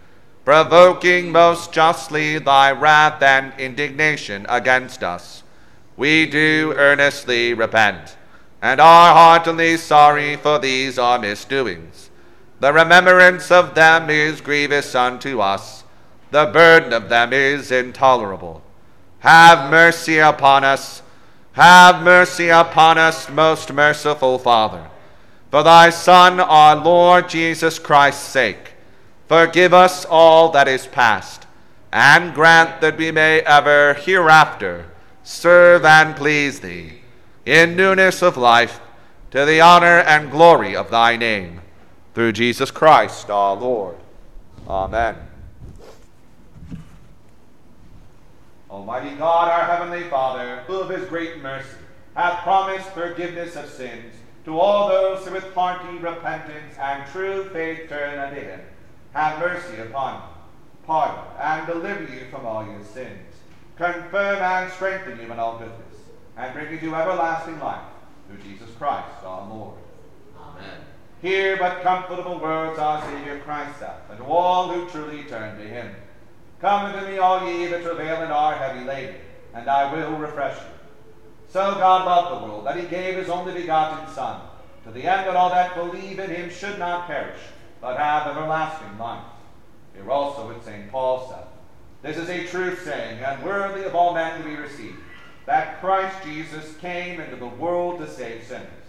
provoking 0.43 1.31
most 1.31 1.71
justly 1.71 2.37
thy 2.39 2.71
wrath 2.71 3.21
and 3.21 3.53
indignation 3.59 4.45
against 4.49 5.03
us 5.03 5.43
we 5.97 6.25
do 6.25 6.73
earnestly 6.75 7.53
repent, 7.53 8.17
and 8.61 8.81
are 8.81 9.13
heartily 9.13 9.77
sorry 9.77 10.35
for 10.35 10.59
these 10.59 10.99
our 10.99 11.17
misdoings. 11.19 12.09
The 12.65 12.73
remembrance 12.73 13.51
of 13.51 13.75
them 13.75 14.09
is 14.09 14.41
grievous 14.41 14.95
unto 14.95 15.39
us, 15.39 15.83
the 16.31 16.47
burden 16.47 16.93
of 16.93 17.09
them 17.09 17.31
is 17.31 17.71
intolerable. 17.71 18.63
Have 19.19 19.69
mercy 19.69 20.17
upon 20.17 20.63
us, 20.63 21.03
have 21.51 22.01
mercy 22.01 22.49
upon 22.49 22.97
us, 22.97 23.29
most 23.29 23.71
merciful 23.71 24.39
Father. 24.39 24.89
For 25.51 25.61
thy 25.61 25.91
Son, 25.91 26.39
our 26.39 26.75
Lord 26.75 27.29
Jesus 27.29 27.77
Christ's 27.77 28.27
sake, 28.27 28.73
forgive 29.27 29.71
us 29.71 30.03
all 30.03 30.49
that 30.49 30.67
is 30.67 30.87
past, 30.87 31.45
and 31.93 32.33
grant 32.33 32.81
that 32.81 32.97
we 32.97 33.11
may 33.11 33.41
ever 33.41 33.93
hereafter 33.93 34.87
serve 35.21 35.85
and 35.85 36.15
please 36.15 36.61
thee 36.61 37.01
in 37.45 37.75
newness 37.75 38.23
of 38.23 38.37
life 38.37 38.79
to 39.29 39.45
the 39.45 39.61
honor 39.61 39.99
and 39.99 40.31
glory 40.31 40.75
of 40.75 40.89
thy 40.89 41.15
name. 41.15 41.61
Through 42.15 42.31
Jesus 42.31 42.71
Christ 42.71 43.29
our 43.29 43.55
Lord. 43.55 43.97
Amen. 44.67 45.15
Almighty 48.71 49.15
God, 49.15 49.49
our 49.49 49.65
heavenly 49.65 50.09
Father, 50.09 50.63
who 50.65 50.79
of 50.79 50.89
his 50.89 51.07
great 51.07 51.43
mercy 51.43 51.77
hath 52.15 52.41
promised 52.41 52.89
forgiveness 52.89 53.55
of 53.55 53.69
sins 53.69 54.15
to 54.45 54.57
all 54.57 54.87
those 54.87 55.25
who 55.25 55.33
with 55.33 55.53
hearty 55.53 55.97
repentance 55.99 56.75
and 56.79 57.09
true 57.11 57.49
faith 57.49 57.87
turn 57.89 58.17
unto 58.17 58.41
him, 58.41 58.61
have 59.13 59.37
mercy 59.39 59.79
upon 59.81 60.15
you, 60.15 60.87
pardon, 60.87 61.23
and 61.39 61.67
deliver 61.67 62.03
you 62.03 62.25
from 62.31 62.45
all 62.45 62.65
your 62.65 62.83
sins 62.83 63.35
confirm 63.75 64.37
and 64.37 64.71
strengthen 64.71 65.19
you 65.19 65.31
in 65.31 65.39
all 65.39 65.57
goodness, 65.57 65.99
and 66.37 66.53
bring 66.53 66.71
you 66.71 66.79
to 66.79 66.95
everlasting 66.95 67.59
life 67.59 67.83
through 68.27 68.37
Jesus 68.37 68.69
Christ 68.77 69.23
our 69.23 69.47
Lord. 69.49 69.75
Amen. 70.39 70.84
Hear 71.25 71.57
but 71.57 71.81
comfortable 71.81 72.37
words 72.37 72.77
our 72.77 73.01
Savior 73.01 73.39
Christ 73.39 73.79
hath, 73.79 74.11
and 74.11 74.19
to 74.19 74.25
all 74.25 74.71
who 74.71 74.87
truly 74.87 75.23
turn 75.23 75.57
to 75.57 75.63
him. 75.67 75.89
Come 76.61 76.85
unto 76.85 77.03
me, 77.07 77.17
all 77.17 77.43
ye 77.49 77.65
that 77.65 77.81
travail 77.81 78.21
and 78.21 78.31
are 78.31 78.53
heavy 78.53 78.85
laden, 78.85 79.15
and 79.55 79.67
I 79.67 79.91
will 79.91 80.17
refresh 80.17 80.55
you. 80.55 80.69
So 81.49 81.73
God 81.79 82.05
loved 82.05 82.29
the 82.29 82.47
world 82.47 82.67
that 82.67 82.77
he 82.79 82.85
gave 82.85 83.15
his 83.15 83.29
only 83.29 83.59
begotten 83.59 84.07
Son, 84.13 84.39
to 84.83 84.91
the 84.91 85.07
end 85.07 85.27
that 85.27 85.35
all 85.35 85.49
that 85.49 85.73
believe 85.73 86.19
in 86.19 86.29
him 86.29 86.51
should 86.51 86.77
not 86.77 87.07
perish, 87.07 87.41
but 87.81 87.97
have 87.97 88.27
everlasting 88.27 88.95
life. 88.99 89.25
Here 89.95 90.11
also 90.11 90.47
with 90.47 90.63
St. 90.63 90.91
Paul 90.91 91.27
said, 91.27 91.47
this 92.03 92.17
is 92.17 92.29
a 92.29 92.45
true 92.45 92.75
saying, 92.75 93.17
and 93.23 93.43
worthy 93.43 93.83
of 93.83 93.95
all 93.95 94.13
men 94.13 94.39
to 94.39 94.47
be 94.47 94.55
received, 94.55 94.99
that 95.47 95.81
Christ 95.81 96.17
Jesus 96.23 96.77
came 96.77 97.19
into 97.19 97.37
the 97.37 97.47
world 97.47 97.97
to 97.97 98.07
save 98.07 98.43
sinners. 98.43 98.84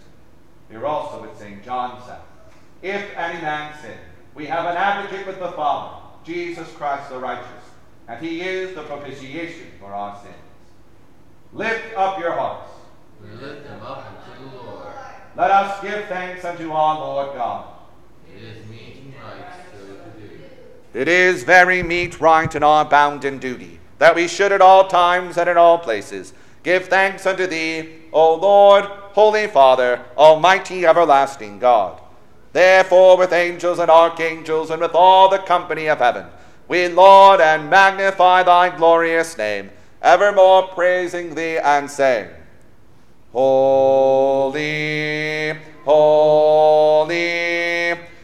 Here 0.69 0.85
also 0.85 1.23
it 1.23 1.37
St. 1.37 1.63
John 1.63 2.01
said, 2.05 2.19
If 2.81 3.03
any 3.15 3.41
man 3.41 3.73
sin, 3.81 3.97
we 4.35 4.45
have 4.45 4.65
an 4.65 4.77
advocate 4.77 5.25
with 5.25 5.39
the 5.39 5.51
Father, 5.53 6.01
Jesus 6.23 6.67
Christ 6.73 7.09
the 7.09 7.17
righteous, 7.17 7.45
and 8.07 8.23
he 8.23 8.41
is 8.41 8.75
the 8.75 8.83
propitiation 8.83 9.67
for 9.79 9.93
our 9.93 10.19
sins. 10.21 10.35
Lift 11.53 11.95
up 11.95 12.19
your 12.19 12.33
hearts. 12.33 12.69
We 13.21 13.29
lift 13.29 13.63
them 13.63 13.81
up 13.81 14.05
unto 14.05 14.49
the 14.49 14.55
Lord. 14.63 14.87
Let 15.35 15.51
us 15.51 15.81
give 15.81 16.05
thanks 16.05 16.43
unto 16.43 16.71
our 16.71 16.99
Lord 16.99 17.35
God. 17.35 17.73
It 18.35 18.43
is 18.43 18.67
meet 18.67 18.97
and 18.97 19.13
right 19.15 19.45
so 19.71 19.85
to 19.87 20.27
do. 20.27 20.39
It 20.93 21.07
is 21.07 21.43
very 21.43 21.81
meet, 21.81 22.19
right, 22.19 22.53
and 22.53 22.63
our 22.63 22.85
bounden 22.85 23.39
duty, 23.39 23.79
that 23.99 24.15
we 24.15 24.27
should 24.27 24.51
at 24.51 24.61
all 24.61 24.87
times 24.87 25.37
and 25.37 25.49
in 25.49 25.57
all 25.57 25.79
places 25.79 26.33
give 26.63 26.87
thanks 26.87 27.25
unto 27.25 27.47
thee, 27.47 28.01
O 28.11 28.35
Lord, 28.35 28.89
Holy 29.17 29.47
Father, 29.47 30.05
Almighty 30.15 30.85
everlasting 30.85 31.57
God. 31.57 31.99
Therefore, 32.53 33.17
with 33.17 33.33
angels 33.33 33.79
and 33.79 33.89
archangels, 33.89 34.69
and 34.69 34.79
with 34.79 34.93
all 34.93 35.27
the 35.27 35.39
company 35.39 35.87
of 35.87 35.97
heaven, 35.97 36.27
we 36.67 36.87
laud 36.87 37.41
and 37.41 37.67
magnify 37.67 38.43
thy 38.43 38.77
glorious 38.77 39.35
name, 39.35 39.71
evermore 40.03 40.67
praising 40.67 41.33
thee 41.33 41.57
and 41.57 41.89
saying, 41.89 42.29
Holy, 43.31 44.59
holy, 45.83 47.15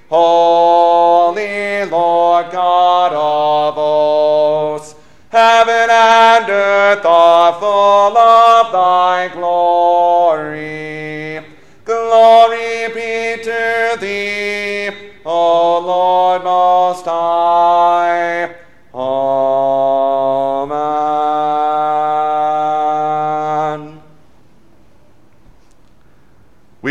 holy 0.10 1.86
Lord 1.90 2.52
God 2.52 3.14
of 3.14 3.74
hosts. 3.74 4.94
Heaven 5.32 5.90
and 5.90 6.48
earth 6.48 7.04
are 7.04 7.60
full 7.60 7.83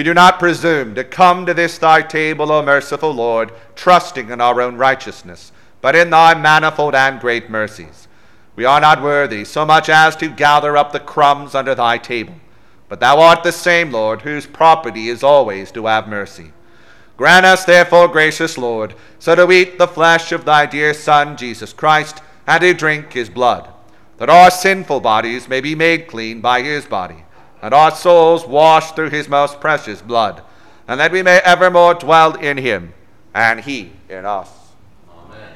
We 0.02 0.04
do 0.04 0.14
not 0.14 0.40
presume 0.40 0.96
to 0.96 1.04
come 1.04 1.46
to 1.46 1.54
this 1.54 1.78
thy 1.78 2.02
table, 2.02 2.50
O 2.50 2.60
merciful 2.60 3.12
Lord, 3.12 3.52
trusting 3.76 4.30
in 4.30 4.40
our 4.40 4.60
own 4.60 4.76
righteousness, 4.76 5.52
but 5.80 5.94
in 5.94 6.10
thy 6.10 6.34
manifold 6.34 6.96
and 6.96 7.20
great 7.20 7.48
mercies. 7.48 8.08
We 8.56 8.64
are 8.64 8.80
not 8.80 9.00
worthy 9.00 9.44
so 9.44 9.64
much 9.64 9.88
as 9.88 10.16
to 10.16 10.26
gather 10.26 10.76
up 10.76 10.90
the 10.90 10.98
crumbs 10.98 11.54
under 11.54 11.76
thy 11.76 11.98
table, 11.98 12.34
but 12.88 12.98
thou 12.98 13.20
art 13.20 13.44
the 13.44 13.52
same, 13.52 13.92
Lord, 13.92 14.22
whose 14.22 14.44
property 14.44 15.08
is 15.08 15.22
always 15.22 15.70
to 15.70 15.86
have 15.86 16.08
mercy. 16.08 16.50
Grant 17.16 17.46
us, 17.46 17.64
therefore, 17.64 18.08
gracious 18.08 18.58
Lord, 18.58 18.96
so 19.20 19.36
to 19.36 19.52
eat 19.52 19.78
the 19.78 19.86
flesh 19.86 20.32
of 20.32 20.44
thy 20.44 20.66
dear 20.66 20.94
Son, 20.94 21.36
Jesus 21.36 21.72
Christ, 21.72 22.20
and 22.48 22.60
to 22.60 22.74
drink 22.74 23.12
his 23.12 23.30
blood, 23.30 23.68
that 24.18 24.28
our 24.28 24.50
sinful 24.50 24.98
bodies 24.98 25.48
may 25.48 25.60
be 25.60 25.76
made 25.76 26.08
clean 26.08 26.40
by 26.40 26.62
his 26.62 26.86
body, 26.86 27.24
and 27.62 27.72
our 27.72 27.92
souls 27.92 28.44
washed 28.46 28.96
through 28.96 29.10
his 29.10 29.28
most 29.28 29.60
precious 29.60 30.02
blood, 30.02 30.42
and 30.88 30.98
that 30.98 31.12
we 31.12 31.22
may 31.22 31.38
evermore 31.38 31.94
dwell 31.94 32.34
in 32.34 32.58
him, 32.58 32.92
and 33.32 33.60
he 33.60 33.92
in 34.08 34.26
us. 34.26 34.50
Amen. 35.08 35.54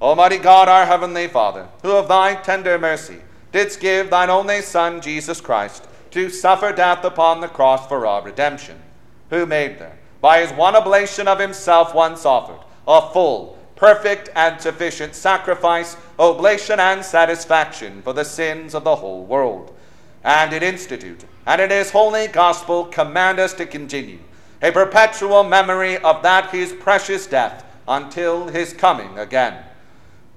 Almighty 0.00 0.38
God, 0.38 0.68
our 0.68 0.86
heavenly 0.86 1.28
Father, 1.28 1.68
who 1.82 1.92
of 1.92 2.08
thy 2.08 2.34
tender 2.34 2.78
mercy 2.78 3.18
didst 3.52 3.78
give 3.78 4.08
thine 4.08 4.30
only 4.30 4.62
Son, 4.62 5.02
Jesus 5.02 5.40
Christ, 5.40 5.86
to 6.10 6.30
suffer 6.30 6.72
death 6.72 7.04
upon 7.04 7.40
the 7.40 7.48
cross 7.48 7.86
for 7.86 8.06
our 8.06 8.22
redemption, 8.22 8.80
who 9.28 9.44
made 9.44 9.78
there, 9.78 9.98
by 10.22 10.40
his 10.40 10.52
one 10.52 10.74
oblation 10.74 11.28
of 11.28 11.38
himself 11.38 11.94
once 11.94 12.24
offered, 12.24 12.60
a 12.88 13.10
full, 13.12 13.58
perfect, 13.82 14.28
and 14.36 14.60
sufficient 14.60 15.12
sacrifice, 15.12 15.96
oblation, 16.16 16.78
and 16.78 17.04
satisfaction 17.04 18.00
for 18.02 18.12
the 18.12 18.24
sins 18.24 18.76
of 18.76 18.84
the 18.84 18.94
whole 18.94 19.24
world. 19.24 19.76
And 20.22 20.52
did 20.52 20.62
institute, 20.62 21.24
and 21.46 21.60
in 21.60 21.70
his 21.70 21.90
holy 21.90 22.28
gospel 22.28 22.84
command 22.84 23.40
us 23.40 23.54
to 23.54 23.66
continue 23.66 24.20
a 24.62 24.70
perpetual 24.70 25.42
memory 25.42 25.98
of 25.98 26.22
that 26.22 26.52
his 26.52 26.72
precious 26.72 27.26
death 27.26 27.64
until 27.88 28.46
his 28.46 28.72
coming 28.72 29.18
again. 29.18 29.64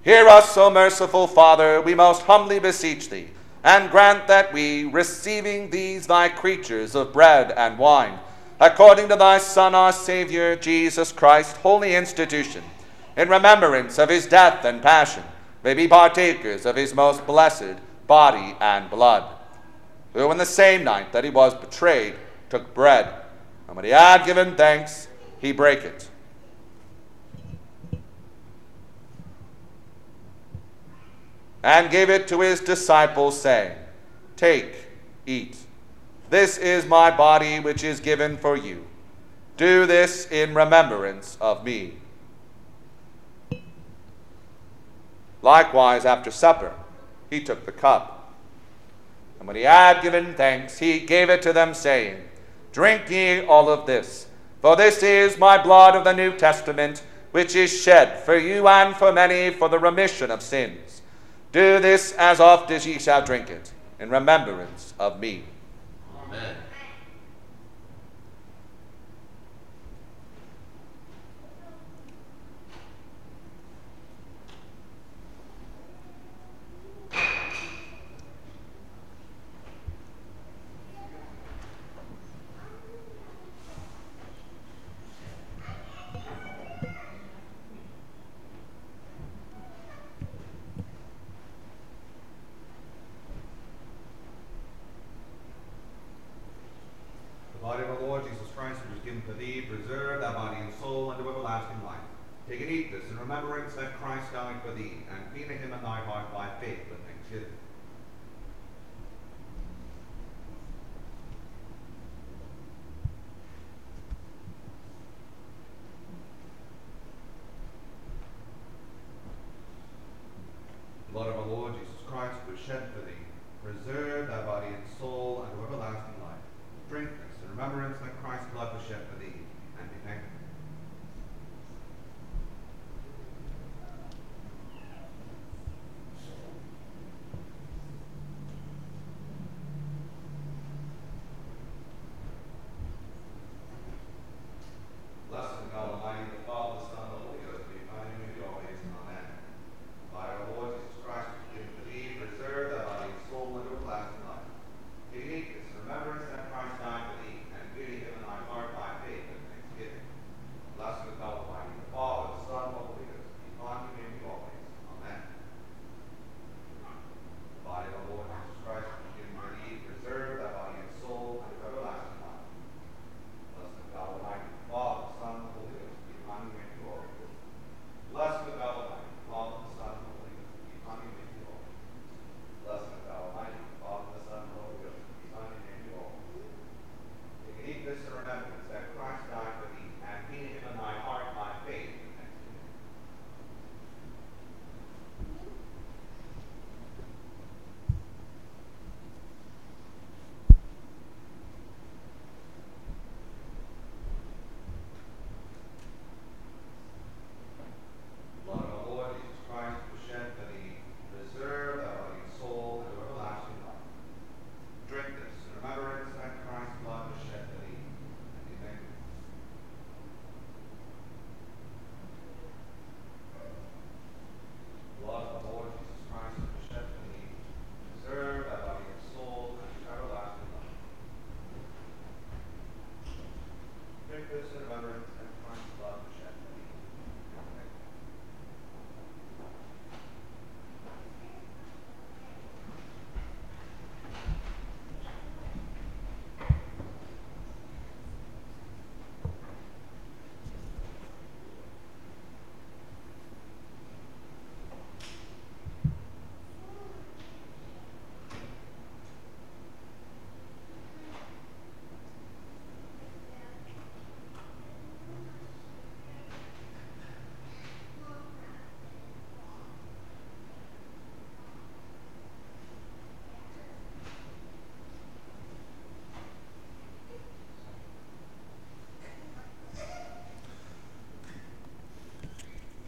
Hear 0.01 0.27
us, 0.27 0.57
O 0.57 0.71
merciful 0.71 1.27
Father, 1.27 1.79
we 1.81 1.93
most 1.93 2.23
humbly 2.23 2.57
beseech 2.57 3.11
thee, 3.11 3.29
and 3.63 3.91
grant 3.91 4.25
that 4.25 4.53
we, 4.53 4.85
receiving 4.85 5.69
these 5.69 6.07
thy 6.07 6.29
creatures 6.29 6.95
of 6.95 7.13
bread 7.13 7.51
and 7.51 7.77
wine, 7.77 8.17
according 8.59 9.07
to 9.09 9.15
thy 9.15 9.37
Son, 9.37 9.75
our 9.75 9.93
Saviour, 9.93 10.55
Jesus 10.55 11.11
Christ, 11.11 11.57
holy 11.57 11.93
institution, 11.93 12.63
in 13.17 13.29
remembrance 13.29 13.97
of 13.97 14.09
his 14.09 14.27
death 14.27 14.65
and 14.65 14.81
passion, 14.81 15.23
may 15.63 15.73
be 15.73 15.87
partakers 15.87 16.65
of 16.65 16.75
his 16.75 16.93
most 16.93 17.25
blessed 17.25 17.75
body 18.07 18.55
and 18.59 18.89
blood. 18.89 19.35
Who, 20.13 20.31
in 20.31 20.37
the 20.37 20.45
same 20.45 20.83
night 20.83 21.11
that 21.11 21.23
he 21.23 21.29
was 21.29 21.53
betrayed, 21.53 22.15
took 22.49 22.73
bread, 22.73 23.11
and 23.67 23.75
when 23.75 23.85
he 23.85 23.91
had 23.91 24.25
given 24.25 24.55
thanks, 24.55 25.07
he 25.39 25.51
brake 25.51 25.83
it. 25.83 26.07
And 31.63 31.89
gave 31.89 32.09
it 32.09 32.27
to 32.27 32.41
his 32.41 32.59
disciples, 32.59 33.41
saying, 33.41 33.75
Take, 34.35 34.75
eat. 35.25 35.57
This 36.29 36.57
is 36.57 36.85
my 36.85 37.09
body 37.09 37.59
which 37.59 37.83
is 37.83 37.99
given 37.99 38.37
for 38.37 38.55
you. 38.55 38.85
Do 39.57 39.85
this 39.85 40.29
in 40.29 40.53
remembrance 40.53 41.37
of 41.41 41.63
me. 41.63 41.95
Likewise, 45.45 46.05
after 46.05 46.31
supper, 46.31 46.73
he 47.29 47.39
took 47.39 47.67
the 47.67 47.71
cup. 47.71 48.33
And 49.37 49.47
when 49.47 49.55
he 49.55 49.61
had 49.61 50.01
given 50.01 50.33
thanks, 50.33 50.79
he 50.79 50.99
gave 51.01 51.29
it 51.29 51.43
to 51.43 51.53
them, 51.53 51.75
saying, 51.75 52.17
Drink 52.71 53.11
ye 53.11 53.45
all 53.45 53.69
of 53.69 53.85
this, 53.85 54.25
for 54.59 54.75
this 54.75 55.03
is 55.03 55.37
my 55.37 55.61
blood 55.61 55.95
of 55.95 56.03
the 56.03 56.13
New 56.13 56.35
Testament, 56.35 57.03
which 57.29 57.55
is 57.55 57.79
shed 57.79 58.23
for 58.23 58.35
you 58.35 58.67
and 58.67 58.95
for 58.95 59.13
many 59.13 59.51
for 59.51 59.69
the 59.69 59.77
remission 59.77 60.31
of 60.31 60.41
sins. 60.41 61.03
Do 61.51 61.79
this 61.79 62.13
as 62.13 62.39
oft 62.39 62.71
as 62.71 62.87
ye 62.87 62.97
shall 62.97 63.23
drink 63.23 63.51
it, 63.51 63.71
in 63.99 64.09
remembrance 64.09 64.95
of 64.97 65.19
me. 65.19 65.43
Amen. 66.25 66.55
Body 97.75 97.83
of 97.83 98.01
our 98.01 98.07
Lord 98.07 98.23
Jesus 98.23 98.34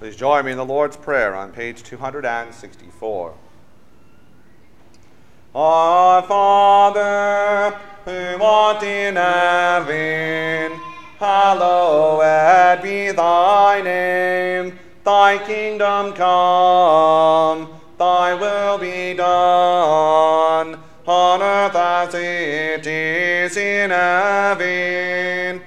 Please 0.07 0.15
join 0.15 0.45
me 0.45 0.51
in 0.51 0.57
the 0.57 0.63
Lord's 0.63 0.95
Prayer 0.95 1.35
on 1.35 1.51
page 1.51 1.83
264. 1.83 3.33
Our 5.53 6.21
Father, 6.21 7.77
who 8.05 8.41
art 8.41 8.81
in 8.83 9.17
heaven, 9.17 10.79
hallowed 11.19 12.81
be 12.81 13.11
thy 13.11 13.81
name. 13.81 14.79
Thy 15.03 15.45
kingdom 15.45 16.13
come, 16.13 17.67
thy 17.97 18.33
will 18.33 18.77
be 18.77 19.13
done, 19.13 20.79
on 21.05 21.41
earth 21.41 21.75
as 21.75 22.13
it 22.13 22.87
is 22.87 23.57
in 23.57 23.89
heaven. 23.89 25.66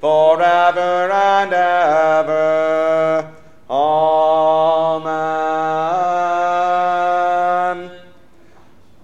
forever 0.00 1.10
and 1.10 1.52
ever. 1.52 3.34
Amen. 3.70 5.18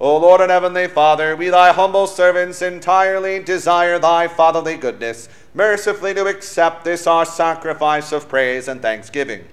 O 0.01 0.17
Lord 0.19 0.41
and 0.41 0.51
Heavenly 0.51 0.89
Father, 0.89 1.37
we 1.37 1.49
thy 1.49 1.73
humble 1.73 2.07
servants 2.07 2.63
entirely 2.63 3.43
desire 3.43 3.99
thy 3.99 4.29
fatherly 4.29 4.77
goodness, 4.77 5.29
mercifully 5.55 6.15
to 6.15 6.27
accept 6.27 6.85
this 6.85 7.07
our 7.07 7.25
sacrifice 7.25 8.13
of 8.13 8.29
praise 8.29 8.69
and 8.69 8.83
thanksgiving. 8.83 9.45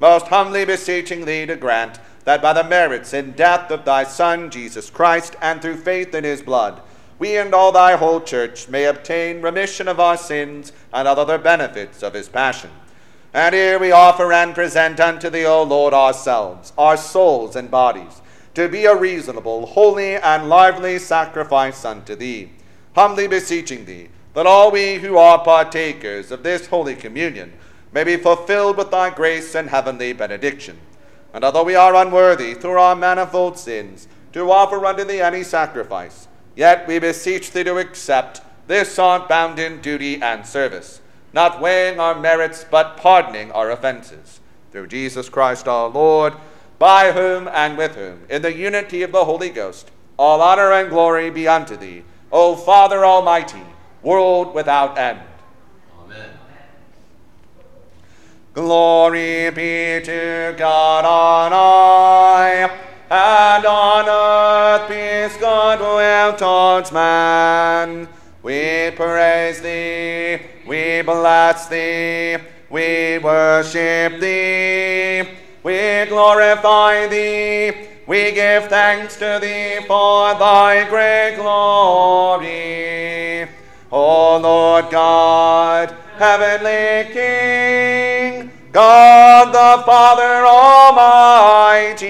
Most 0.00 0.28
humbly 0.28 0.64
beseeching 0.64 1.24
thee 1.24 1.46
to 1.46 1.56
grant 1.56 1.98
that 2.24 2.42
by 2.42 2.52
the 2.52 2.64
merits 2.64 3.12
and 3.12 3.36
death 3.36 3.70
of 3.70 3.84
thy 3.84 4.04
Son, 4.04 4.50
Jesus 4.50 4.90
Christ, 4.90 5.36
and 5.40 5.62
through 5.62 5.76
faith 5.76 6.14
in 6.14 6.24
his 6.24 6.42
blood, 6.42 6.82
we 7.18 7.36
and 7.36 7.54
all 7.54 7.72
thy 7.72 7.96
whole 7.96 8.20
church 8.20 8.68
may 8.68 8.84
obtain 8.84 9.42
remission 9.42 9.88
of 9.88 9.98
our 9.98 10.16
sins 10.16 10.72
and 10.92 11.08
other 11.08 11.38
benefits 11.38 12.02
of 12.02 12.14
his 12.14 12.28
passion. 12.28 12.70
And 13.32 13.54
here 13.54 13.78
we 13.78 13.92
offer 13.92 14.32
and 14.32 14.54
present 14.54 15.00
unto 15.00 15.30
thee, 15.30 15.44
O 15.44 15.62
Lord, 15.62 15.94
ourselves, 15.94 16.72
our 16.76 16.96
souls 16.96 17.56
and 17.56 17.70
bodies, 17.70 18.20
to 18.54 18.68
be 18.68 18.86
a 18.86 18.96
reasonable, 18.96 19.66
holy, 19.66 20.16
and 20.16 20.48
lively 20.48 20.98
sacrifice 20.98 21.84
unto 21.84 22.14
thee, 22.14 22.50
humbly 22.94 23.26
beseeching 23.26 23.84
thee 23.84 24.08
that 24.36 24.46
all 24.46 24.70
we 24.70 24.96
who 24.96 25.16
are 25.16 25.42
partakers 25.42 26.30
of 26.30 26.42
this 26.42 26.66
holy 26.66 26.94
communion 26.94 27.52
may 27.92 28.04
be 28.04 28.18
fulfilled 28.18 28.76
with 28.76 28.90
thy 28.90 29.08
grace 29.08 29.54
and 29.54 29.70
heavenly 29.70 30.12
benediction. 30.12 30.78
And 31.32 31.42
although 31.42 31.64
we 31.64 31.74
are 31.74 31.94
unworthy 31.94 32.52
through 32.52 32.78
our 32.78 32.94
manifold 32.94 33.58
sins 33.58 34.08
to 34.32 34.50
offer 34.50 34.84
unto 34.84 35.04
thee 35.04 35.22
any 35.22 35.42
sacrifice, 35.42 36.25
Yet 36.56 36.88
we 36.88 36.98
beseech 36.98 37.52
thee 37.52 37.64
to 37.64 37.76
accept 37.76 38.40
this 38.66 38.98
our 38.98 39.28
bounden 39.28 39.80
duty 39.80 40.20
and 40.20 40.44
service, 40.44 41.00
not 41.32 41.60
weighing 41.60 42.00
our 42.00 42.18
merits, 42.18 42.64
but 42.68 42.96
pardoning 42.96 43.52
our 43.52 43.70
offenses. 43.70 44.40
Through 44.72 44.88
Jesus 44.88 45.28
Christ 45.28 45.68
our 45.68 45.88
Lord, 45.88 46.34
by 46.78 47.12
whom 47.12 47.48
and 47.48 47.78
with 47.78 47.94
whom, 47.94 48.20
in 48.28 48.42
the 48.42 48.54
unity 48.54 49.02
of 49.02 49.12
the 49.12 49.24
Holy 49.24 49.50
Ghost, 49.50 49.90
all 50.18 50.40
honor 50.40 50.72
and 50.72 50.90
glory 50.90 51.30
be 51.30 51.46
unto 51.46 51.76
thee, 51.76 52.02
O 52.32 52.56
Father 52.56 53.04
Almighty, 53.04 53.62
world 54.02 54.54
without 54.54 54.98
end. 54.98 55.20
Amen. 56.02 56.30
Glory 58.54 59.50
be 59.50 60.00
to 60.04 60.54
God 60.56 61.04
on 61.04 61.52
high, 61.52 62.78
and 63.10 63.64
on 63.64 64.08
earth 64.08 64.88
peace 64.88 65.36
goodwill 65.38 66.36
towards 66.36 66.92
man. 66.92 68.08
We 68.42 68.92
praise 68.94 69.60
thee, 69.60 70.38
we 70.66 71.02
bless 71.02 71.68
thee, 71.68 72.36
we 72.70 73.18
worship 73.18 74.20
thee, 74.20 75.28
we 75.62 76.06
glorify 76.06 77.06
thee, 77.08 77.72
we 78.06 78.32
give 78.32 78.68
thanks 78.68 79.16
to 79.16 79.38
thee 79.40 79.80
for 79.86 80.34
thy 80.34 80.88
great 80.88 81.36
glory. 81.36 83.48
O 83.90 84.38
Lord 84.38 84.90
God, 84.90 85.94
heavenly 86.18 87.12
King, 87.12 88.50
God 88.72 89.52
the 89.52 89.82
Father 89.84 90.46
Almighty, 90.46 92.06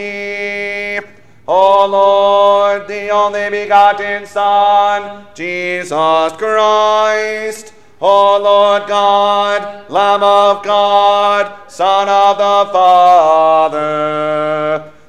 only 3.26 3.50
begotten 3.50 4.24
Son, 4.24 5.26
Jesus 5.34 6.32
Christ, 6.36 7.72
O 8.00 8.40
Lord 8.40 8.86
God, 8.86 9.90
Lamb 9.90 10.22
of 10.22 10.62
God, 10.62 11.52
Son 11.68 12.08
of 12.08 12.38
the 12.38 12.70
Father, 12.72 13.72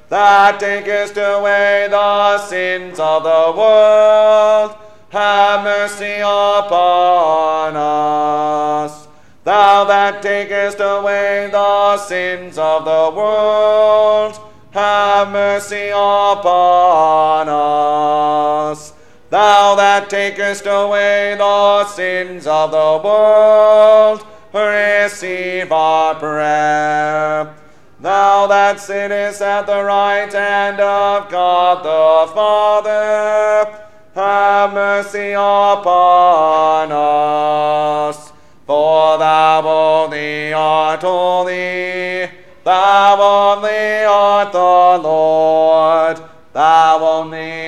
that 0.08 0.58
takest 0.58 1.16
away 1.16 1.86
the 1.88 2.38
sins 2.38 2.98
of 2.98 3.22
the 3.22 3.52
world, 3.56 4.74
have 5.10 5.62
mercy 5.62 6.18
upon 6.18 7.76
us. 7.76 9.06
Thou 9.44 9.84
that 9.84 10.20
takest 10.22 10.80
away 10.80 11.50
the 11.52 11.96
sins 11.98 12.58
of 12.58 12.84
the 12.84 13.12
world, 13.16 14.40
have 14.72 15.30
mercy 15.30 15.90
upon 15.90 16.87
that 19.98 20.08
takest 20.08 20.64
away 20.64 21.34
the 21.36 21.84
sins 21.86 22.46
of 22.46 22.70
the 22.70 23.00
world, 23.02 24.24
receive 24.54 25.72
our 25.72 26.14
prayer. 26.14 27.52
Thou 28.00 28.46
that 28.46 28.78
sittest 28.78 29.42
at 29.42 29.66
the 29.66 29.82
right 29.82 30.32
hand 30.32 30.78
of 30.78 31.28
God 31.28 31.78
the 31.82 32.32
Father, 32.32 33.88
have 34.14 34.72
mercy 34.72 35.32
upon 35.32 36.92
us. 36.92 38.32
For 38.66 39.18
thou 39.18 39.66
only 39.66 40.52
art 40.52 41.02
holy, 41.02 42.30
thou 42.62 43.20
only 43.20 44.04
art 44.04 44.52
the 44.52 45.02
Lord, 45.02 46.20
thou 46.52 46.98
only, 47.00 47.67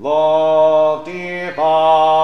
Love 0.00 1.04
divine. 1.06 2.17